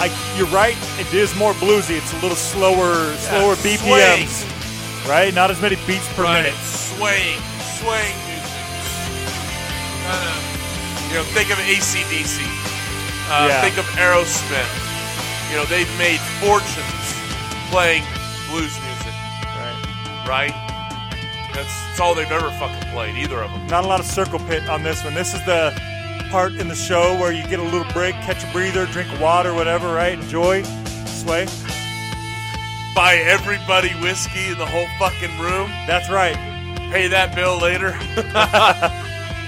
I, 0.00 0.06
you're 0.38 0.46
right. 0.48 0.76
It 0.98 1.12
is 1.12 1.34
more 1.36 1.52
bluesy. 1.54 1.98
It's 1.98 2.12
a 2.12 2.20
little 2.20 2.36
slower, 2.36 2.94
slower 3.16 3.54
BPMs, 3.56 4.46
right? 5.08 5.34
Not 5.34 5.50
as 5.50 5.60
many 5.60 5.76
beats 5.86 6.06
per 6.14 6.22
Right. 6.22 6.44
minute. 6.44 6.58
Swaying, 6.62 7.38
swaying 7.82 8.16
music. 8.26 8.62
Kind 10.06 10.22
of, 10.22 11.10
you 11.10 11.14
know, 11.18 11.24
think 11.34 11.50
of 11.50 11.58
ACDC. 11.58 12.42
Uh, 13.30 13.46
Yeah. 13.50 13.60
Think 13.62 13.76
of 13.78 13.84
Aerosmith. 13.98 14.70
You 15.50 15.56
know, 15.56 15.64
they've 15.66 15.90
made 15.98 16.20
fortunes 16.40 17.06
playing 17.70 18.04
blues 18.48 18.72
music, 18.80 19.14
Right. 19.56 20.28
right? 20.28 20.54
That's, 21.54 21.74
that's 21.88 22.00
all 22.00 22.14
they've 22.14 22.30
ever 22.30 22.50
fucking 22.52 22.90
played, 22.92 23.16
either 23.16 23.42
of 23.42 23.50
them. 23.50 23.66
Not 23.66 23.84
a 23.84 23.88
lot 23.88 23.98
of 24.00 24.06
circle 24.06 24.38
pit 24.38 24.68
on 24.68 24.82
this 24.84 25.02
one. 25.04 25.14
This 25.14 25.34
is 25.34 25.42
the 25.44 25.74
part 26.30 26.54
in 26.54 26.68
the 26.68 26.74
show 26.74 27.18
where 27.18 27.32
you 27.32 27.46
get 27.46 27.58
a 27.58 27.62
little 27.62 27.90
break, 27.92 28.14
catch 28.16 28.44
a 28.44 28.52
breather, 28.52 28.86
drink 28.86 29.08
water, 29.20 29.54
whatever, 29.54 29.92
right? 29.92 30.18
Enjoy, 30.18 30.62
sway. 31.06 31.46
Buy 32.94 33.16
everybody 33.16 33.90
whiskey 34.02 34.48
in 34.48 34.58
the 34.58 34.66
whole 34.66 34.86
fucking 34.98 35.38
room. 35.38 35.68
That's 35.86 36.10
right. 36.10 36.36
Pay 36.90 37.08
that 37.08 37.34
bill 37.34 37.58
later. 37.58 37.88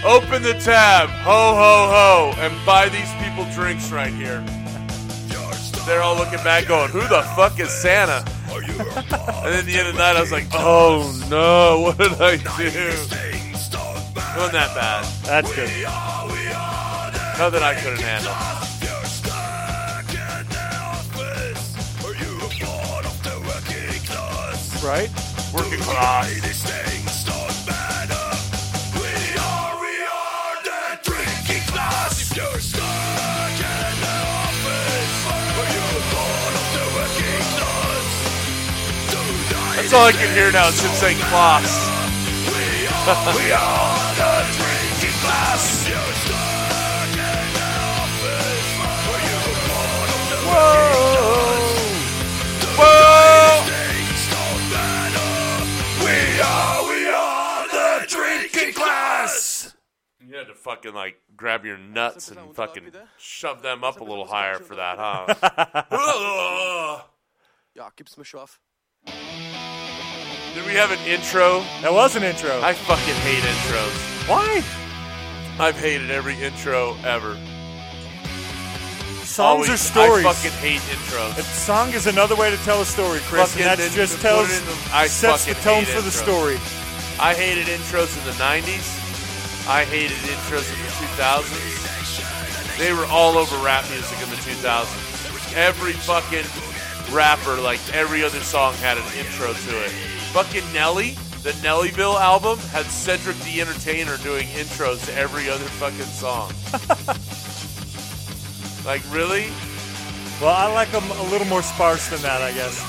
Open 0.05 0.43
the 0.43 0.55
tab, 0.55 1.09
ho 1.11 1.55
ho 1.55 1.89
ho, 1.91 2.35
and 2.39 2.55
buy 2.65 2.89
these 2.89 3.13
people 3.23 3.45
drinks 3.53 3.91
right 3.91 4.13
here. 4.13 4.45
They're 5.87 6.03
all 6.03 6.17
looking 6.17 6.43
back, 6.45 6.69
going, 6.69 6.91
"Who 6.91 7.01
the 7.01 7.23
fuck 7.37 7.59
is 7.59 7.71
Santa?" 7.71 8.25
and 8.51 9.55
then 9.55 9.67
the 9.67 9.79
end 9.79 9.89
of 9.89 9.95
the 9.95 9.99
night, 9.99 10.17
I 10.17 10.21
was 10.21 10.33
like, 10.33 10.47
"Oh 10.53 11.13
no, 11.29 11.81
what 11.97 11.99
did 11.99 12.21
I 12.21 12.37
do?" 12.37 12.93
Wasn't 14.37 14.53
that 14.53 14.75
bad? 14.75 15.05
That's 15.25 15.55
good. 15.55 15.69
Nothing 17.41 17.63
I 17.63 17.75
couldn't 17.75 18.03
handle. 18.03 18.35
Right? 24.87 25.09
Working 25.55 25.81
class. 25.81 26.29
That's 39.77 39.93
all 39.95 40.05
I 40.05 40.13
can 40.13 40.35
hear 40.35 40.53
now 40.53 40.69
is 40.69 40.83
him 40.83 40.91
saying 40.91 41.17
class. 41.21 41.89
Whoa! 50.51 51.87
Whoa. 52.77 53.67
We 56.05 56.41
are, 56.41 56.83
we 56.89 57.09
are 57.09 57.69
the 57.69 58.07
drinking 58.09 58.73
class. 58.75 59.75
You 60.27 60.37
had 60.37 60.47
to 60.49 60.55
fucking 60.55 60.95
like 60.95 61.21
grab 61.37 61.65
your 61.65 61.79
nuts 61.79 62.31
and 62.31 62.55
fucking 62.55 62.93
shove 63.19 63.63
them 63.63 63.85
up 63.85 64.01
a 64.01 64.05
little 64.05 64.27
higher 64.27 64.59
for 64.59 64.77
that, 64.77 64.99
huh? 64.99 65.27
Ja, 67.75 67.91
gib's 67.97 68.17
mir 68.17 68.25
auf. 68.35 68.61
Did 70.55 70.67
we 70.67 70.73
have 70.75 70.91
an 70.91 70.99
intro? 71.07 71.63
That 71.83 71.93
was 71.93 72.17
an 72.17 72.25
intro. 72.25 72.61
I 72.61 72.75
fucking 72.75 73.15
hate 73.23 73.45
intros. 73.45 74.29
Why? 74.29 74.63
I've 75.65 75.79
hated 75.79 76.11
every 76.11 76.35
intro 76.43 76.97
ever. 77.05 77.37
Songs 79.31 79.69
Always- 79.69 79.71
are 79.71 79.77
stories. 79.77 80.27
I 80.27 80.33
fucking 80.33 80.59
hate 80.59 80.81
intros. 80.91 81.39
A 81.39 81.43
song 81.45 81.93
is 81.93 82.09
another 82.09 82.35
way 82.35 82.51
to 82.51 82.57
tell 82.59 82.81
a 82.81 82.85
story, 82.85 83.21
Chris, 83.29 83.53
Fucking 83.53 83.65
and 83.65 83.79
that 83.79 83.93
just 83.93 84.21
tells 84.21 84.49
the- 84.49 84.75
I 84.93 85.07
sets 85.07 85.45
the 85.45 85.55
tone 85.55 85.85
for 85.85 86.01
the 86.01 86.11
story. 86.11 86.59
I 87.21 87.35
hated 87.35 87.69
intros 87.69 88.11
in 88.19 88.25
the 88.25 88.37
90s. 88.43 88.83
I 89.69 89.85
hated 89.85 90.17
intros 90.27 90.67
in 90.67 90.79
the 90.83 90.91
2000s. 90.99 92.77
They 92.77 92.93
were 92.93 93.07
all 93.07 93.39
over 93.39 93.57
rap 93.59 93.89
music 93.91 94.19
in 94.21 94.31
the 94.31 94.37
2000s. 94.43 94.89
Every 95.55 95.93
fucking 95.93 96.47
rapper, 97.13 97.55
like 97.61 97.79
every 97.95 98.25
other 98.25 98.41
song, 98.41 98.75
had 98.83 98.99
an 98.99 99.05
intro 99.17 99.53
to 99.53 99.85
it. 99.85 99.93
Fucking 100.33 100.65
Nelly 100.73 101.17
the 101.45 101.53
Nellyville 101.63 102.21
album 102.21 102.59
had 102.71 102.85
Cedric 102.87 103.39
the 103.45 103.61
Entertainer 103.63 104.17
doing 104.19 104.47
intros 104.49 105.07
to 105.07 105.15
every 105.15 105.49
other 105.49 105.65
fucking 105.65 106.05
song. 106.05 106.53
like, 108.85 109.03
really? 109.11 109.49
Well, 110.41 110.55
I 110.55 110.73
like 110.73 110.91
them 110.91 111.05
a 111.11 111.23
little 111.31 111.47
more 111.47 111.63
sparse 111.63 112.09
than 112.09 112.21
that, 112.23 112.41
I 112.43 112.53
guess. 112.53 112.83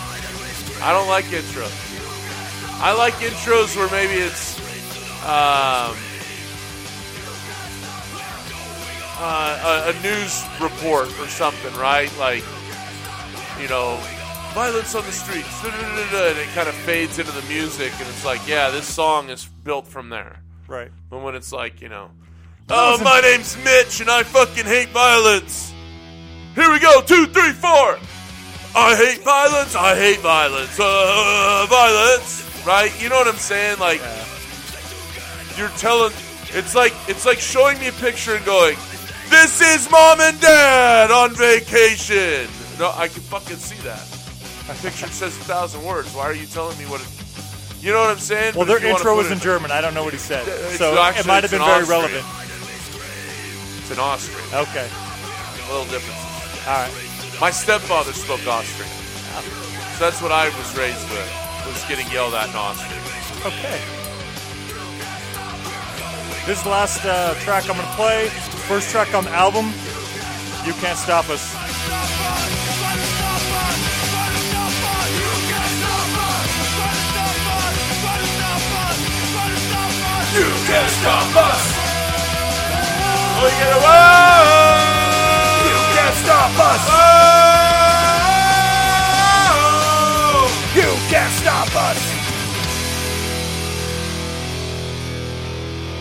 I 0.82 0.94
don't 0.94 1.08
like 1.08 1.26
intros. 1.26 1.90
I 2.82 2.94
like 2.94 3.14
intros 3.16 3.76
where 3.76 3.90
maybe 3.92 4.14
it's 4.14 4.58
um, 5.24 5.96
uh, 9.20 9.84
a, 9.86 9.90
a 9.92 10.02
news 10.02 10.44
report 10.60 11.08
or 11.20 11.28
something, 11.28 11.74
right? 11.76 12.12
Like, 12.18 12.44
you 13.60 13.68
know, 13.68 14.00
violence 14.54 14.96
on 14.96 15.06
the 15.06 15.12
streets, 15.12 15.64
and 15.64 16.38
it 16.38 16.48
kind 16.56 16.68
of 16.68 16.74
fades 16.76 17.20
into 17.20 17.32
the 17.32 17.44
music, 17.44 17.92
and 18.00 18.08
it's 18.08 18.26
like, 18.26 18.46
yeah, 18.48 18.72
this 18.72 18.88
song 18.88 19.30
is 19.30 19.46
built 19.46 19.86
from 19.88 20.10
there. 20.10 20.40
Right. 20.68 20.90
But 21.10 21.22
when 21.22 21.36
it's 21.36 21.52
like, 21.52 21.82
you 21.82 21.90
know, 21.90 22.10
oh, 22.70 23.02
my 23.04 23.20
name's 23.22 23.56
Mitch 23.64 24.02
and 24.02 24.10
I 24.10 24.24
fucking 24.24 24.66
hate 24.66 24.90
violence. 24.90 25.74
Here 26.56 26.72
we 26.72 26.80
go, 26.80 27.02
two, 27.02 27.28
three, 27.28 27.52
four. 27.54 27.98
I 28.76 28.96
hate 28.96 29.24
violence. 29.24 29.76
I 29.76 29.96
hate 29.96 30.20
violence. 30.20 30.78
Uh, 30.80 31.66
violence. 31.70 32.64
Right? 32.66 32.92
You 33.02 33.10
know 33.10 33.16
what 33.18 33.28
I'm 33.28 33.36
saying? 33.36 33.80
Like, 33.80 34.02
you're 35.58 35.70
telling. 35.78 36.12
It's 36.54 36.76
like 36.76 36.94
it's 37.08 37.26
like 37.26 37.40
showing 37.40 37.80
me 37.80 37.88
a 37.88 37.92
picture 37.94 38.36
and 38.36 38.46
going, 38.46 38.76
"This 39.30 39.62
is 39.62 39.90
mom 39.90 40.20
and 40.22 40.40
dad 40.42 41.10
on 41.12 41.34
vacation." 41.34 42.48
No, 42.80 42.92
I 42.96 43.08
can 43.08 43.22
fucking 43.24 43.58
see 43.58 43.78
that. 43.88 44.04
A 44.70 44.74
picture 44.82 45.08
says 45.08 45.36
a 45.38 45.44
thousand 45.44 45.84
words. 45.84 46.14
Why 46.14 46.24
are 46.24 46.34
you 46.34 46.46
telling 46.46 46.78
me 46.78 46.86
what? 46.86 47.02
It, 47.02 47.84
you 47.84 47.92
know 47.92 48.00
what 48.02 48.10
I'm 48.12 48.18
saying? 48.20 48.56
Well, 48.56 48.66
But 48.68 48.80
their 48.80 48.90
intro 48.92 49.16
was 49.16 49.32
in 49.32 49.40
German. 49.40 49.72
I 49.72 49.82
don't 49.82 49.94
know 49.94 50.04
what 50.04 50.14
he 50.14 50.20
said. 50.20 50.46
It's 50.48 50.78
So 50.78 51.02
actually- 51.02 51.22
it 51.22 51.26
might 51.28 51.44
have 51.44 51.52
been 51.52 51.60
very 51.62 51.82
Austrian. 51.82 52.02
relevant. 52.02 52.26
It's 53.82 53.92
in 53.92 54.00
Austrian. 54.00 54.48
Okay. 54.54 54.88
A 54.88 55.72
little 55.72 55.86
difference. 55.92 56.21
All 56.68 56.78
right. 56.78 56.94
My 57.40 57.50
stepfather 57.50 58.14
spoke 58.14 58.46
Austrian. 58.46 58.92
So 59.98 60.06
that's 60.06 60.22
what 60.22 60.32
I 60.32 60.50
was 60.58 60.78
raised 60.78 61.10
with, 61.10 61.30
was 61.66 61.84
getting 61.90 62.10
yelled 62.12 62.34
at 62.34 62.50
in 62.50 62.56
Austrian. 62.56 63.02
Okay. 63.46 63.82
This 66.46 66.58
is 66.58 66.64
the 66.64 66.70
last 66.70 67.06
uh, 67.06 67.34
track 67.42 67.70
I'm 67.70 67.76
going 67.76 67.88
to 67.88 67.94
play. 67.94 68.28
First 68.68 68.90
track 68.90 69.14
on 69.14 69.24
the 69.24 69.32
album. 69.32 69.74
You 70.66 70.74
can't 70.74 70.98
stop 70.98 71.30
us. 71.30 71.54
You 80.34 80.48
can't 80.66 80.90
stop 80.90 81.36
us! 81.36 81.64
Oh, 83.38 83.48
you 83.52 83.58
get 83.58 83.76
away! 83.76 84.61
You 86.02 86.08
can't 86.08 86.26
stop 86.26 86.52
us! 86.58 86.82
Oh! 89.52 90.48
You 90.74 90.90
can't 91.12 91.34
stop 91.34 91.68
us. 91.76 92.00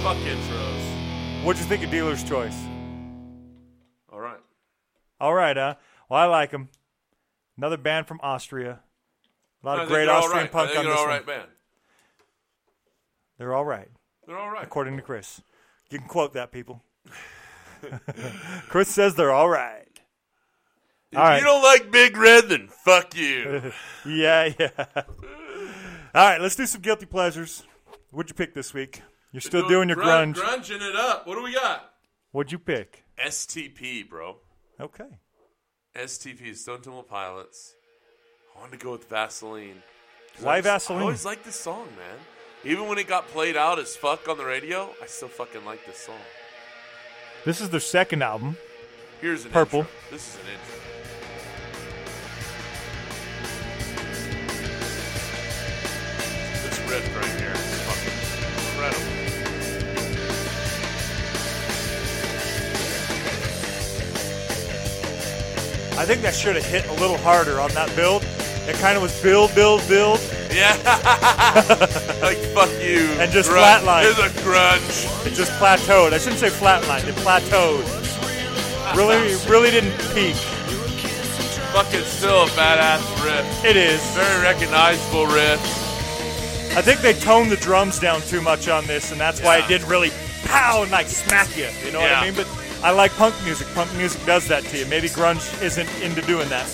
Fuck 0.02 0.16
intros. 0.16 1.44
What'd 1.44 1.60
you 1.62 1.68
think 1.68 1.84
of 1.84 1.90
Dealer's 1.90 2.24
Choice? 2.24 2.56
Alright. 4.10 4.40
All 5.20 5.34
right, 5.34 5.54
huh? 5.56 5.74
Well, 6.08 6.18
I 6.20 6.24
like 6.24 6.50
them. 6.50 6.70
Another 7.58 7.76
band 7.76 8.06
from 8.06 8.20
Austria. 8.22 8.80
A 9.62 9.66
lot 9.66 9.80
I 9.80 9.82
of 9.82 9.88
great 9.90 10.06
they're 10.06 10.14
Austrian 10.14 10.48
alright. 10.48 10.48
I 10.48 10.52
punk 10.52 10.68
think 10.70 10.78
on 10.78 10.84
they're 10.86 10.94
this 10.94 11.00
alright 11.02 11.26
one. 11.26 11.36
band. 11.36 11.48
They're 13.36 13.54
all 13.54 13.64
right, 13.66 13.88
They're 14.26 14.38
alright. 14.38 14.64
according 14.64 14.96
to 14.96 15.02
Chris. 15.02 15.42
You 15.90 15.98
can 15.98 16.08
quote 16.08 16.32
that, 16.32 16.52
people. 16.52 16.82
Chris 18.68 18.88
says 18.88 19.14
they're 19.14 19.32
all 19.32 19.48
right. 19.48 19.86
If 21.12 21.18
All 21.18 21.24
right. 21.24 21.38
you 21.38 21.44
don't 21.44 21.62
like 21.62 21.90
Big 21.90 22.16
Red, 22.16 22.48
then 22.48 22.68
fuck 22.68 23.16
you. 23.16 23.72
Yeah, 24.06 24.50
yeah. 24.58 24.70
All 24.86 24.94
right, 26.14 26.40
let's 26.40 26.56
do 26.56 26.64
some 26.66 26.80
guilty 26.80 27.06
pleasures. 27.06 27.64
What'd 28.10 28.30
you 28.30 28.34
pick 28.34 28.54
this 28.54 28.72
week? 28.72 29.02
You're 29.32 29.40
still 29.40 29.68
doing 29.68 29.88
your 29.88 29.98
grunge. 29.98 30.34
Grunging 30.36 30.80
it 30.80 30.96
up. 30.96 31.26
What 31.26 31.36
do 31.36 31.42
we 31.42 31.52
got? 31.54 31.92
What'd 32.32 32.50
you 32.50 32.58
pick? 32.58 33.04
STP, 33.24 34.08
bro. 34.08 34.38
Okay. 34.80 35.04
STP, 35.94 36.56
Stone 36.56 36.80
Temple 36.82 37.02
Pilots. 37.02 37.74
I 38.56 38.60
wanted 38.60 38.78
to 38.78 38.84
go 38.84 38.92
with 38.92 39.08
Vaseline. 39.08 39.82
Why 40.40 40.54
I 40.54 40.60
just- 40.60 40.64
Vaseline? 40.88 40.98
I 41.00 41.02
always 41.02 41.24
liked 41.24 41.44
this 41.44 41.56
song, 41.60 41.86
man. 41.96 42.18
Even 42.64 42.88
when 42.88 42.98
it 42.98 43.06
got 43.08 43.28
played 43.28 43.56
out 43.56 43.78
as 43.78 43.96
fuck 43.96 44.28
on 44.28 44.38
the 44.38 44.44
radio, 44.44 44.90
I 45.02 45.06
still 45.06 45.28
fucking 45.28 45.64
like 45.64 45.84
this 45.86 45.98
song. 45.98 46.18
This 47.44 47.60
is 47.60 47.70
their 47.70 47.80
second 47.80 48.22
album. 48.22 48.56
Here's 49.20 49.44
an 49.44 49.50
Purple. 49.50 49.80
intro. 49.80 49.92
This 50.10 50.28
is 50.28 50.34
an 50.36 50.40
intro. 50.52 50.89
Right 56.90 57.24
here 57.38 57.54
incredible. 58.80 59.00
I 65.96 66.04
think 66.04 66.22
that 66.22 66.34
should 66.34 66.56
have 66.56 66.64
hit 66.64 66.88
a 66.88 66.92
little 66.94 67.18
harder 67.18 67.60
on 67.60 67.70
that 67.74 67.94
build. 67.94 68.26
It 68.66 68.74
kind 68.76 68.96
of 68.96 69.02
was 69.02 69.22
build, 69.22 69.54
build, 69.54 69.86
build. 69.86 70.18
Yeah. 70.50 70.72
like, 72.22 72.38
fuck 72.54 72.70
you. 72.82 73.06
And 73.20 73.30
just 73.30 73.50
grunge. 73.50 73.78
flatline. 73.78 74.10
It's 74.10 74.18
a 74.18 74.40
grunge. 74.42 75.26
It 75.26 75.34
just 75.34 75.52
plateaued. 75.52 76.12
I 76.12 76.18
shouldn't 76.18 76.40
say 76.40 76.48
flatlined. 76.48 77.06
It 77.06 77.14
plateaued. 77.16 77.86
Really, 78.96 79.36
really 79.48 79.70
didn't 79.70 79.96
peak. 80.12 80.34
Fucking 81.72 82.02
still 82.02 82.42
a 82.42 82.46
badass 82.48 83.24
riff. 83.24 83.64
It 83.64 83.76
is. 83.76 84.00
Very 84.16 84.42
recognizable 84.42 85.26
riff. 85.26 85.79
I 86.72 86.82
think 86.82 87.00
they 87.00 87.14
toned 87.14 87.50
the 87.50 87.56
drums 87.56 87.98
down 87.98 88.20
too 88.22 88.40
much 88.40 88.68
on 88.68 88.86
this, 88.86 89.10
and 89.10 89.20
that's 89.20 89.42
why 89.42 89.58
it 89.58 89.66
didn't 89.66 89.88
really 89.88 90.10
pow 90.44 90.82
and 90.82 90.90
like 90.90 91.08
smack 91.08 91.56
you. 91.56 91.68
You 91.84 91.92
know 91.92 92.00
what 92.00 92.12
I 92.12 92.24
mean? 92.24 92.34
But 92.34 92.46
I 92.82 92.92
like 92.92 93.10
punk 93.12 93.34
music. 93.44 93.66
Punk 93.74 93.92
music 93.96 94.24
does 94.24 94.46
that 94.48 94.62
to 94.64 94.78
you. 94.78 94.86
Maybe 94.86 95.08
grunge 95.08 95.60
isn't 95.62 95.88
into 96.00 96.22
doing 96.22 96.48
that. 96.48 96.66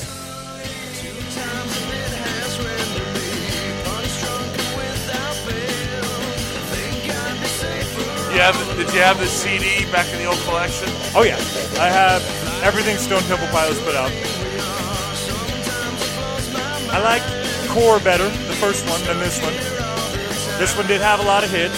You 8.36 8.42
have, 8.42 8.76
did 8.76 8.92
you 8.92 9.00
have 9.00 9.18
the 9.18 9.26
CD 9.26 9.90
back 9.90 10.12
in 10.12 10.18
the 10.18 10.26
old 10.26 10.38
collection? 10.40 10.88
Oh 11.16 11.22
yeah, 11.22 11.38
I 11.80 11.88
have 11.88 12.22
everything 12.62 12.98
Stone 12.98 13.22
Temple 13.22 13.48
Pilots 13.48 13.80
put 13.82 13.96
out. 13.96 14.12
I 16.92 17.00
like 17.02 17.22
Core 17.70 17.98
better, 17.98 18.28
the 18.46 18.56
first 18.60 18.88
one, 18.88 19.02
than 19.04 19.18
this 19.18 19.40
one. 19.42 19.75
This 20.58 20.74
one 20.74 20.86
did 20.86 21.02
have 21.02 21.20
a 21.20 21.22
lot 21.22 21.44
of 21.44 21.50
hits. 21.50 21.76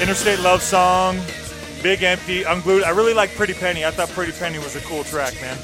Interstate 0.00 0.40
Love 0.40 0.62
Song, 0.62 1.20
Big 1.82 2.02
Empty, 2.02 2.44
Unglued. 2.44 2.84
I 2.84 2.90
really 2.90 3.12
like 3.12 3.34
Pretty 3.34 3.52
Penny. 3.52 3.84
I 3.84 3.90
thought 3.90 4.08
Pretty 4.08 4.32
Penny 4.32 4.58
was 4.58 4.76
a 4.76 4.80
cool 4.80 5.04
track, 5.04 5.34
man. 5.42 5.58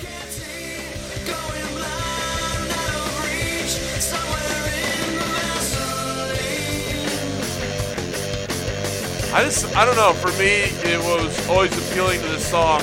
I 9.34 9.44
just, 9.44 9.74
I 9.74 9.84
don't 9.84 9.96
know. 9.96 10.12
For 10.12 10.32
me, 10.38 10.64
it 10.90 10.98
was 10.98 11.48
always 11.48 11.72
appealing 11.76 12.20
to 12.20 12.28
the 12.28 12.38
song 12.38 12.82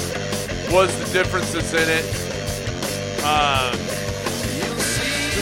was 0.73 0.97
the 0.97 1.13
differences 1.13 1.71
in 1.73 1.87
it. 1.87 2.03
Um, 3.23 3.92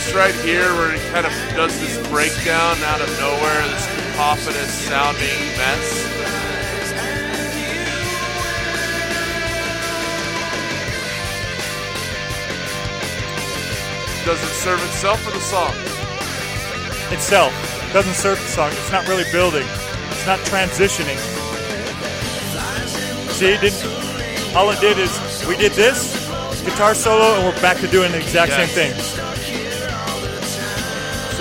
just 0.02 0.16
right 0.16 0.34
here 0.44 0.74
where 0.76 0.96
it 0.96 1.02
kind 1.12 1.26
of 1.26 1.32
does 1.56 1.80
this 1.80 1.96
breakdown 2.08 2.76
out 2.86 3.02
of 3.02 3.10
nowhere, 3.20 3.62
this 3.68 3.86
cacophonous 3.88 4.72
sounding 4.88 5.40
mess. 5.58 6.08
Does 14.26 14.42
it 14.44 14.54
serve 14.54 14.84
itself 14.84 15.20
for 15.24 15.32
the 15.32 15.40
song? 15.40 15.74
Itself 17.12 17.52
doesn't 17.92 18.14
serve 18.14 18.40
the 18.40 18.48
song. 18.48 18.70
It's 18.72 18.92
not 18.92 19.08
really 19.08 19.26
building. 19.32 19.66
It's 20.12 20.28
not 20.28 20.40
transitioning. 20.40 21.18
See, 23.34 23.58
didn't. 23.58 24.56
All 24.56 24.70
it 24.70 24.80
did 24.80 25.00
is 25.00 25.12
we 25.48 25.58
did 25.58 25.72
this 25.72 26.14
guitar 26.64 26.94
solo, 26.94 27.36
and 27.36 27.46
we're 27.46 27.62
back 27.62 27.78
to 27.80 27.88
doing 27.88 28.12
the 28.12 28.20
exact 28.20 28.52
Yes. 28.52 28.72
same 28.72 28.94
thing 28.94 29.31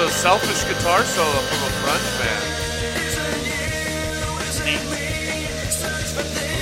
a 0.01 0.09
selfish 0.09 0.64
guitar 0.64 1.05
solo 1.05 1.28
from 1.28 1.59
a 1.59 1.70
grunge 1.82 2.18
band. 2.18 2.44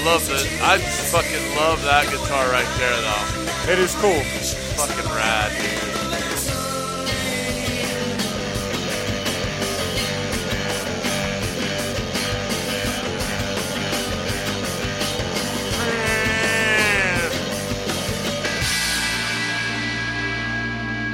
Love 0.04 0.28
it. 0.30 0.46
I 0.60 0.78
fucking 0.78 1.56
love 1.56 1.82
that 1.84 2.10
guitar 2.10 2.50
right 2.50 2.66
there, 2.78 3.00
though. 3.00 3.72
It 3.72 3.78
is 3.78 3.94
cool. 3.96 4.10
It's 4.10 4.54
fucking 4.74 5.04
rad, 5.12 5.52
dude. 5.52 5.88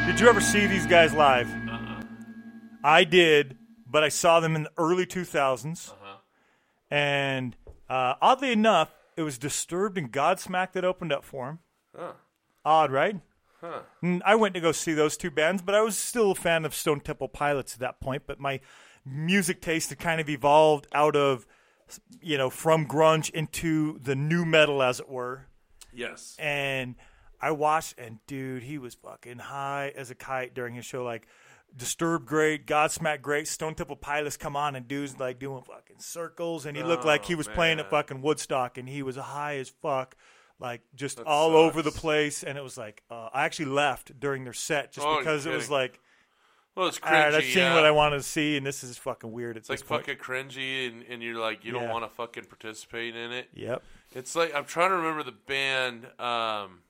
Did 0.06 0.20
you 0.20 0.28
ever 0.28 0.40
see 0.40 0.66
these 0.66 0.86
guys 0.86 1.12
live? 1.12 1.63
I 2.85 3.03
did, 3.05 3.57
but 3.91 4.05
I 4.05 4.09
saw 4.11 4.39
them 4.41 4.55
in 4.55 4.64
the 4.64 4.70
early 4.78 5.07
2000s. 5.07 5.93
And 6.91 7.57
uh, 7.89 8.14
oddly 8.20 8.53
enough, 8.53 8.95
it 9.16 9.22
was 9.22 9.39
Disturbed 9.39 9.99
and 9.99 10.12
Godsmack 10.12 10.72
that 10.72 10.85
opened 10.85 11.12
up 11.12 11.24
for 11.24 11.49
him. 11.49 11.59
Odd, 12.64 12.93
right? 12.93 13.20
And 14.03 14.22
I 14.26 14.35
went 14.35 14.55
to 14.55 14.61
go 14.61 14.72
see 14.72 14.93
those 14.93 15.16
two 15.16 15.30
bands, 15.30 15.62
but 15.62 15.74
I 15.74 15.80
was 15.80 15.97
still 15.97 16.32
a 16.32 16.35
fan 16.35 16.64
of 16.66 16.74
Stone 16.74 17.01
Temple 17.01 17.28
Pilots 17.28 17.72
at 17.74 17.80
that 17.80 18.01
point. 18.01 18.24
But 18.26 18.39
my 18.39 18.61
music 19.07 19.62
taste 19.62 19.89
had 19.89 19.99
kind 19.99 20.20
of 20.20 20.28
evolved 20.28 20.87
out 20.93 21.16
of, 21.16 21.47
you 22.20 22.37
know, 22.37 22.51
from 22.51 22.87
grunge 22.87 23.30
into 23.30 23.99
the 24.03 24.14
new 24.14 24.45
metal, 24.45 24.82
as 24.82 25.01
it 25.01 25.09
were 25.09 25.47
Yes. 25.93 26.37
and 26.39 26.97
I 27.41 27.51
watched, 27.53 27.99
and 27.99 28.18
dude, 28.26 28.62
he 28.62 28.78
was 28.78 28.95
fucking 28.95 29.39
high 29.39 29.93
as 29.97 30.11
a 30.11 30.14
kite 30.14 30.55
during 30.55 30.74
his 30.74 30.85
show. 30.85 31.05
Like, 31.05 31.26
Disturbed 31.76 32.26
great, 32.26 32.66
Godsmack 32.68 33.20
great, 33.20 33.48
Stone 33.48 33.74
Temple 33.74 33.96
Pilots 33.96 34.36
come 34.36 34.54
on, 34.54 34.76
and 34.76 34.86
dude's 34.86 35.18
like 35.18 35.40
doing 35.40 35.62
fucking 35.62 35.98
circles, 35.98 36.66
and 36.66 36.76
he 36.76 36.84
looked 36.84 37.04
like 37.04 37.24
he 37.24 37.34
was 37.34 37.48
playing 37.48 37.80
at 37.80 37.90
fucking 37.90 38.22
Woodstock, 38.22 38.78
and 38.78 38.88
he 38.88 39.02
was 39.02 39.16
high 39.16 39.56
as 39.56 39.70
fuck, 39.82 40.16
like 40.60 40.82
just 40.94 41.16
That 41.16 41.26
all 41.26 41.56
over 41.56 41.82
the 41.82 41.90
sucks. 41.90 42.00
place. 42.00 42.42
And 42.44 42.56
it 42.56 42.62
was 42.62 42.78
like, 42.78 43.02
uh, 43.10 43.28
I 43.34 43.44
actually 43.44 43.66
left 43.72 44.20
during 44.20 44.44
their 44.44 44.52
set 44.52 44.92
just 44.92 45.04
Oh, 45.04 45.14
you're 45.14 45.18
because 45.20 45.46
it 45.46 45.50
was 45.50 45.64
kidding. 45.64 45.72
like, 45.72 46.00
Well, 46.76 46.86
it's 46.86 47.00
all 47.02 47.10
right, 47.10 47.32
cringy. 47.32 47.36
I've 47.36 47.42
seen 47.44 47.56
yeah. 47.58 47.74
what 47.74 47.84
I 47.84 47.90
wanted 47.90 48.18
to 48.18 48.22
see, 48.22 48.56
and 48.56 48.64
this 48.64 48.84
is 48.84 48.96
fucking 48.96 49.32
weird. 49.32 49.56
At 49.56 49.62
It's 49.62 49.70
like 49.70 49.84
point. 49.84 50.06
fucking 50.06 50.18
cringy, 50.22 50.86
and, 50.88 51.02
and 51.10 51.22
you're 51.24 51.40
like, 51.40 51.64
you 51.64 51.72
don't 51.72 51.82
Yeah. 51.84 51.92
want 51.92 52.04
to 52.04 52.08
fucking 52.14 52.44
participate 52.44 53.16
in 53.16 53.32
it. 53.32 53.48
Yep. 53.52 53.82
It's 54.14 54.36
like 54.36 54.54
I'm 54.54 54.64
trying 54.64 54.90
to 54.90 54.96
remember 54.96 55.24
the 55.24 55.32
band. 55.32 56.06
Um, 56.20 56.82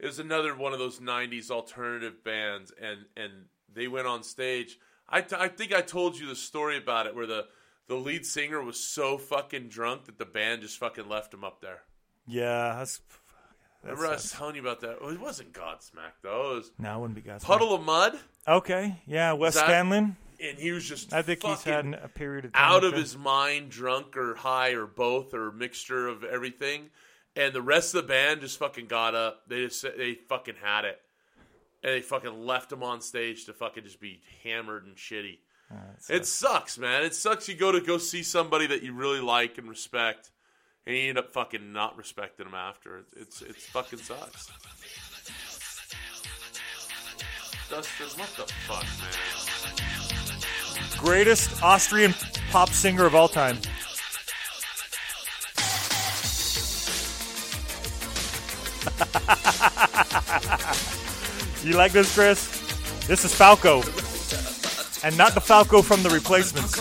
it 0.00 0.06
was 0.06 0.18
another 0.18 0.54
one 0.56 0.72
of 0.72 0.78
those 0.78 0.98
'90s 1.00 1.50
alternative 1.50 2.24
bands, 2.24 2.72
and 2.80 3.04
and 3.16 3.32
they 3.72 3.86
went 3.88 4.06
on 4.06 4.22
stage. 4.22 4.78
I, 5.08 5.24
I 5.36 5.48
think 5.48 5.74
I 5.74 5.80
told 5.80 6.18
you 6.18 6.26
the 6.26 6.36
story 6.36 6.76
about 6.76 7.06
it, 7.06 7.14
where 7.14 7.26
the 7.26 7.46
the 7.88 7.96
lead 7.96 8.24
singer 8.24 8.62
was 8.62 8.78
so 8.78 9.18
fucking 9.18 9.68
drunk 9.68 10.04
that 10.06 10.18
the 10.18 10.24
band 10.24 10.62
just 10.62 10.78
fucking 10.78 11.08
left 11.08 11.34
him 11.34 11.44
up 11.44 11.60
there. 11.60 11.82
Yeah, 12.26 12.76
that's. 12.78 12.98
that 13.82 13.90
Remember 13.90 14.06
I 14.06 14.12
was 14.12 14.30
telling 14.30 14.54
you 14.54 14.60
about 14.60 14.80
that? 14.82 14.98
It 15.02 15.20
wasn't 15.20 15.52
Godsmack 15.52 16.12
though. 16.22 16.52
It 16.52 16.54
was 16.56 16.70
No, 16.78 16.96
it 16.96 17.00
wouldn't 17.00 17.24
be 17.24 17.28
Godsmack. 17.30 17.42
Puddle 17.42 17.74
of 17.74 17.82
Mudd, 17.84 18.18
Okay, 18.46 19.00
yeah, 19.06 19.32
Wes 19.32 19.60
Scantlin. 19.60 20.16
and 20.40 20.58
he 20.58 20.70
was 20.70 20.84
just 20.88 21.12
I 21.12 21.22
think 21.22 21.42
he's 21.42 21.64
had 21.64 21.86
a 21.94 22.08
period 22.08 22.44
of 22.46 22.52
time 22.52 22.72
out 22.72 22.84
of 22.84 22.92
his 22.94 23.16
mind, 23.16 23.70
drunk 23.70 24.16
or 24.16 24.34
high 24.34 24.70
or 24.70 24.86
both 24.86 25.34
or 25.34 25.50
mixture 25.50 26.06
of 26.08 26.22
everything. 26.24 26.90
And 27.36 27.54
the 27.54 27.62
rest 27.62 27.94
of 27.94 28.02
the 28.02 28.08
band 28.08 28.40
just 28.40 28.58
fucking 28.58 28.86
got 28.86 29.14
up. 29.14 29.42
They 29.48 29.66
just 29.66 29.82
they 29.82 30.14
fucking 30.28 30.56
had 30.62 30.84
it, 30.84 31.00
and 31.82 31.94
they 31.94 32.00
fucking 32.00 32.44
left 32.44 32.72
him 32.72 32.82
on 32.82 33.00
stage 33.00 33.46
to 33.46 33.52
fucking 33.52 33.84
just 33.84 34.00
be 34.00 34.20
hammered 34.42 34.84
and 34.84 34.96
shitty. 34.96 35.38
It 36.08 36.26
sucks, 36.26 36.76
man. 36.78 37.04
It 37.04 37.14
sucks. 37.14 37.48
You 37.48 37.54
go 37.54 37.70
to 37.70 37.80
go 37.80 37.98
see 37.98 38.24
somebody 38.24 38.66
that 38.66 38.82
you 38.82 38.92
really 38.92 39.20
like 39.20 39.58
and 39.58 39.68
respect, 39.68 40.30
and 40.86 40.96
you 40.96 41.08
end 41.08 41.18
up 41.18 41.30
fucking 41.30 41.72
not 41.72 41.96
respecting 41.96 42.46
them 42.46 42.54
after. 42.54 43.04
It's 43.16 43.40
it's 43.42 43.66
fucking 43.66 44.00
sucks. 44.00 44.50
Dustin, 47.70 48.06
what 48.18 48.30
the 48.36 48.52
fuck, 48.66 48.82
man? 48.82 49.40
greatest 51.00 51.62
Austrian 51.62 52.14
pop 52.50 52.68
singer 52.68 53.06
of 53.06 53.14
all 53.14 53.28
time. 53.28 53.56
you 61.64 61.74
like 61.76 61.92
this, 61.92 62.14
Chris? 62.14 62.46
This 63.06 63.24
is 63.24 63.34
Falco. 63.34 63.82
And 65.02 65.16
not 65.16 65.32
the 65.34 65.40
Falco 65.40 65.80
from 65.82 66.02
the 66.02 66.10
replacements. 66.10 66.76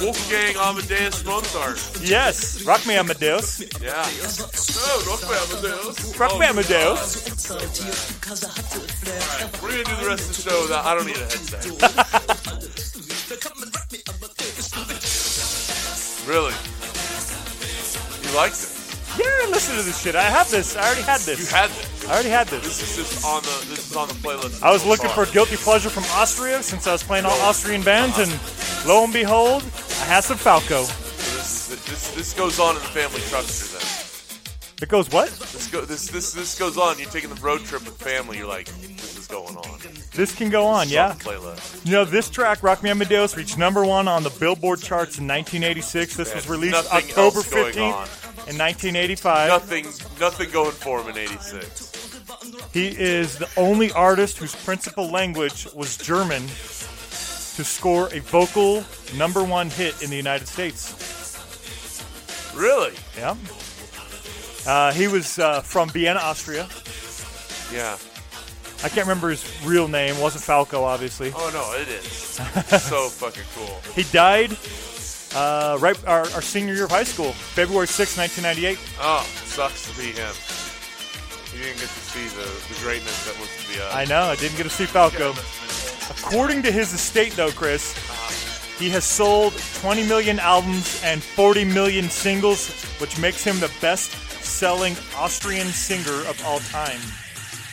Wolfgang 0.00 0.56
Amadeus 0.56 1.24
Mozart. 1.24 1.78
Yes, 2.02 2.62
Rock 2.64 2.84
Me 2.86 2.96
Amadeus. 2.96 3.60
Yeah. 3.80 4.04
Oh, 4.78 5.04
Rock 5.08 5.22
Me 5.28 5.36
Amadeus. 5.36 6.16
Rock 6.18 6.38
Me 6.38 6.46
Oh, 6.46 6.50
Amadeus. 6.50 7.48
We're 9.62 9.70
gonna 9.70 9.84
do 9.84 9.96
the 9.96 10.06
rest 10.06 10.30
of 10.30 10.36
the 10.36 10.42
show 10.50 10.62
without. 10.62 10.84
I 10.84 10.94
don't 10.94 11.06
need 11.06 11.16
a 11.16 11.20
headset. 11.20 12.32
really? 16.26 16.52
You 18.22 18.36
liked 18.36 18.56
it? 18.62 18.72
Yeah, 19.18 19.48
listen 19.50 19.76
to 19.76 19.82
this 19.82 20.00
shit. 20.02 20.14
I 20.14 20.22
have 20.24 20.50
this. 20.50 20.76
I 20.76 20.84
already 20.86 21.02
had 21.02 21.20
this. 21.20 21.38
You 21.40 21.56
had 21.56 21.70
this. 21.70 22.06
I 22.06 22.12
already 22.12 22.28
had 22.28 22.48
this. 22.48 22.62
This 22.62 22.98
is 22.98 23.10
just 23.10 23.24
on 23.24 23.42
the. 23.42 23.66
This 23.70 23.90
is 23.90 23.96
on 23.96 24.08
the 24.08 24.14
playlist. 24.14 24.62
I 24.62 24.70
was 24.70 24.82
so 24.82 24.88
looking 24.88 25.08
far. 25.10 25.24
for 25.24 25.32
guilty 25.32 25.56
pleasure 25.56 25.88
from 25.88 26.04
Austria 26.20 26.62
since 26.62 26.86
I 26.86 26.92
was 26.92 27.02
playing 27.02 27.24
all 27.24 27.40
Austrian 27.40 27.82
bands, 27.82 28.18
and 28.18 28.30
lo 28.86 29.04
and 29.04 29.12
behold, 29.12 29.62
I 29.62 30.04
had 30.04 30.20
some 30.24 30.36
Falco. 30.36 30.82
So 30.84 30.92
this, 31.36 31.70
is, 31.70 31.84
this 31.86 32.10
this 32.14 32.34
goes 32.34 32.60
on 32.60 32.76
in 32.76 32.82
the 32.82 32.88
family 32.88 33.20
truckster. 33.20 33.72
Then 34.76 34.82
It 34.82 34.90
goes 34.90 35.10
what? 35.10 35.30
this 35.30 35.68
go 35.70 35.80
this 35.82 36.08
this 36.08 36.32
this 36.32 36.58
goes 36.58 36.76
on. 36.76 36.98
You're 36.98 37.08
taking 37.08 37.30
the 37.30 37.40
road 37.40 37.64
trip 37.64 37.84
with 37.86 37.96
family. 37.96 38.36
You're 38.38 38.48
like, 38.48 38.66
this 38.66 39.16
is 39.16 39.26
going 39.26 39.56
on. 39.56 39.78
This 40.16 40.34
can 40.34 40.48
go 40.48 40.66
on, 40.66 40.88
yeah. 40.88 41.12
playlist. 41.12 41.84
You 41.84 41.92
know, 41.92 42.04
this 42.06 42.30
track, 42.30 42.62
Rock 42.62 42.82
Me 42.82 42.88
Amadeus, 42.88 43.36
reached 43.36 43.58
number 43.58 43.84
one 43.84 44.08
on 44.08 44.22
the 44.22 44.30
Billboard 44.30 44.80
charts 44.80 45.18
in 45.18 45.28
1986. 45.28 46.16
This 46.16 46.34
was 46.34 46.48
released 46.48 46.72
nothing 46.72 47.10
October 47.10 47.36
else 47.36 47.50
going 47.50 47.74
15th 47.74 47.82
on. 47.82 48.08
in 48.48 48.58
1985. 48.58 49.48
Nothing 49.48 49.84
nothing 50.18 50.50
going 50.50 50.72
for 50.72 51.02
him 51.02 51.10
in 51.10 51.18
'86. 51.18 52.72
He 52.72 52.88
is 52.88 53.36
the 53.36 53.48
only 53.58 53.92
artist 53.92 54.38
whose 54.38 54.54
principal 54.54 55.10
language 55.10 55.68
was 55.74 55.98
German 55.98 56.42
to 56.42 57.64
score 57.64 58.08
a 58.12 58.20
vocal 58.20 58.84
number 59.16 59.44
one 59.44 59.68
hit 59.68 60.02
in 60.02 60.10
the 60.10 60.16
United 60.16 60.48
States. 60.48 60.92
Really? 62.54 62.94
Yeah. 63.16 63.36
Uh, 64.66 64.92
he 64.92 65.08
was 65.08 65.38
uh, 65.38 65.60
from 65.60 65.90
Vienna, 65.90 66.20
Austria. 66.20 66.66
Yeah. 67.72 67.96
I 68.84 68.88
can't 68.88 69.06
remember 69.06 69.30
his 69.30 69.44
real 69.64 69.88
name. 69.88 70.16
It 70.16 70.22
wasn't 70.22 70.44
Falco, 70.44 70.84
obviously. 70.84 71.32
Oh 71.34 71.50
no, 71.52 71.80
it 71.80 71.88
is. 71.88 72.06
so 72.82 73.08
fucking 73.08 73.44
cool. 73.54 73.80
He 73.94 74.02
died 74.12 74.56
uh, 75.34 75.76
right 75.80 75.96
our, 76.06 76.20
our 76.32 76.42
senior 76.42 76.74
year 76.74 76.84
of 76.84 76.90
high 76.90 77.04
school, 77.04 77.32
February 77.32 77.86
6, 77.86 78.16
1998. 78.16 78.78
Oh, 79.00 79.22
sucks 79.44 79.90
to 79.90 79.96
be 79.98 80.12
him. 80.12 80.34
You 81.54 81.64
didn't 81.64 81.80
get 81.80 81.88
to 81.88 82.00
see 82.00 82.28
the, 82.28 82.44
the 82.74 82.80
greatness 82.84 83.24
that 83.24 83.38
was 83.40 83.48
to 83.64 83.72
be 83.72 83.80
us. 83.80 83.94
I 83.94 84.04
know. 84.04 84.24
I 84.24 84.36
didn't 84.36 84.56
get 84.56 84.64
to 84.64 84.70
see 84.70 84.84
Falco. 84.86 85.32
According 86.10 86.62
to 86.62 86.72
his 86.72 86.92
estate, 86.92 87.32
though, 87.32 87.50
Chris, 87.50 87.94
he 88.78 88.90
has 88.90 89.04
sold 89.04 89.54
20 89.80 90.06
million 90.06 90.38
albums 90.38 91.00
and 91.02 91.22
40 91.22 91.64
million 91.64 92.10
singles, 92.10 92.70
which 93.00 93.18
makes 93.18 93.42
him 93.42 93.58
the 93.58 93.72
best-selling 93.80 94.96
Austrian 95.16 95.68
singer 95.68 96.28
of 96.28 96.40
all 96.44 96.58
time. 96.60 97.00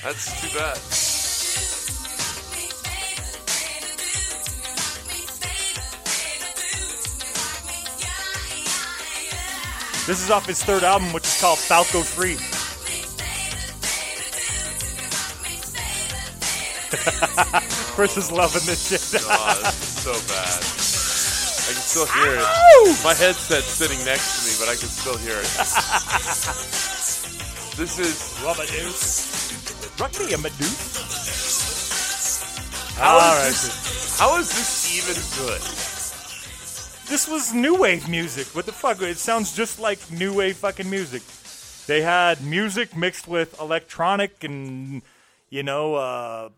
That's 0.04 0.42
too 0.42 0.50
bad. 0.58 0.76
This 10.06 10.22
is 10.22 10.30
off 10.30 10.46
his 10.46 10.62
third 10.62 10.84
album, 10.84 11.14
which 11.14 11.24
is 11.24 11.40
called 11.40 11.58
Falco 11.58 12.02
3. 12.02 12.36
Chris 17.96 18.18
is 18.18 18.30
loving 18.30 18.64
this 18.66 18.90
shit. 18.90 19.24
Oh, 19.26 19.60
this 19.64 19.82
is 19.82 19.88
so 20.04 20.12
bad. 20.28 20.60
I 21.64 21.72
can 21.72 21.82
still 21.82 22.08
hear 22.08 22.36
it. 22.36 22.44
My 23.06 23.14
headset's 23.14 23.68
sitting 23.68 24.04
next 24.04 24.36
to 24.36 24.44
me, 24.50 24.56
but 24.60 24.68
I 24.68 24.76
can 24.76 24.90
still 24.90 25.16
hear 25.16 25.40
it. 25.40 25.48
this 27.78 28.00
is 28.00 28.38
Amadeus. 28.44 29.32
Rock 30.00 30.12
me, 30.20 30.34
Amadeus. 30.34 30.96
how 32.98 33.18
is 33.18 33.24
All 33.24 33.36
right. 33.36 33.46
this? 33.50 34.20
How 34.20 34.38
is 34.40 34.50
this 34.50 34.98
even 34.98 35.16
good? 35.46 35.62
This 37.10 37.28
was 37.28 37.54
new 37.54 37.76
wave 37.80 38.10
music. 38.10 38.48
What 38.56 38.66
the 38.66 38.72
fuck? 38.72 39.02
It 39.02 39.18
sounds 39.18 39.56
just 39.56 39.80
like 39.80 40.00
new 40.12 40.34
wave 40.34 40.58
fucking 40.58 40.90
music. 40.90 41.22
They 41.86 42.02
had 42.02 42.42
music 42.44 42.96
mixed 42.98 43.28
with 43.28 43.60
electronic 43.60 44.44
and 44.44 45.02
you 45.50 45.64
know 45.64 45.96
uh, 45.96 46.50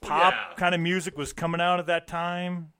pop 0.00 0.32
Yeah. 0.34 0.54
kind 0.56 0.74
of 0.74 0.80
music 0.80 1.16
was 1.16 1.32
coming 1.32 1.60
out 1.60 1.78
at 1.78 1.86
that 1.86 2.06
time. 2.08 2.72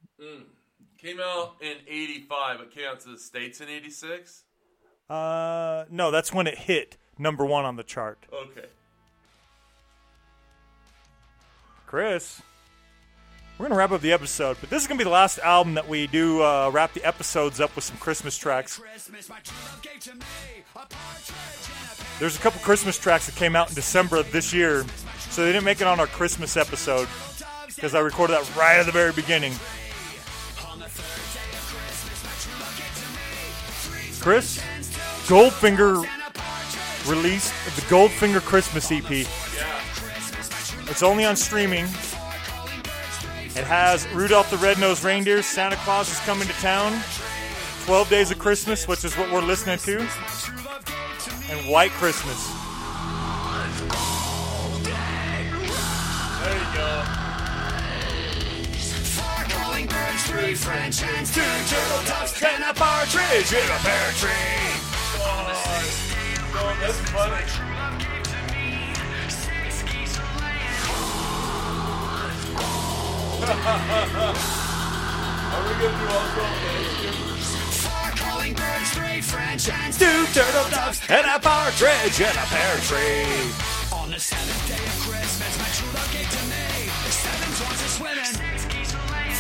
Came 0.99 1.21
out 1.21 1.57
in 1.61 1.77
'85. 1.87 2.61
It 2.61 2.71
came 2.75 2.87
out 2.89 3.01
to 3.01 3.11
the 3.11 3.19
states 3.19 3.61
in 3.61 3.69
'86. 3.69 4.45
Uh, 5.11 5.85
no, 5.91 6.11
that's 6.11 6.33
when 6.33 6.47
it 6.47 6.59
hit 6.59 6.97
number 7.19 7.45
one 7.45 7.65
on 7.65 7.77
the 7.77 7.83
chart. 7.85 8.25
Okay. 8.33 8.67
Chris, 11.93 12.41
We're 13.59 13.67
gonna 13.67 13.79
wrap 13.79 13.91
up 13.91 14.01
the 14.01 14.15
episode, 14.15 14.57
but 14.63 14.71
this 14.71 14.81
is 14.81 14.89
gonna 14.89 14.97
be 14.97 15.05
the 15.05 15.11
last 15.11 15.39
album 15.41 15.75
that 15.75 15.87
we 15.87 16.07
do 16.07 16.43
uh, 16.43 16.71
wrap 16.73 16.95
the 16.95 17.05
episodes 17.05 17.61
up 17.61 17.77
with 17.77 17.85
some 17.85 17.99
Christmas 17.99 18.39
tracks. 18.39 18.81
There's 22.19 22.35
a 22.35 22.39
couple 22.39 22.61
Christmas 22.63 22.99
tracks 22.99 23.27
that 23.27 23.35
came 23.35 23.55
out 23.55 23.69
in 23.69 23.75
December 23.75 24.17
of 24.17 24.33
this 24.33 24.55
year, 24.55 24.87
so 25.29 25.45
they 25.45 25.53
didn't 25.53 25.67
make 25.67 25.83
it 25.83 25.87
on 25.87 26.01
our 26.01 26.07
Christmas 26.07 26.57
episode 26.57 27.09
because 27.67 27.95
I 27.95 28.01
recorded 28.01 28.39
that 28.39 28.57
right 28.57 28.79
at 28.79 28.87
the 28.87 28.93
very 28.93 29.13
beginning. 29.13 29.53
Chris, 34.19 34.63
Goldfinger 35.29 36.09
released 37.07 37.53
the 37.77 37.83
Goldfinger 37.83 38.41
Christmas 38.41 38.91
EP. 38.91 39.27
It's 40.89 41.03
only 41.03 41.25
on 41.25 41.37
streaming. 41.37 41.85
It 43.55 43.65
has 43.65 44.07
Rudolph 44.15 44.51
the 44.51 44.57
Red-Nosed 44.57 45.05
Reindeer, 45.05 45.43
Santa 45.43 45.77
Claus 45.77 46.11
is 46.11 46.19
coming 46.21 46.49
to 46.49 46.55
town, 46.55 47.03
12 47.85 48.09
Days 48.09 48.31
of 48.31 48.39
Christmas, 48.39 48.89
which 48.89 49.05
is 49.05 49.15
what 49.17 49.31
we're 49.31 49.43
listening 49.43 49.79
to, 49.79 49.99
and 51.51 51.71
White 51.71 51.91
Christmas. 51.93 52.49
There 56.41 56.59
you 56.59 56.75
go. 56.75 57.05
Three 60.25 60.55
French 60.55 61.01
hens, 61.01 61.35
two 61.35 61.41
turtle 61.41 62.05
doves, 62.07 62.43
and 62.43 62.65
a 62.65 62.73
partridge 62.73 63.53
in 63.53 63.65
a 63.71 63.79
pear 63.81 64.13
tree. 64.13 64.31
Oh, 66.55 66.77
that's 66.81 66.99
funny. 67.11 68.22
Are 73.43 73.49
we 75.67 75.75
gonna 75.75 75.99
do 75.99 76.07
all 76.15 76.27
twelve 76.31 76.55
calling 78.15 78.55
birds, 78.55 78.91
three 78.95 79.21
French 79.21 79.67
hens, 79.67 79.99
two 79.99 80.27
turtle 80.33 80.71
doves, 80.71 81.01
and 81.09 81.27
a 81.27 81.41
partridge 81.41 82.21
in 82.21 82.31
a 82.31 82.47
pear 82.47 82.77
tree. 82.87 83.27
On 83.93 84.11
the 84.11 84.21
seventh 84.21 84.69
day 84.69 84.79
of 84.79 84.95
Christmas, 85.03 85.59
my 85.59 85.67
true 85.75 85.91
love 85.91 86.13
gave 86.13 86.31
to 86.31 86.43
me 86.47 86.87
seven 87.11 87.53
swans 87.59 87.83
are 87.83 87.93
swimming. 87.99 88.33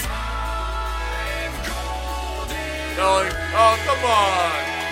Five 0.02 1.54
golden 1.70 2.96
No, 2.98 3.22
oh 3.54 3.78
come 3.86 4.04
on. 4.04 4.82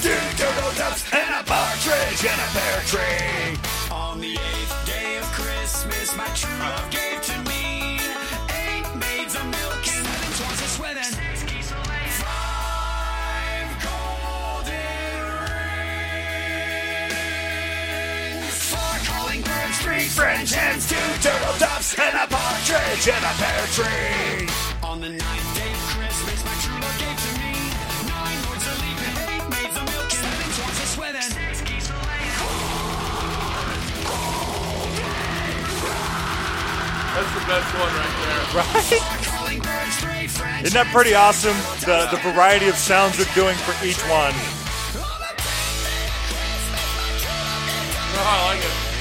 Two 0.00 0.10
turtle 0.36 0.72
doves, 0.76 1.02
and 1.12 1.34
a 1.34 1.42
partridge 1.44 2.22
in 2.22 2.38
a 2.38 2.48
pear 2.52 2.80
tree. 2.86 3.58
On 3.90 4.20
the 4.20 4.36
French 20.14 20.54
hens, 20.54 20.88
two 20.88 20.94
turtle 21.22 21.58
doves, 21.58 21.96
and 21.98 22.14
a 22.14 22.26
partridge 22.32 23.08
in 23.08 23.14
a 23.14 23.34
pear 23.34 23.66
tree. 23.72 24.48
On 24.82 25.00
the 25.00 25.08
ninth 25.08 25.54
day 25.56 25.72
of 25.72 25.78
Christmas, 25.90 26.44
my 26.44 26.54
true 26.62 26.80
love 26.80 26.98
gave 27.00 27.18
to 27.18 27.40
me 27.40 27.53
That's 37.14 37.32
the 37.32 37.46
best 37.46 37.70
one 37.78 37.94
right 37.94 38.16
there. 38.26 38.42
Right? 38.58 38.98
Calling 39.22 39.60
birds, 39.60 39.96
three 39.98 40.26
French 40.26 40.64
Isn't 40.64 40.74
that 40.74 40.92
pretty 40.92 41.14
awesome? 41.14 41.56
The, 41.86 42.08
the 42.10 42.18
variety 42.32 42.66
of 42.66 42.74
sounds 42.74 43.16
they're 43.16 43.34
doing 43.36 43.54
for 43.58 43.72
each 43.86 44.02
one. 44.10 44.34
Oh, 48.16 48.26
I 48.26 48.54
like 48.54 48.64
it. 48.64 48.93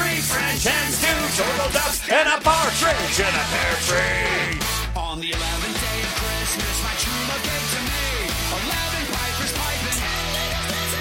Three 0.00 0.20
French 0.24 0.64
hens, 0.64 0.96
two 0.96 1.12
turtle 1.36 1.68
doves, 1.76 2.00
and 2.08 2.26
a 2.28 2.40
partridge 2.40 3.20
in 3.20 3.28
a 3.28 3.44
pear 3.52 3.76
tree. 3.84 4.56
On 4.96 5.20
the 5.20 5.28
eleventh 5.28 5.76
day 5.76 6.00
of 6.00 6.12
Christmas, 6.16 6.76
my 6.80 6.94
true 6.96 7.20
love 7.28 7.44
gave 7.44 7.66
to 7.76 7.80
me 7.84 8.32
eleven 8.64 9.04
pipers 9.12 9.52
piping. 9.60 10.00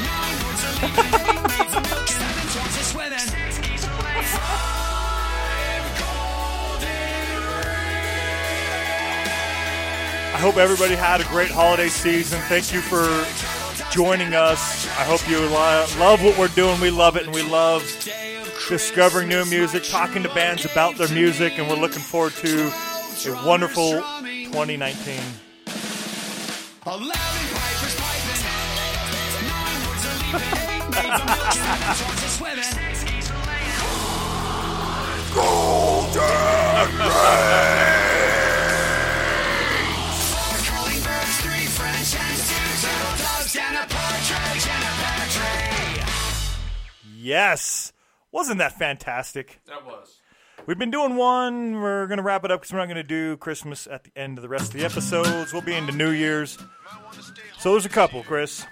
Nine 0.04 0.36
lords 0.44 0.64
are 0.68 0.76
leaping, 0.84 1.16
eight 1.16 1.40
maids 1.48 1.74
of 1.80 1.84
milk, 1.88 2.08
seven 2.12 2.46
swans 2.52 2.76
are 2.76 2.88
swimming. 2.92 3.28
Five 4.36 5.86
golden 6.04 6.90
I 10.36 10.38
hope 10.44 10.58
everybody 10.58 10.96
had 10.96 11.22
a 11.22 11.26
great 11.26 11.52
holiday 11.52 11.88
season. 11.88 12.42
Thank 12.52 12.74
you 12.74 12.82
for 12.82 13.08
joining 13.92 14.34
us. 14.34 14.88
I 15.00 15.04
hope 15.04 15.28
you 15.30 15.40
lo- 15.40 15.86
love 15.98 16.22
what 16.22 16.38
we're 16.38 16.50
doing. 16.50 16.80
We 16.82 16.92
love 16.92 17.16
it, 17.16 17.24
and 17.24 17.34
we 17.34 17.44
love 17.44 17.82
discovering 18.70 19.28
new 19.28 19.44
music, 19.46 19.84
talking 19.84 20.22
to 20.24 20.30
bands 20.30 20.64
about 20.64 20.96
their 20.96 21.10
music, 21.10 21.58
and 21.58 21.68
we're 21.68 21.76
looking 21.76 22.02
forward 22.02 22.34
to 22.34 22.68
a 22.68 23.46
wonderful 23.46 23.94
2019. 23.94 25.20
Eleven 26.86 27.12
pipers 27.12 27.96
piping, 27.98 28.42
nine 29.50 29.80
lords 29.84 30.06
are 30.06 30.18
leaping, 30.24 30.54
eight 30.70 30.86
maids 30.90 31.18
of 31.18 31.26
milk, 31.30 31.52
seven 31.52 31.90
swans 31.90 32.16
are 32.16 32.30
swimming. 32.30 33.80
Four 40.30 40.58
calling 40.70 41.02
birds, 41.02 41.36
three 41.42 41.66
French 41.66 42.14
hens, 42.14 42.42
two 42.50 42.70
turtle 42.86 43.18
doves, 43.18 43.56
and 43.56 43.76
a 43.78 43.86
partridge 43.90 44.66
in 44.66 44.82
a 44.82 44.94
pear 45.02 45.26
tree. 45.34 46.06
Yes. 47.18 47.89
Wasn't 48.32 48.60
that 48.60 48.78
fantastic? 48.78 49.60
That 49.68 49.86
was. 49.86 50.20
We've 50.66 50.78
been 50.78 50.92
doing 50.92 51.16
one. 51.16 51.82
We're 51.82 52.06
going 52.08 52.18
to 52.18 52.24
wrap 52.24 52.46
it 52.46 52.52
up 52.52 52.62
because 52.62 52.72
we're 52.72 52.80
not 52.80 52.86
going 52.86 52.98
to 52.98 53.04
do 53.04 53.38
Christmas 53.38 53.88
at 53.88 54.04
the 54.04 54.12
end 54.16 54.38
of 54.38 54.44
the 54.44 54.50
rest 54.50 54.74
of 54.74 54.80
the 54.80 54.86
episodes. 54.86 55.52
We'll 55.52 55.62
be 55.62 55.74
into 55.74 55.94
New 55.94 56.12
Year's. 56.12 56.58
So 57.60 57.72
there's 57.72 57.86
a 57.86 57.90
couple, 57.90 58.22
Chris. 58.24 58.66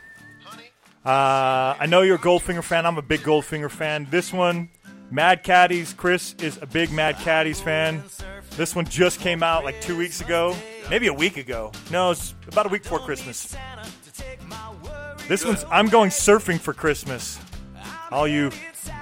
Uh, 1.06 1.76
I 1.80 1.86
know 1.88 2.02
you're 2.02 2.18
a 2.18 2.20
Goldfinger 2.20 2.64
fan. 2.64 2.86
I'm 2.86 2.98
a 2.98 3.02
big 3.02 3.22
Goldfinger 3.22 3.72
fan. 3.72 4.08
This 4.12 4.32
one, 4.34 4.70
Mad 5.10 5.42
Caddies. 5.44 5.94
Chris 5.94 6.36
is 6.40 6.60
a 6.62 6.68
big 6.68 6.92
Mad 6.92 7.16
Caddies 7.18 7.62
fan. 7.62 8.04
This 8.52 8.76
one 8.76 8.86
just 8.86 9.20
came 9.20 9.42
out 9.42 9.64
like 9.64 9.80
two 9.82 9.98
weeks 9.98 10.22
ago, 10.22 10.56
maybe 10.90 11.08
a 11.08 11.14
week 11.14 11.38
ago. 11.38 11.72
No, 11.92 12.12
it's 12.12 12.36
about 12.48 12.66
a 12.66 12.70
week 12.70 12.84
before 12.84 13.00
Christmas. 13.00 13.56
This 15.28 15.46
one's 15.46 15.64
I'm 15.72 15.88
going 15.88 16.10
surfing 16.10 16.60
for 16.60 16.74
Christmas. 16.74 17.40
All 18.12 18.28
you 18.28 18.52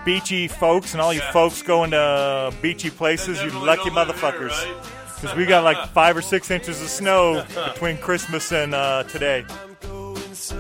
beachy 0.04 0.48
folks 0.48 0.94
and 0.94 1.02
all 1.02 1.14
you 1.14 1.22
folks 1.32 1.62
going 1.62 1.92
to 1.92 2.54
beachy 2.62 2.90
places, 2.90 3.42
you 3.42 3.50
lucky 3.52 3.90
gonna 3.90 4.06
live 4.06 4.20
here, 4.20 4.32
motherfuckers. 4.32 4.50
right? 4.50 4.84
Because 5.22 5.38
we 5.38 5.46
got 5.46 5.64
like 5.64 5.90
five 5.90 6.18
or 6.18 6.22
six 6.22 6.52
inches 6.52 6.82
of 6.82 6.90
snow 6.90 7.46
between 7.74 7.98
Christmas 7.98 8.52
and 8.52 8.74
uh, 8.74 9.04
today. 9.04 9.46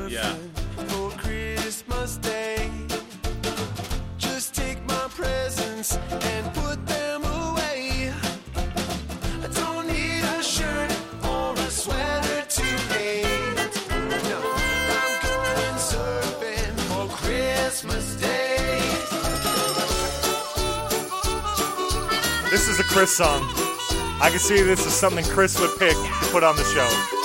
Yeah. 0.07 0.35
Is 22.75 22.79
a 22.81 22.83
Chris 22.83 23.15
song. 23.15 23.41
I 24.19 24.29
can 24.29 24.39
see 24.39 24.61
this 24.61 24.85
is 24.85 24.93
something 24.93 25.23
Chris 25.25 25.59
would 25.59 25.77
pick 25.77 25.95
to 25.95 26.29
put 26.31 26.43
on 26.43 26.55
the 26.55 26.63
show. 26.63 27.24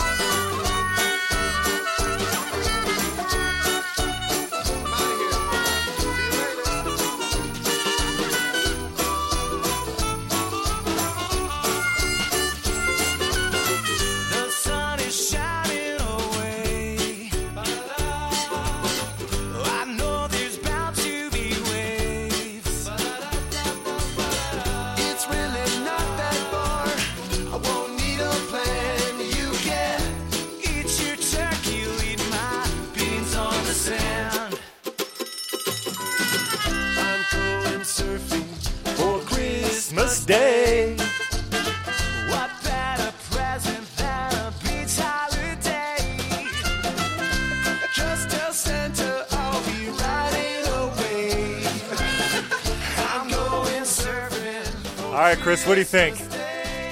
What 55.71 55.77
do 55.77 55.81
you 55.83 55.85
think? 55.85 56.19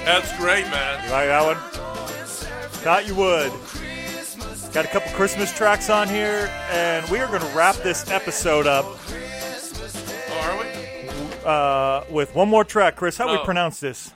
That's 0.05 0.31
great, 0.37 0.63
man. 0.67 1.03
You 1.03 1.11
like 1.11 1.27
that 1.27 1.45
one? 1.45 1.57
Thought 2.81 3.05
you 3.05 3.13
would. 3.15 3.51
Got 4.73 4.85
a 4.85 4.87
couple 4.87 5.11
Christmas 5.11 5.51
tracks 5.51 5.89
on 5.89 6.07
here, 6.07 6.49
and 6.71 7.05
we 7.09 7.19
are 7.19 7.27
going 7.27 7.41
to 7.41 7.47
wrap 7.57 7.75
this 7.77 8.09
episode 8.09 8.67
up 8.67 8.85
Oh, 8.85 10.39
are 10.43 10.57
we? 10.63 10.69
uh, 11.45 12.03
with 12.09 12.33
one 12.33 12.47
more 12.47 12.63
track. 12.63 12.95
Chris, 12.95 13.17
how 13.17 13.25
do 13.25 13.33
we 13.33 13.39
Oh. 13.39 13.43
pronounce 13.43 13.81
this? 13.81 14.13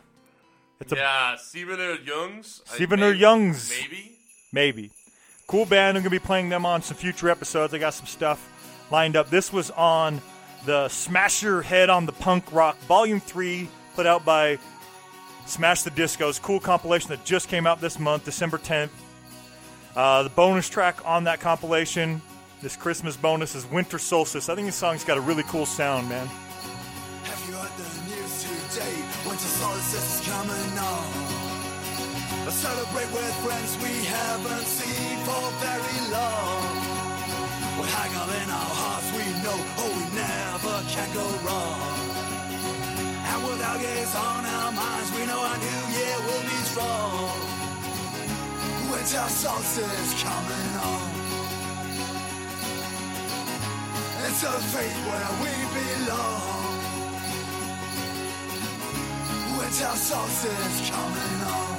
It's 0.79 0.93
a 0.93 0.95
Yeah, 0.95 1.35
Stevener 1.37 2.05
Youngs. 2.07 2.61
I- 2.71 2.77
Stevener 2.77 2.99
maybe- 2.99 3.19
Youngs. 3.19 3.69
Maybe. 3.69 4.11
maybe. 4.53 4.91
Cool 5.47 5.65
band. 5.65 5.97
I'm 5.97 6.03
going 6.03 6.05
to 6.05 6.09
be 6.09 6.19
playing 6.25 6.47
them 6.47 6.65
on 6.65 6.81
some 6.81 6.95
future 6.95 7.29
episodes. 7.29 7.73
I 7.73 7.79
got 7.79 7.93
some 7.95 8.07
stuff 8.07 8.39
lined 8.91 9.17
up. 9.17 9.29
This 9.29 9.51
was 9.51 9.71
on 9.71 10.21
the 10.65 10.87
Smash 10.87 11.43
Your 11.43 11.63
Head 11.63 11.89
on 11.89 12.05
the 12.05 12.13
Punk 12.13 12.45
Rock 12.53 12.77
Volume 12.87 13.19
3, 13.19 13.67
put 13.95 14.05
out 14.05 14.25
by 14.25 14.57
Smash 15.45 15.83
the 15.83 15.91
Discos. 15.91 16.41
Cool 16.41 16.59
compilation 16.59 17.09
that 17.09 17.23
just 17.25 17.49
came 17.49 17.67
out 17.67 17.81
this 17.81 17.99
month, 17.99 18.25
December 18.25 18.57
10th. 18.57 18.89
Uh, 19.95 20.23
the 20.23 20.29
bonus 20.29 20.69
track 20.69 21.05
on 21.05 21.25
that 21.25 21.39
compilation, 21.39 22.21
this 22.61 22.75
Christmas 22.75 23.15
bonus, 23.15 23.55
is 23.55 23.65
Winter 23.67 23.99
Solstice. 23.99 24.49
I 24.49 24.55
think 24.55 24.67
this 24.67 24.75
song's 24.75 25.03
got 25.03 25.17
a 25.17 25.21
really 25.21 25.43
cool 25.43 25.65
sound, 25.65 26.09
man. 26.09 26.27
Have 26.27 27.43
you 27.47 27.55
heard 27.55 27.71
the 27.77 28.15
news 28.15 28.43
today? 28.43 28.95
Winter 29.27 29.43
solstice 29.43 30.21
is 30.21 30.27
coming 30.27 30.77
on. 30.79 31.43
Let's 32.45 32.57
celebrate 32.57 33.11
with 33.13 33.35
friends 33.45 33.77
we 33.77 34.03
haven't 34.05 34.65
seen 34.65 35.17
for 35.23 35.43
very 35.61 36.11
long. 36.11 36.83
With 37.79 37.89
haggle 37.89 38.33
in 38.41 38.49
our 38.49 38.71
hearts, 38.75 39.09
we 39.13 39.23
know, 39.43 39.57
oh, 39.77 39.91
we 39.95 40.05
never 40.15 40.75
can 40.89 41.13
go 41.13 41.47
wrong. 41.47 42.02
And 43.43 43.51
with 43.51 43.61
our 43.61 43.77
gaze 43.77 44.15
on 44.15 44.45
our 44.45 44.71
minds, 44.71 45.11
we 45.11 45.25
know 45.25 45.39
our 45.39 45.57
new 45.57 45.81
year 45.97 46.17
will 46.27 46.43
be 46.43 46.59
strong. 46.71 47.29
Winter 48.91 49.27
solstice 49.27 50.23
coming 50.23 50.71
on. 50.91 51.09
It's 54.25 54.43
a 54.43 54.51
fate 54.71 54.99
where 55.09 55.31
we 55.43 55.53
belong. 55.75 56.41
Winter 59.57 59.95
solstice 59.95 60.89
coming 60.89 61.41
on. 61.43 61.77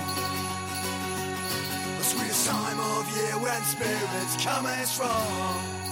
The 1.99 2.05
sweetest 2.05 2.47
time 2.47 2.81
of 2.81 3.17
year 3.17 3.39
when 3.41 3.62
spirits 3.62 4.45
coming 4.45 4.85
strong. 4.85 5.84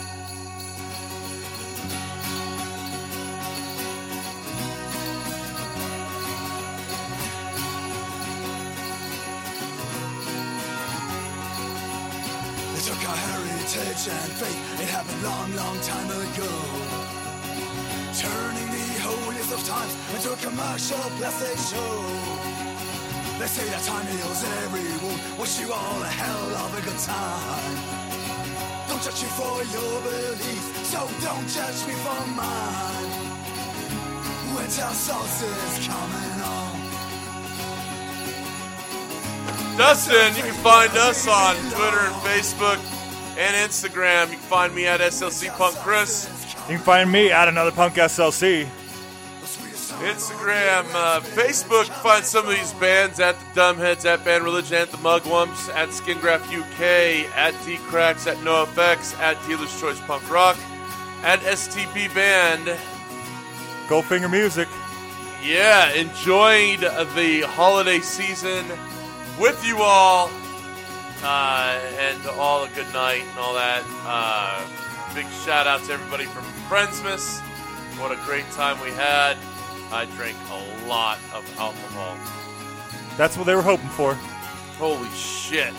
Heritage 13.75 14.09
and 14.09 14.33
faith. 14.33 14.81
It 14.81 14.89
happened 14.89 15.23
long, 15.23 15.55
long 15.57 15.79
time 15.81 16.09
ago. 16.11 16.51
Turning 18.13 18.69
the 18.69 18.87
holiest 19.01 19.53
of 19.53 19.65
times 19.65 19.93
into 20.15 20.33
a 20.33 20.37
commercial 20.37 20.99
plastic 21.17 21.57
show. 21.57 21.93
They 23.39 23.47
say 23.47 23.65
that 23.71 23.83
time 23.85 24.07
heals 24.07 24.45
every 24.65 24.85
wound. 25.03 25.21
Wish 25.41 25.61
you 25.61 25.73
all 25.73 26.03
a 26.03 26.07
hell 26.07 26.51
of 26.65 26.79
a 26.79 26.83
good 26.83 27.01
time. 27.01 27.77
Don't 28.89 29.03
judge 29.03 29.23
you 29.23 29.31
for 29.41 29.57
your 29.73 29.95
beliefs, 30.05 30.69
so 30.93 31.01
don't 31.25 31.49
judge 31.49 31.81
me 31.89 31.95
for 32.05 32.23
mine. 32.37 33.11
Winter 34.55 34.93
solstice 34.93 35.87
coming 35.89 36.41
on. 36.45 36.73
Dustin, 39.79 40.37
you 40.37 40.43
can 40.43 40.59
find 40.61 40.93
us 40.99 41.27
on 41.27 41.57
Twitter 41.73 42.01
and 42.05 42.15
Facebook 42.29 43.02
and 43.39 43.71
Instagram. 43.71 44.31
You 44.31 44.37
can 44.37 44.39
find 44.39 44.75
me 44.75 44.87
at 44.87 45.01
SLC 45.01 45.49
Punk 45.57 45.77
Chris. 45.77 46.29
You 46.69 46.77
can 46.77 46.85
find 46.85 47.11
me 47.11 47.31
at 47.31 47.49
another 47.49 47.73
Punk 47.73 47.95
SLC. 47.95 48.69
Instagram, 50.03 50.85
uh, 50.95 51.21
Facebook. 51.21 51.87
Find 52.03 52.25
some 52.25 52.45
of 52.47 52.51
these 52.51 52.73
bands 52.75 53.21
at 53.21 53.39
the 53.39 53.61
Dumbheads, 53.61 54.05
at 54.05 54.25
Bad 54.25 54.43
Religion, 54.43 54.77
at 54.77 54.91
the 54.91 54.97
Mugwumps, 54.97 55.73
at 55.75 55.91
Skingraph 55.91 56.43
UK, 56.53 57.31
at 57.37 57.55
D 57.65 57.77
Cracks, 57.87 58.27
at 58.27 58.37
NOFX, 58.39 59.17
at 59.21 59.37
Dealer's 59.47 59.81
Choice 59.81 60.01
Punk 60.01 60.29
Rock, 60.29 60.57
at 61.23 61.39
STP 61.41 62.13
Band. 62.15 62.67
Goldfinger 63.87 64.31
Music. 64.31 64.67
Yeah, 65.45 65.93
enjoyed 65.93 66.81
the 66.81 67.43
holiday 67.47 68.01
season 68.01 68.67
with 69.39 69.65
you 69.65 69.79
all, 69.83 70.29
uh, 71.23 71.81
and 71.99 72.27
all 72.39 72.65
a 72.65 72.69
good 72.71 72.93
night 72.93 73.23
and 73.23 73.39
all 73.39 73.55
that. 73.55 73.83
Uh, 74.05 74.65
big 75.15 75.27
shout 75.45 75.67
out 75.67 75.83
to 75.85 75.93
everybody 75.93 76.25
from 76.25 76.45
Friendsmas. 76.69 77.41
What 78.01 78.13
a 78.13 78.17
great 78.25 78.49
time 78.53 78.81
we 78.83 78.91
had. 78.91 79.37
I 79.93 80.07
drank 80.17 80.37
a 80.51 80.87
lot 80.89 81.19
of 81.35 81.45
alcohol. 81.59 82.17
That's 83.17 83.37
what 83.37 83.45
they 83.47 83.55
were 83.55 83.63
hoping 83.63 83.91
for. 83.91 84.15
Holy 84.79 85.09
shit. 85.11 85.75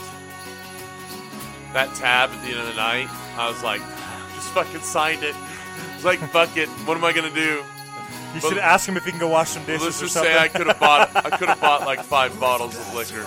That 1.74 1.94
tab 1.96 2.30
at 2.30 2.42
the 2.44 2.52
end 2.52 2.60
of 2.60 2.68
the 2.68 2.76
night, 2.76 3.08
I 3.38 3.50
was 3.50 3.64
like, 3.64 3.82
just 4.36 4.50
fucking 4.50 4.82
signed 4.82 5.24
it. 5.24 5.36
It's 5.96 6.04
like, 6.06 6.20
fuck 6.30 6.56
it. 6.58 6.68
What 6.86 6.98
am 6.98 7.04
I 7.06 7.14
going 7.14 7.34
to 7.34 7.34
do? 7.34 7.64
You 8.36 8.42
should 8.42 8.58
ask 8.58 8.88
him 8.88 8.98
if 8.98 9.06
he 9.06 9.12
can 9.12 9.20
go 9.20 9.28
wash 9.28 9.50
some 9.50 9.64
dishes 9.64 9.84
Let's 9.84 10.00
or 10.00 10.06
just 10.06 10.14
something. 10.16 10.34
say 10.34 10.38
I 10.38 10.48
could 10.48 10.68
have 10.68 10.80
bought 10.80 11.16
I 11.16 11.30
could 11.38 11.48
have 11.50 11.62
bought 11.62 11.82
like 11.86 12.02
five 12.04 12.38
bottles 12.42 12.76
of 12.76 12.94
liquor. 12.94 13.26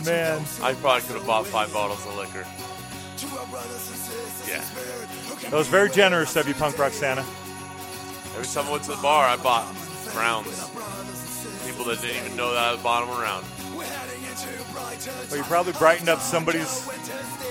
Oh, 0.00 0.04
man, 0.04 0.44
I 0.62 0.74
probably 0.74 1.02
could 1.02 1.16
have 1.16 1.26
bought 1.26 1.46
five 1.46 1.72
bottles 1.72 2.04
of 2.06 2.16
liquor. 2.16 2.46
Yeah. 4.48 4.64
that 5.50 5.52
was 5.52 5.68
very 5.68 5.90
generous 5.90 6.34
of 6.36 6.48
you, 6.48 6.54
Punk 6.54 6.78
Rock 6.78 6.92
Santa. 6.92 7.20
Every 8.34 8.46
time 8.46 8.66
I 8.66 8.70
went 8.72 8.84
to 8.84 8.90
the 8.92 9.02
bar, 9.02 9.26
I 9.26 9.36
bought 9.36 9.66
rounds. 10.16 10.48
People 11.66 11.84
that 11.86 12.00
didn't 12.00 12.24
even 12.24 12.36
know 12.36 12.52
that 12.54 12.78
I 12.78 12.82
bought 12.82 13.06
them 13.06 13.20
around. 13.20 13.44
Well, 13.76 15.36
you 15.36 15.42
probably 15.44 15.72
brightened 15.74 16.08
up 16.08 16.20
somebody's 16.20 16.88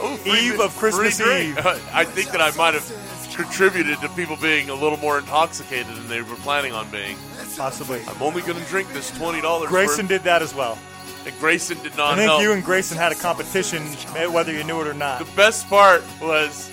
Oh, 0.01 0.19
Eve 0.25 0.59
of 0.59 0.75
Christmas. 0.77 1.19
Eve. 1.19 1.57
I 1.93 2.03
think 2.05 2.31
that 2.31 2.41
I 2.41 2.55
might 2.55 2.73
have 2.73 3.35
contributed 3.35 3.99
to 4.01 4.09
people 4.09 4.35
being 4.37 4.69
a 4.69 4.73
little 4.73 4.97
more 4.97 5.19
intoxicated 5.19 5.87
than 5.95 6.07
they 6.07 6.21
were 6.21 6.35
planning 6.37 6.71
on 6.73 6.89
being. 6.89 7.17
possibly. 7.57 8.01
I'm 8.07 8.21
only 8.21 8.41
going 8.41 8.57
to 8.57 8.65
drink 8.69 8.91
this 8.93 9.11
twenty 9.11 9.41
dollars. 9.41 9.69
Grayson 9.69 10.07
did 10.07 10.23
that 10.23 10.41
as 10.41 10.53
well. 10.55 10.77
And 11.25 11.37
Grayson 11.39 11.81
did 11.83 11.95
not 11.97 12.17
I 12.17 12.27
think 12.27 12.41
you 12.41 12.53
and 12.53 12.63
Grayson 12.63 12.97
had 12.97 13.11
a 13.11 13.15
competition, 13.15 13.83
whether 14.31 14.51
you 14.51 14.63
knew 14.63 14.81
it 14.81 14.87
or 14.87 14.93
not. 14.93 15.19
The 15.19 15.35
best 15.35 15.67
part 15.67 16.03
was 16.21 16.71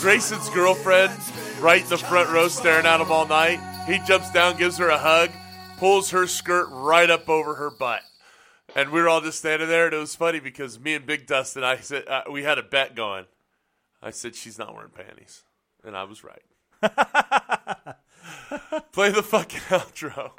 Grayson's 0.00 0.48
girlfriend 0.50 1.12
right 1.60 1.82
in 1.82 1.88
the 1.88 1.98
front 1.98 2.30
row 2.30 2.48
staring 2.48 2.86
at 2.86 3.00
him 3.00 3.12
all 3.12 3.26
night. 3.26 3.60
He 3.86 3.98
jumps 4.00 4.30
down, 4.30 4.56
gives 4.56 4.78
her 4.78 4.88
a 4.88 4.98
hug, 4.98 5.30
pulls 5.78 6.10
her 6.10 6.26
skirt 6.26 6.68
right 6.70 7.10
up 7.10 7.28
over 7.28 7.54
her 7.54 7.70
butt. 7.70 8.02
And 8.74 8.90
we 8.90 9.02
were 9.02 9.08
all 9.08 9.20
just 9.20 9.38
standing 9.38 9.68
there, 9.68 9.86
and 9.86 9.94
it 9.94 9.98
was 9.98 10.14
funny 10.14 10.40
because 10.40 10.80
me 10.80 10.94
and 10.94 11.04
Big 11.04 11.26
Dustin, 11.26 11.62
I 11.62 11.76
said 11.78 12.08
uh, 12.08 12.22
we 12.30 12.42
had 12.42 12.58
a 12.58 12.62
bet 12.62 12.94
going. 12.94 13.26
I 14.02 14.10
said 14.10 14.34
she's 14.34 14.58
not 14.58 14.74
wearing 14.74 14.90
panties, 14.90 15.42
and 15.84 15.96
I 15.96 16.04
was 16.04 16.24
right. 16.24 16.42
Play 18.92 19.10
the 19.10 19.22
fucking 19.22 19.60
outro. 19.68 20.32